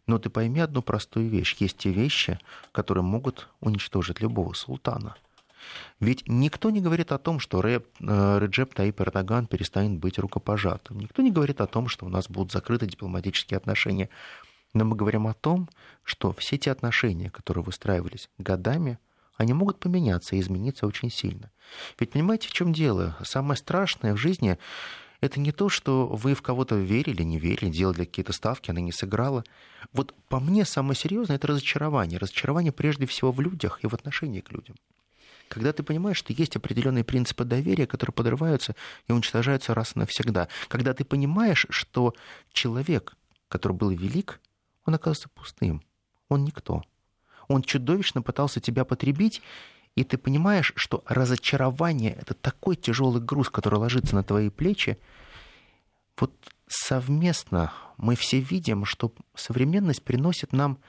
Но 0.07 0.19
ты 0.19 0.29
пойми 0.29 0.59
одну 0.59 0.81
простую 0.81 1.29
вещь. 1.29 1.55
Есть 1.59 1.77
те 1.77 1.91
вещи, 1.91 2.39
которые 2.71 3.03
могут 3.03 3.49
уничтожить 3.61 4.19
любого 4.19 4.53
султана. 4.53 5.15
Ведь 5.99 6.23
никто 6.27 6.69
не 6.69 6.81
говорит 6.81 7.11
о 7.11 7.17
том, 7.17 7.39
что 7.39 7.61
Рэп, 7.61 7.87
Реджеп 7.99 8.73
Таип 8.73 9.01
Эрдоган 9.01 9.47
перестанет 9.47 9.97
быть 9.99 10.19
рукопожатым. 10.19 10.99
Никто 10.99 11.21
не 11.21 11.31
говорит 11.31 11.61
о 11.61 11.67
том, 11.67 11.87
что 11.87 12.05
у 12.05 12.09
нас 12.09 12.29
будут 12.29 12.51
закрыты 12.51 12.85
дипломатические 12.85 13.57
отношения. 13.57 14.09
Но 14.73 14.85
мы 14.85 14.95
говорим 14.95 15.25
о 15.25 15.33
том, 15.33 15.69
что 16.03 16.33
все 16.33 16.57
те 16.57 16.71
отношения, 16.71 17.29
которые 17.29 17.63
выстраивались 17.63 18.29
годами, 18.37 18.99
они 19.37 19.53
могут 19.53 19.79
поменяться 19.79 20.35
и 20.35 20.39
измениться 20.39 20.87
очень 20.87 21.11
сильно. 21.11 21.51
Ведь 21.99 22.11
понимаете, 22.11 22.47
в 22.47 22.51
чем 22.51 22.73
дело? 22.73 23.17
Самое 23.23 23.57
страшное 23.57 24.13
в 24.13 24.17
жизни 24.17 24.57
это 25.21 25.39
не 25.39 25.51
то, 25.51 25.69
что 25.69 26.07
вы 26.07 26.35
в 26.35 26.41
кого-то 26.41 26.75
верили, 26.75 27.23
не 27.23 27.39
верили, 27.39 27.69
делали 27.69 28.05
какие-то 28.05 28.33
ставки, 28.33 28.69
она 28.69 28.81
не 28.81 28.91
сыграла. 28.91 29.43
Вот 29.91 30.13
по 30.29 30.39
мне 30.39 30.65
самое 30.65 30.95
серьезное 30.95 31.37
это 31.37 31.47
разочарование. 31.47 32.19
Разочарование 32.19 32.71
прежде 32.71 33.05
всего 33.05 33.31
в 33.31 33.41
людях 33.41 33.79
и 33.83 33.87
в 33.87 33.93
отношении 33.93 34.41
к 34.41 34.51
людям. 34.51 34.75
Когда 35.47 35.73
ты 35.73 35.83
понимаешь, 35.83 36.17
что 36.17 36.33
есть 36.33 36.55
определенные 36.55 37.03
принципы 37.03 37.43
доверия, 37.43 37.85
которые 37.85 38.13
подрываются 38.13 38.75
и 39.07 39.11
уничтожаются 39.11 39.73
раз 39.73 39.95
и 39.95 39.99
навсегда. 39.99 40.47
Когда 40.67 40.93
ты 40.93 41.05
понимаешь, 41.05 41.67
что 41.69 42.15
человек, 42.51 43.15
который 43.47 43.73
был 43.73 43.91
велик, 43.91 44.39
он 44.85 44.95
оказывается 44.95 45.29
пустым. 45.29 45.83
Он 46.29 46.43
никто 46.43 46.83
он 47.47 47.61
чудовищно 47.61 48.21
пытался 48.21 48.59
тебя 48.59 48.85
потребить, 48.85 49.41
и 49.95 50.03
ты 50.03 50.17
понимаешь, 50.17 50.73
что 50.75 51.03
разочарование— 51.07 52.13
это 52.19 52.33
такой 52.33 52.75
тяжелый 52.75 53.21
груз, 53.21 53.49
который 53.49 53.79
ложится 53.79 54.15
на 54.15 54.23
твои 54.23 54.49
плечи. 54.49 54.97
Вот 56.17 56.33
совместно 56.67 57.71
мы 57.97 58.15
все 58.15 58.39
видим, 58.39 58.85
что 58.85 59.13
современность 59.35 60.03
приносит 60.03 60.51
нам 60.51 60.79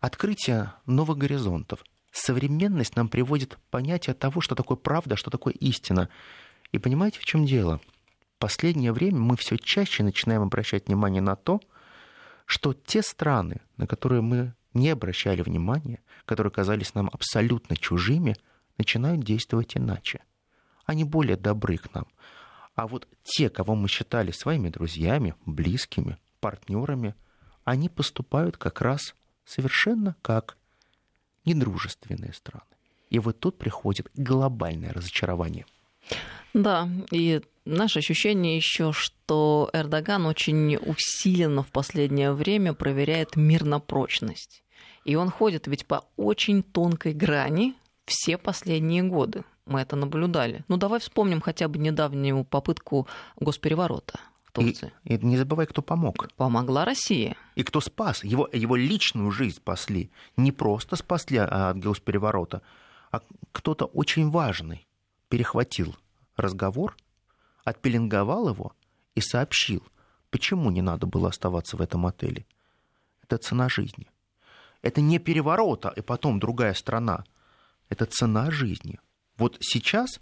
открытие 0.00 0.72
новых 0.86 1.18
горизонтов. 1.18 1.84
Современность 2.10 2.96
нам 2.96 3.08
приводит 3.08 3.58
понятие 3.70 4.14
того, 4.14 4.40
что 4.40 4.54
такое 4.54 4.76
правда, 4.78 5.16
что 5.16 5.30
такое 5.30 5.52
истина. 5.52 6.08
И 6.72 6.78
понимаете, 6.78 7.20
в 7.20 7.24
чем 7.24 7.44
дело? 7.44 7.80
В 8.36 8.38
последнее 8.38 8.92
время 8.92 9.18
мы 9.18 9.36
все 9.36 9.56
чаще 9.56 10.02
начинаем 10.02 10.42
обращать 10.42 10.86
внимание 10.86 11.20
на 11.20 11.36
то, 11.36 11.60
что 12.46 12.72
те 12.72 13.02
страны, 13.02 13.60
на 13.76 13.86
которые 13.86 14.22
мы 14.22 14.54
не 14.76 14.90
обращали 14.90 15.42
внимания, 15.42 16.00
которые 16.24 16.52
казались 16.52 16.94
нам 16.94 17.10
абсолютно 17.12 17.76
чужими, 17.76 18.36
начинают 18.78 19.22
действовать 19.22 19.76
иначе. 19.76 20.20
Они 20.84 21.04
более 21.04 21.36
добры 21.36 21.78
к 21.78 21.92
нам. 21.94 22.06
А 22.74 22.86
вот 22.86 23.08
те, 23.22 23.48
кого 23.48 23.74
мы 23.74 23.88
считали 23.88 24.30
своими 24.30 24.68
друзьями, 24.68 25.34
близкими, 25.46 26.18
партнерами, 26.40 27.14
они 27.64 27.88
поступают 27.88 28.56
как 28.56 28.80
раз 28.80 29.14
совершенно 29.44 30.14
как 30.22 30.56
недружественные 31.44 32.34
страны. 32.34 32.66
И 33.08 33.18
вот 33.18 33.40
тут 33.40 33.58
приходит 33.58 34.10
глобальное 34.14 34.92
разочарование. 34.92 35.64
Да, 36.52 36.88
и 37.10 37.42
наше 37.64 37.98
ощущение 38.00 38.56
еще, 38.56 38.92
что 38.92 39.70
Эрдоган 39.72 40.26
очень 40.26 40.76
усиленно 40.76 41.62
в 41.62 41.70
последнее 41.70 42.32
время 42.32 42.72
проверяет 42.72 43.36
мир 43.36 43.64
на 43.64 43.78
прочность. 43.78 44.62
И 45.06 45.14
он 45.14 45.30
ходит 45.30 45.68
ведь 45.68 45.86
по 45.86 46.04
очень 46.16 46.64
тонкой 46.64 47.12
грани 47.14 47.74
все 48.06 48.36
последние 48.36 49.04
годы. 49.04 49.44
Мы 49.64 49.80
это 49.80 49.94
наблюдали. 49.94 50.64
Ну, 50.66 50.76
давай 50.76 50.98
вспомним 50.98 51.40
хотя 51.40 51.68
бы 51.68 51.78
недавнюю 51.78 52.44
попытку 52.44 53.06
госпереворота. 53.38 54.18
в 54.42 54.50
Турции. 54.50 54.92
И, 55.04 55.14
и 55.14 55.24
не 55.24 55.36
забывай, 55.36 55.66
кто 55.66 55.80
помог. 55.80 56.28
Помогла 56.34 56.84
Россия. 56.84 57.36
И 57.54 57.62
кто 57.62 57.80
спас. 57.80 58.24
Его, 58.24 58.48
его 58.52 58.74
личную 58.74 59.30
жизнь 59.30 59.58
спасли. 59.58 60.10
Не 60.36 60.50
просто 60.50 60.96
спасли 60.96 61.38
от 61.38 61.78
госпереворота, 61.78 62.62
а 63.12 63.20
кто-то 63.52 63.84
очень 63.84 64.28
важный 64.30 64.88
перехватил 65.28 65.94
разговор, 66.36 66.96
отпеленговал 67.62 68.48
его 68.48 68.72
и 69.14 69.20
сообщил, 69.20 69.84
почему 70.30 70.72
не 70.72 70.82
надо 70.82 71.06
было 71.06 71.28
оставаться 71.28 71.76
в 71.76 71.80
этом 71.80 72.06
отеле. 72.06 72.44
Это 73.22 73.38
цена 73.38 73.68
жизни. 73.68 74.08
Это 74.86 75.00
не 75.00 75.18
переворот, 75.18 75.84
а 75.86 75.88
и 75.88 76.00
потом 76.00 76.38
другая 76.38 76.72
страна. 76.72 77.24
Это 77.88 78.06
цена 78.06 78.52
жизни. 78.52 79.00
Вот 79.36 79.56
сейчас 79.58 80.20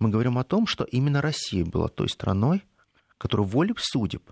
мы 0.00 0.08
говорим 0.08 0.36
о 0.36 0.42
том, 0.42 0.66
что 0.66 0.82
именно 0.82 1.22
Россия 1.22 1.64
была 1.64 1.86
той 1.86 2.08
страной, 2.08 2.64
которая 3.18 3.46
волей 3.46 3.76
судеб 3.78 4.28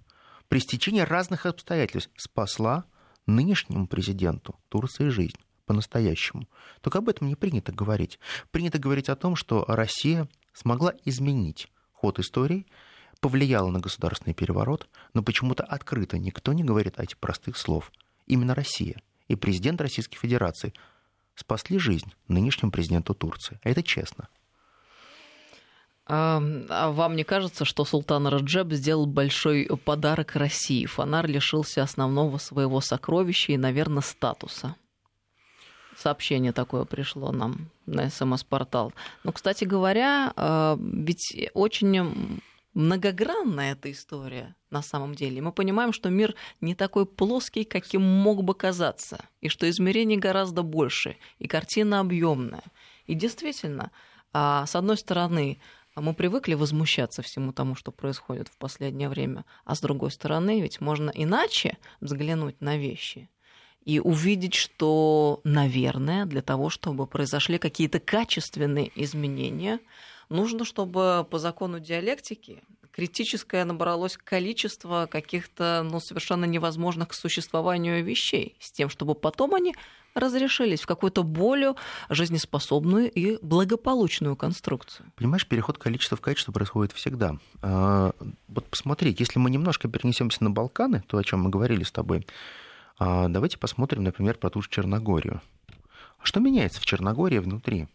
при 0.49 0.59
стечении 0.59 1.03
разных 1.03 1.47
обстоятельств 1.47 2.11
спасла 2.16 2.87
нынешнему 3.26 3.87
президенту 3.87 4.57
Турции 4.68 5.11
жизнь 5.11 5.39
по-настоящему. 5.64 6.49
Только 6.81 6.99
об 6.99 7.09
этом 7.09 7.29
не 7.29 7.37
принято 7.37 7.70
говорить. 7.70 8.18
Принято 8.51 8.81
говорить 8.81 9.09
о 9.09 9.14
том, 9.14 9.37
что 9.37 9.64
Россия 9.68 10.29
смогла 10.55 10.93
изменить 11.05 11.70
ход 11.93 12.18
истории, 12.18 12.66
повлияла 13.20 13.70
на 13.70 13.79
государственный 13.79 14.35
переворот, 14.35 14.89
но 15.14 15.22
почему-то 15.22 15.62
открыто 15.62 16.18
никто 16.18 16.53
не 16.53 16.64
говорит 16.64 16.99
этих 16.99 17.18
простых 17.18 17.57
слов. 17.57 17.93
Именно 18.26 18.57
Россия 18.57 19.01
и 19.29 19.37
президент 19.37 19.81
Российской 19.81 20.18
Федерации 20.18 20.74
спасли 21.35 21.79
жизнь 21.79 22.12
нынешнему 22.26 22.72
президенту 22.72 23.14
Турции. 23.14 23.61
А 23.62 23.70
это 23.70 23.83
честно. 23.83 24.29
А, 26.11 26.41
вам 26.91 27.16
не 27.16 27.24
кажется, 27.24 27.64
что 27.66 27.85
Султан 27.85 28.26
Раджеб 28.26 28.72
сделал 28.72 29.07
большой 29.07 29.68
подарок 29.85 30.37
России? 30.37 30.87
Фонар 30.87 31.26
лишился 31.26 31.83
основного 31.83 32.39
своего 32.39 32.81
сокровища 32.81 33.53
и, 33.53 33.59
наверное, 33.59 34.03
статуса. 34.03 34.74
Сообщение 35.97 36.53
такое 36.53 36.85
пришло 36.85 37.31
нам 37.31 37.70
на 37.85 38.09
СМС-портал. 38.09 38.95
Ну, 39.22 39.33
кстати 39.33 39.64
говоря, 39.64 40.33
а, 40.35 40.79
ведь 40.81 41.51
очень 41.53 42.41
многогранная 42.79 43.72
эта 43.72 43.91
история 43.91 44.55
на 44.70 44.83
самом 44.83 45.16
деле. 45.16 45.43
Мы 45.43 45.51
понимаем, 45.51 45.93
что 45.93 46.11
мир 46.11 46.37
не 46.61 46.76
такой 46.76 47.07
плоский, 47.07 47.64
каким 47.64 48.03
мог 48.03 48.45
бы 48.45 48.55
казаться, 48.55 49.24
и 49.41 49.49
что 49.49 49.68
измерений 49.68 50.16
гораздо 50.16 50.62
больше, 50.62 51.16
и 51.41 51.49
картина 51.49 51.99
объемная. 51.99 52.62
И 53.07 53.14
действительно, 53.14 53.91
а, 54.33 54.64
с 54.64 54.76
одной 54.76 54.97
стороны, 54.97 55.61
мы 55.97 56.14
привыкли 56.14 56.55
возмущаться 56.55 57.22
всему 57.22 57.53
тому, 57.53 57.74
что 57.74 57.91
происходит 57.91 58.47
в 58.47 58.57
последнее 58.59 59.09
время, 59.09 59.45
а 59.64 59.74
с 59.74 59.81
другой 59.81 60.12
стороны, 60.12 60.61
ведь 60.61 60.81
можно 60.81 61.11
иначе 61.12 61.79
взглянуть 62.01 62.61
на 62.61 62.76
вещи 62.76 63.29
и 63.85 63.99
увидеть, 63.99 64.55
что, 64.55 65.41
наверное, 65.43 66.26
для 66.26 66.43
того, 66.43 66.70
чтобы 66.70 67.09
произошли 67.09 67.59
какие-то 67.59 67.99
качественные 67.99 68.93
изменения, 68.95 69.81
нужно, 70.29 70.64
чтобы 70.64 71.26
по 71.31 71.39
закону 71.39 71.81
диалектики 71.81 72.62
критическое 72.99 73.64
набралось 73.64 74.16
количество 74.16 75.07
каких-то 75.09 75.87
ну, 75.89 76.01
совершенно 76.01 76.47
невозможных 76.47 77.09
к 77.11 77.14
существованию 77.14 78.05
вещей, 78.05 78.57
с 78.59 78.72
тем, 78.72 78.89
чтобы 78.89 79.14
потом 79.14 79.55
они 79.55 79.76
разрешились 80.14 80.81
в 80.81 80.87
какую-то 80.87 81.22
более 81.22 81.74
жизнеспособную 82.09 83.09
и 83.09 83.39
благополучную 83.41 84.35
конструкцию. 84.35 85.12
Понимаешь, 85.14 85.47
переход 85.47 85.79
количества 85.79 86.16
в 86.16 86.20
качество 86.20 86.51
происходит 86.51 86.93
всегда. 86.93 87.37
А, 87.62 88.12
вот 88.49 88.66
посмотри, 88.66 89.14
если 89.16 89.39
мы 89.39 89.49
немножко 89.51 89.87
перенесемся 89.89 90.43
на 90.43 90.51
Балканы, 90.51 91.05
то, 91.07 91.18
о 91.18 91.24
чем 91.24 91.43
мы 91.43 91.51
говорили 91.51 91.85
с 91.85 91.93
тобой, 91.93 92.26
а, 92.99 93.29
давайте 93.29 93.59
посмотрим, 93.59 94.03
например, 94.03 94.39
про 94.39 94.51
ту 94.51 94.61
же 94.61 94.68
Черногорию. 94.70 95.41
Что 96.20 96.41
меняется 96.41 96.81
в 96.81 96.87
Черногории 96.87 97.39
внутри? 97.39 97.87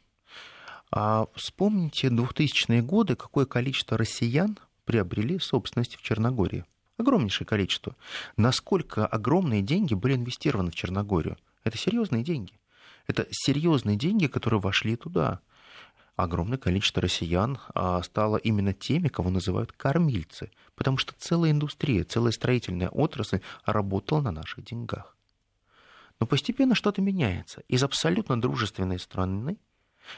А 0.95 1.25
вспомните 1.33 2.09
2000-е 2.09 2.83
годы, 2.83 3.15
какое 3.15 3.47
количество 3.47 3.97
россиян 3.97 4.59
приобрели 4.85 5.39
собственность 5.39 5.95
в 5.95 6.03
Черногории. 6.03 6.65
Огромнейшее 6.99 7.47
количество. 7.47 7.95
Насколько 8.37 9.07
огромные 9.07 9.63
деньги 9.63 9.95
были 9.95 10.13
инвестированы 10.13 10.69
в 10.69 10.75
Черногорию. 10.75 11.37
Это 11.63 11.79
серьезные 11.79 12.23
деньги. 12.23 12.59
Это 13.07 13.25
серьезные 13.31 13.97
деньги, 13.97 14.27
которые 14.27 14.59
вошли 14.59 14.95
туда. 14.95 15.39
Огромное 16.15 16.59
количество 16.59 17.01
россиян 17.01 17.57
а, 17.73 18.03
стало 18.03 18.37
именно 18.37 18.71
теми, 18.71 19.07
кого 19.07 19.31
называют 19.31 19.71
кормильцы, 19.71 20.51
потому 20.75 20.97
что 20.97 21.15
целая 21.17 21.49
индустрия, 21.49 22.03
целая 22.03 22.31
строительная 22.31 22.89
отрасль 22.89 23.41
работала 23.65 24.21
на 24.21 24.31
наших 24.31 24.63
деньгах. 24.63 25.17
Но 26.19 26.27
постепенно 26.27 26.75
что-то 26.75 27.01
меняется. 27.01 27.63
Из 27.67 27.83
абсолютно 27.83 28.39
дружественной 28.39 28.99
страны 28.99 29.57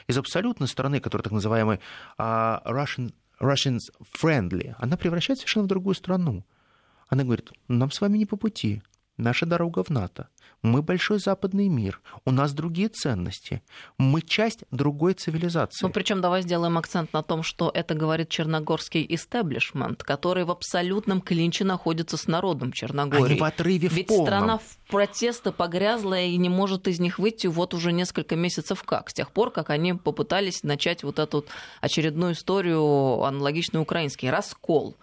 из 0.06 0.18
абсолютной 0.18 0.68
страны, 0.68 1.00
которая 1.00 1.22
так 1.22 1.32
называемая 1.32 1.80
uh, 2.18 2.62
Russian, 2.64 3.12
Russians 3.40 3.90
friendly, 4.20 4.74
она 4.78 4.96
превращается 4.96 5.42
совершенно 5.42 5.64
в 5.64 5.68
другую 5.68 5.94
страну. 5.94 6.44
Она 7.08 7.24
говорит, 7.24 7.52
нам 7.68 7.90
с 7.90 8.00
вами 8.00 8.18
не 8.18 8.26
по 8.26 8.36
пути, 8.36 8.82
наша 9.16 9.46
дорога 9.46 9.82
в 9.82 9.90
НАТО. 9.90 10.28
Мы 10.62 10.82
большой 10.82 11.18
западный 11.18 11.68
мир, 11.68 12.00
у 12.24 12.30
нас 12.30 12.52
другие 12.52 12.88
ценности, 12.88 13.62
мы 13.98 14.22
часть 14.22 14.64
другой 14.70 15.14
цивилизации. 15.14 15.84
Ну, 15.84 15.92
причем 15.92 16.20
давай 16.20 16.42
сделаем 16.42 16.76
акцент 16.78 17.12
на 17.12 17.22
том, 17.22 17.42
что 17.42 17.70
это 17.72 17.94
говорит 17.94 18.30
черногорский 18.30 19.06
истеблишмент, 19.08 20.02
который 20.02 20.44
в 20.44 20.50
абсолютном 20.50 21.20
клинче 21.20 21.64
находится 21.64 22.16
с 22.16 22.26
народом 22.26 22.72
Черногории. 22.72 23.32
Они 23.32 23.40
в 23.40 23.44
отрыве 23.44 23.88
Ведь 23.88 24.06
в 24.06 24.08
полном. 24.08 24.26
страна 24.26 24.58
в 24.58 24.90
протесты 24.90 25.52
погрязлая 25.52 26.26
и 26.26 26.36
не 26.36 26.48
может 26.48 26.88
из 26.88 27.00
них 27.00 27.18
выйти 27.18 27.46
вот 27.46 27.74
уже 27.74 27.92
несколько 27.92 28.34
месяцев 28.34 28.82
как, 28.82 29.10
с 29.10 29.14
тех 29.14 29.30
пор, 29.30 29.50
как 29.50 29.70
они 29.70 29.94
попытались 29.94 30.62
начать 30.62 31.04
вот 31.04 31.18
эту 31.18 31.44
очередную 31.80 32.32
историю, 32.32 33.22
аналогичную 33.22 33.82
украинский, 33.82 34.30
раскол. 34.30 34.96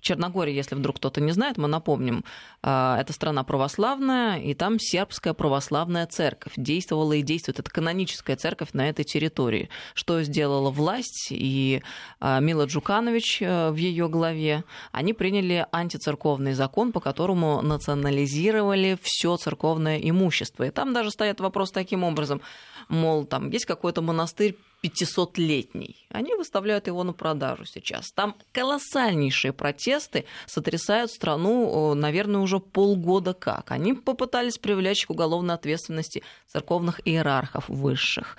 Черногория, 0.00 0.54
если 0.54 0.74
вдруг 0.74 0.96
кто-то 0.96 1.20
не 1.20 1.32
знает, 1.32 1.58
мы 1.58 1.68
напомним, 1.68 2.24
а, 2.62 2.98
это 3.00 3.12
страна 3.12 3.44
православная, 3.44 4.40
и 4.40 4.54
там 4.54 4.78
сербская 4.78 5.34
православная 5.34 6.06
церковь 6.06 6.52
действовала 6.56 7.12
и 7.14 7.22
действует. 7.22 7.58
Это 7.58 7.70
каноническая 7.70 8.36
церковь 8.36 8.70
на 8.72 8.88
этой 8.88 9.04
территории. 9.04 9.68
Что 9.94 10.22
сделала 10.22 10.70
власть 10.70 11.28
и 11.30 11.82
а, 12.20 12.40
Мила 12.40 12.66
Джуканович 12.66 13.42
э, 13.42 13.70
в 13.70 13.76
ее 13.76 14.08
главе? 14.08 14.64
Они 14.92 15.12
приняли 15.12 15.66
антицерковный 15.72 16.52
закон, 16.52 16.92
по 16.92 17.00
которому 17.00 17.62
национализировали 17.62 18.98
все 19.02 19.36
церковное 19.36 19.98
имущество. 19.98 20.64
И 20.64 20.70
там 20.70 20.92
даже 20.92 21.10
стоит 21.10 21.40
вопрос 21.40 21.70
таким 21.70 22.04
образом, 22.04 22.40
мол, 22.88 23.24
там 23.24 23.50
есть 23.50 23.66
какой-то 23.66 24.02
монастырь 24.02 24.56
500-летний. 24.82 26.06
Они 26.10 26.34
выставляют 26.34 26.86
его 26.86 27.04
на 27.04 27.12
продажу 27.12 27.64
сейчас. 27.66 28.10
Там 28.12 28.36
колоссальнейшие 28.52 29.52
протесты 29.52 30.24
сотрясают 30.46 31.10
страну, 31.10 31.94
наверное, 31.94 32.40
уже 32.40 32.60
полгода 32.60 33.34
как. 33.34 33.70
Они 33.70 33.92
попытались 33.92 34.58
привлечь 34.58 35.06
к 35.06 35.10
уголовной 35.10 35.54
ответственности 35.54 36.22
церковных 36.48 37.00
иерархов 37.06 37.68
высших. 37.68 38.36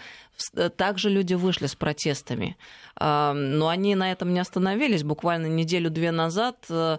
Э, 0.53 0.69
также 0.69 1.09
люди 1.09 1.33
вышли 1.33 1.67
с 1.67 1.75
протестами. 1.75 2.57
Но 2.99 3.69
они 3.69 3.95
на 3.95 4.11
этом 4.11 4.33
не 4.33 4.39
остановились. 4.39 5.03
Буквально 5.03 5.47
неделю-две 5.47 6.11
назад 6.11 6.65
э, 6.69 6.97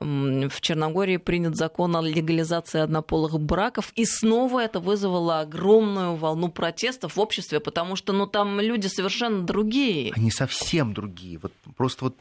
в 0.00 0.60
Черногории 0.60 1.18
принят 1.18 1.56
закон 1.56 1.96
о 1.96 2.02
легализации 2.02 2.80
однополых 2.80 3.38
браков, 3.38 3.92
и 3.94 4.04
снова 4.04 4.60
это 4.60 4.80
вызвало 4.80 5.40
огромную 5.40 6.16
волну 6.16 6.48
протестов 6.48 7.16
в 7.16 7.20
обществе, 7.20 7.60
потому 7.60 7.96
что 7.96 8.12
ну, 8.12 8.26
там 8.26 8.60
люди 8.60 8.86
совершенно 8.86 9.42
другие. 9.42 10.12
Они 10.16 10.30
совсем 10.30 10.92
другие. 10.94 11.38
Вот 11.38 11.52
просто 11.76 12.06
вот 12.06 12.16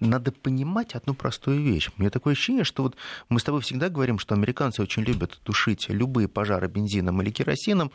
надо 0.00 0.32
понимать 0.32 0.94
одну 0.94 1.14
простую 1.14 1.62
вещь. 1.62 1.90
У 1.96 2.00
меня 2.00 2.10
такое 2.10 2.32
ощущение, 2.32 2.64
что 2.64 2.82
вот 2.82 2.96
мы 3.28 3.40
с 3.40 3.44
тобой 3.44 3.60
всегда 3.60 3.88
говорим, 3.88 4.18
что 4.18 4.34
американцы 4.34 4.82
очень 4.82 5.02
любят 5.02 5.38
тушить 5.42 5.88
любые 5.88 6.28
пожары 6.28 6.68
бензином 6.68 7.20
или 7.22 7.30
керосином. 7.30 7.90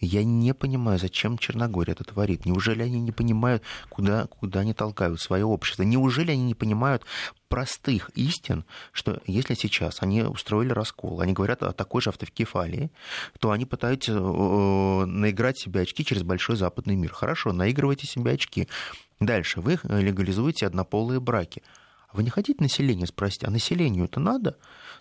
Я 0.00 0.24
не 0.24 0.52
понимаю, 0.54 0.98
зачем 0.98 1.38
Черногория 1.38 1.92
это 1.92 2.04
творит. 2.04 2.44
Неужели 2.44 2.82
они 2.82 3.00
не 3.00 3.12
понимают, 3.12 3.62
куда, 3.88 4.26
куда 4.26 4.60
они 4.60 4.74
толкают 4.74 5.20
свое 5.20 5.44
общество? 5.44 5.82
Неужели 5.82 6.32
они 6.32 6.42
не 6.42 6.54
понимают 6.54 7.04
простых 7.48 8.10
истин, 8.16 8.64
что 8.90 9.22
если 9.26 9.54
сейчас 9.54 10.02
они 10.02 10.22
устроили 10.22 10.72
раскол, 10.72 11.20
они 11.20 11.32
говорят 11.32 11.62
о 11.62 11.72
такой 11.72 12.02
же 12.02 12.10
автокефалии, 12.10 12.90
то 13.38 13.52
они 13.52 13.64
пытаются 13.64 14.12
э, 14.12 15.04
наиграть 15.04 15.58
себе 15.58 15.82
очки 15.82 16.04
через 16.04 16.24
большой 16.24 16.56
западный 16.56 16.96
мир. 16.96 17.12
Хорошо, 17.12 17.52
наигрывайте 17.52 18.08
себе 18.08 18.32
очки. 18.32 18.68
Дальше 19.20 19.60
вы 19.60 19.78
легализуете 19.84 20.66
однополые 20.66 21.20
браки. 21.20 21.62
Вы 22.12 22.22
не 22.22 22.30
хотите 22.30 22.62
население 22.62 23.06
спросить, 23.06 23.44
а 23.44 23.50
населению 23.50 24.04
это 24.04 24.20
надо? 24.20 24.56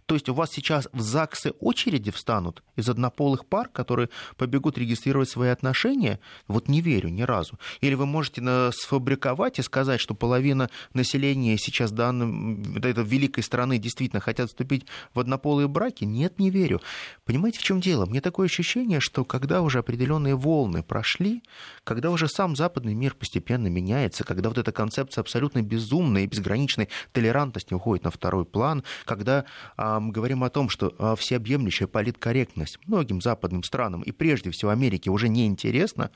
То 0.06 0.16
есть 0.16 0.30
у 0.30 0.34
вас 0.34 0.52
сейчас 0.52 0.88
в 0.92 1.02
ЗАГСы 1.02 1.52
очереди 1.60 2.12
встанут 2.12 2.64
из 2.76 2.90
однополых 2.90 3.46
пар, 3.46 3.70
которые 3.70 4.10
побегут 4.38 4.78
регистрировать 4.78 5.30
свои 5.30 5.50
отношения? 5.50 6.20
Вот 6.48 6.68
не 6.68 6.82
верю 6.82 7.10
ни 7.10 7.22
разу. 7.22 7.60
Или 7.82 7.94
вы 7.94 8.06
можете 8.06 8.42
сфабриковать 8.72 9.60
и 9.60 9.62
сказать, 9.62 10.00
что 10.00 10.14
половина 10.14 10.70
населения 10.94 11.58
сейчас 11.58 11.92
данным, 11.92 12.64
этой 12.76 12.94
великой 13.04 13.44
страны 13.44 13.78
действительно 13.78 14.20
хотят 14.20 14.50
вступить 14.50 14.86
в 15.14 15.20
однополые 15.20 15.68
браки? 15.68 16.04
Нет, 16.04 16.40
не 16.40 16.50
верю. 16.50 16.82
Понимаете, 17.26 17.60
в 17.60 17.64
чем 17.64 17.80
дело? 17.80 18.06
Мне 18.06 18.22
такое 18.22 18.48
ощущение, 18.48 19.00
что 19.00 19.24
когда 19.26 19.62
уже 19.62 19.80
определенные 19.80 20.36
волны 20.36 20.84
прошли, 20.84 21.44
когда 21.84 22.10
уже 22.10 22.28
сам 22.28 22.56
западный 22.56 22.94
мир 22.94 23.16
постепенно 23.16 23.68
меняется, 23.68 24.24
когда 24.24 24.50
вот 24.50 24.58
эта 24.58 24.72
концепция 24.72 25.22
абсолютно 25.22 25.62
безумной 25.62 26.24
и 26.24 26.28
безграничной 26.28 26.90
толерантность 27.12 27.72
уходит 27.72 28.04
на 28.04 28.12
второй 28.12 28.46
план, 28.46 28.84
когда 29.06 29.46
а, 29.78 29.93
говорим 30.00 30.44
о 30.44 30.50
том, 30.50 30.70
что 30.70 30.94
а, 30.98 31.16
всеобъемлющая 31.16 31.88
политкорректность 31.88 32.80
многим 32.86 33.22
западным 33.22 33.64
странам 33.64 34.02
и 34.02 34.12
прежде 34.12 34.52
всего 34.52 34.72
Америке 34.72 35.10
уже 35.10 35.30
не 35.30 35.46
интересна, 35.48 36.12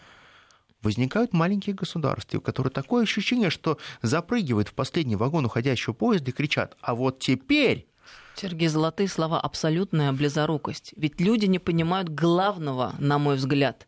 возникают 0.81 1.33
маленькие 1.33 1.75
государства, 1.75 2.37
у 2.37 2.41
которых 2.41 2.73
такое 2.73 3.03
ощущение, 3.03 3.49
что 3.49 3.77
запрыгивают 4.01 4.69
в 4.69 4.73
последний 4.73 5.15
вагон 5.15 5.45
уходящего 5.45 5.93
поезда 5.93 6.31
и 6.31 6.33
кричат, 6.33 6.77
а 6.81 6.95
вот 6.95 7.19
теперь... 7.19 7.87
Сергей, 8.35 8.67
золотые 8.67 9.09
слова, 9.09 9.39
абсолютная 9.39 10.13
близорукость. 10.13 10.93
Ведь 10.95 11.19
люди 11.19 11.45
не 11.45 11.59
понимают 11.59 12.09
главного, 12.09 12.93
на 12.99 13.17
мой 13.17 13.35
взгляд. 13.35 13.87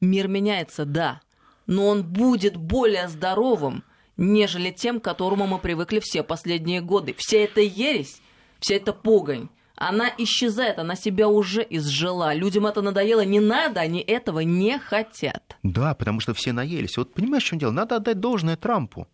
Мир 0.00 0.28
меняется, 0.28 0.84
да, 0.84 1.20
но 1.66 1.88
он 1.88 2.02
будет 2.02 2.56
более 2.56 3.08
здоровым, 3.08 3.84
нежели 4.16 4.70
тем, 4.70 5.00
к 5.00 5.04
которому 5.04 5.46
мы 5.46 5.58
привыкли 5.58 6.00
все 6.00 6.22
последние 6.22 6.80
годы. 6.80 7.14
Вся 7.18 7.38
эта 7.38 7.60
ересь, 7.60 8.20
вся 8.62 8.76
эта 8.76 8.92
погонь, 8.92 9.48
она 9.74 10.08
исчезает, 10.16 10.78
она 10.78 10.94
себя 10.94 11.28
уже 11.28 11.66
изжила. 11.68 12.32
Людям 12.32 12.66
это 12.66 12.80
надоело, 12.80 13.24
не 13.24 13.40
надо, 13.40 13.80
они 13.80 14.00
этого 14.00 14.40
не 14.40 14.78
хотят. 14.78 15.56
Да, 15.64 15.94
потому 15.94 16.20
что 16.20 16.32
все 16.32 16.52
наелись. 16.52 16.96
Вот 16.96 17.12
понимаешь, 17.12 17.42
в 17.42 17.46
чем 17.46 17.58
дело? 17.58 17.72
Надо 17.72 17.96
отдать 17.96 18.20
должное 18.20 18.56
Трампу. 18.56 19.08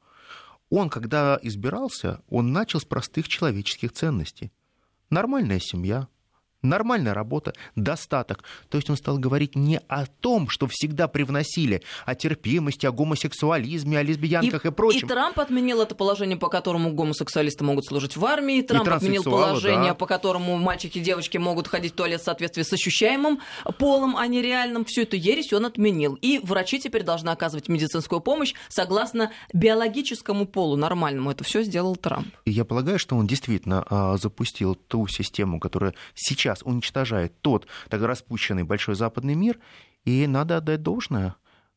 Он, 0.69 0.91
когда 0.91 1.39
избирался, 1.41 2.21
он 2.29 2.53
начал 2.53 2.79
с 2.79 2.85
простых 2.85 3.29
человеческих 3.29 3.93
ценностей. 3.93 4.53
Нормальная 5.09 5.59
семья, 5.59 6.09
нормальная 6.63 7.15
работа, 7.15 7.55
достаток. 7.77 8.43
То 8.69 8.79
есть 8.79 8.91
он 8.91 8.97
стал 8.97 9.19
говорить 9.19 9.55
не 9.55 9.81
о 9.89 10.07
том, 10.07 10.49
что 10.49 10.67
всегда 10.67 11.09
привносили, 11.09 11.83
о 12.05 12.15
терпимости, 12.15 12.87
о 12.87 12.93
гомосексуализме, 12.93 13.99
о 13.99 14.03
лесбиянках 14.03 14.65
и, 14.65 14.69
и 14.69 14.71
прочем. 14.71 15.07
И 15.07 15.09
Трамп 15.09 15.39
отменил 15.39 15.81
это 15.81 15.95
положение, 15.95 16.37
по 16.37 16.49
которому 16.49 16.93
гомосексуалисты 16.93 17.65
могут 17.65 17.87
служить 17.87 18.17
в 18.17 18.25
армии. 18.25 18.63
Трамп 18.63 18.89
и 18.89 18.91
отменил 18.91 19.25
положение, 19.25 19.93
да. 19.93 19.95
по 19.95 20.07
которому 20.07 20.57
мальчики 20.57 20.99
и 20.99 21.01
девочки 21.01 21.39
могут 21.39 21.69
ходить 21.69 21.93
в 21.93 21.97
туалет 21.97 22.21
в 22.21 22.25
соответствии 22.25 22.63
с 22.63 22.73
ощущаемым 22.73 23.41
полом, 23.79 24.17
а 24.17 24.27
не 24.27 24.43
реальным. 24.43 24.85
Всю 24.85 25.03
эту 25.03 25.17
ересь 25.17 25.53
он 25.53 25.67
отменил. 25.67 26.15
И 26.21 26.41
врачи 26.43 26.81
теперь 26.81 27.03
должны 27.03 27.31
оказывать 27.31 27.69
медицинскую 27.69 28.21
помощь 28.21 28.55
согласно 28.69 29.33
биологическому 29.53 30.47
полу 30.47 30.77
нормальному. 30.77 31.31
Это 31.31 31.45
все 31.45 31.63
сделал 31.63 31.97
Трамп. 31.97 32.29
И 32.45 32.51
я 32.51 32.65
полагаю, 32.65 32.99
что 32.99 33.17
он 33.17 33.27
действительно 33.27 33.85
а, 33.89 34.17
запустил 34.17 34.75
ту 34.75 35.07
систему, 35.07 35.61
которая 35.61 35.95
сейчас 36.15 36.48
сейчас 36.49 36.63
уничтожает 36.63 37.41
тот 37.43 37.67
так 37.89 38.01
распущенный 38.01 38.63
большой 38.63 38.95
западный 38.95 39.35
мир, 39.35 39.59
и 40.05 40.27
надо 40.27 40.57
отдать 40.57 40.83
должное. 40.83 41.37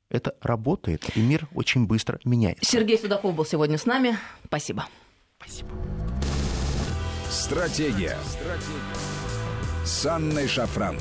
Это 0.09 0.36
работает, 0.41 1.15
и 1.15 1.22
мир 1.22 1.47
очень 1.53 1.88
быстро 1.88 2.19
меняется. 2.26 2.69
Сергей 2.69 2.97
Судаков 2.97 3.36
был 3.36 3.45
сегодня 3.45 3.78
с 3.78 3.86
нами. 3.86 4.17
Спасибо. 4.45 4.86
Спасибо. 5.38 5.69
Стратегия. 7.30 8.17
Стратегия. 8.26 9.86
С 9.86 10.05
Анной 10.05 10.47
Шафран. 10.47 10.97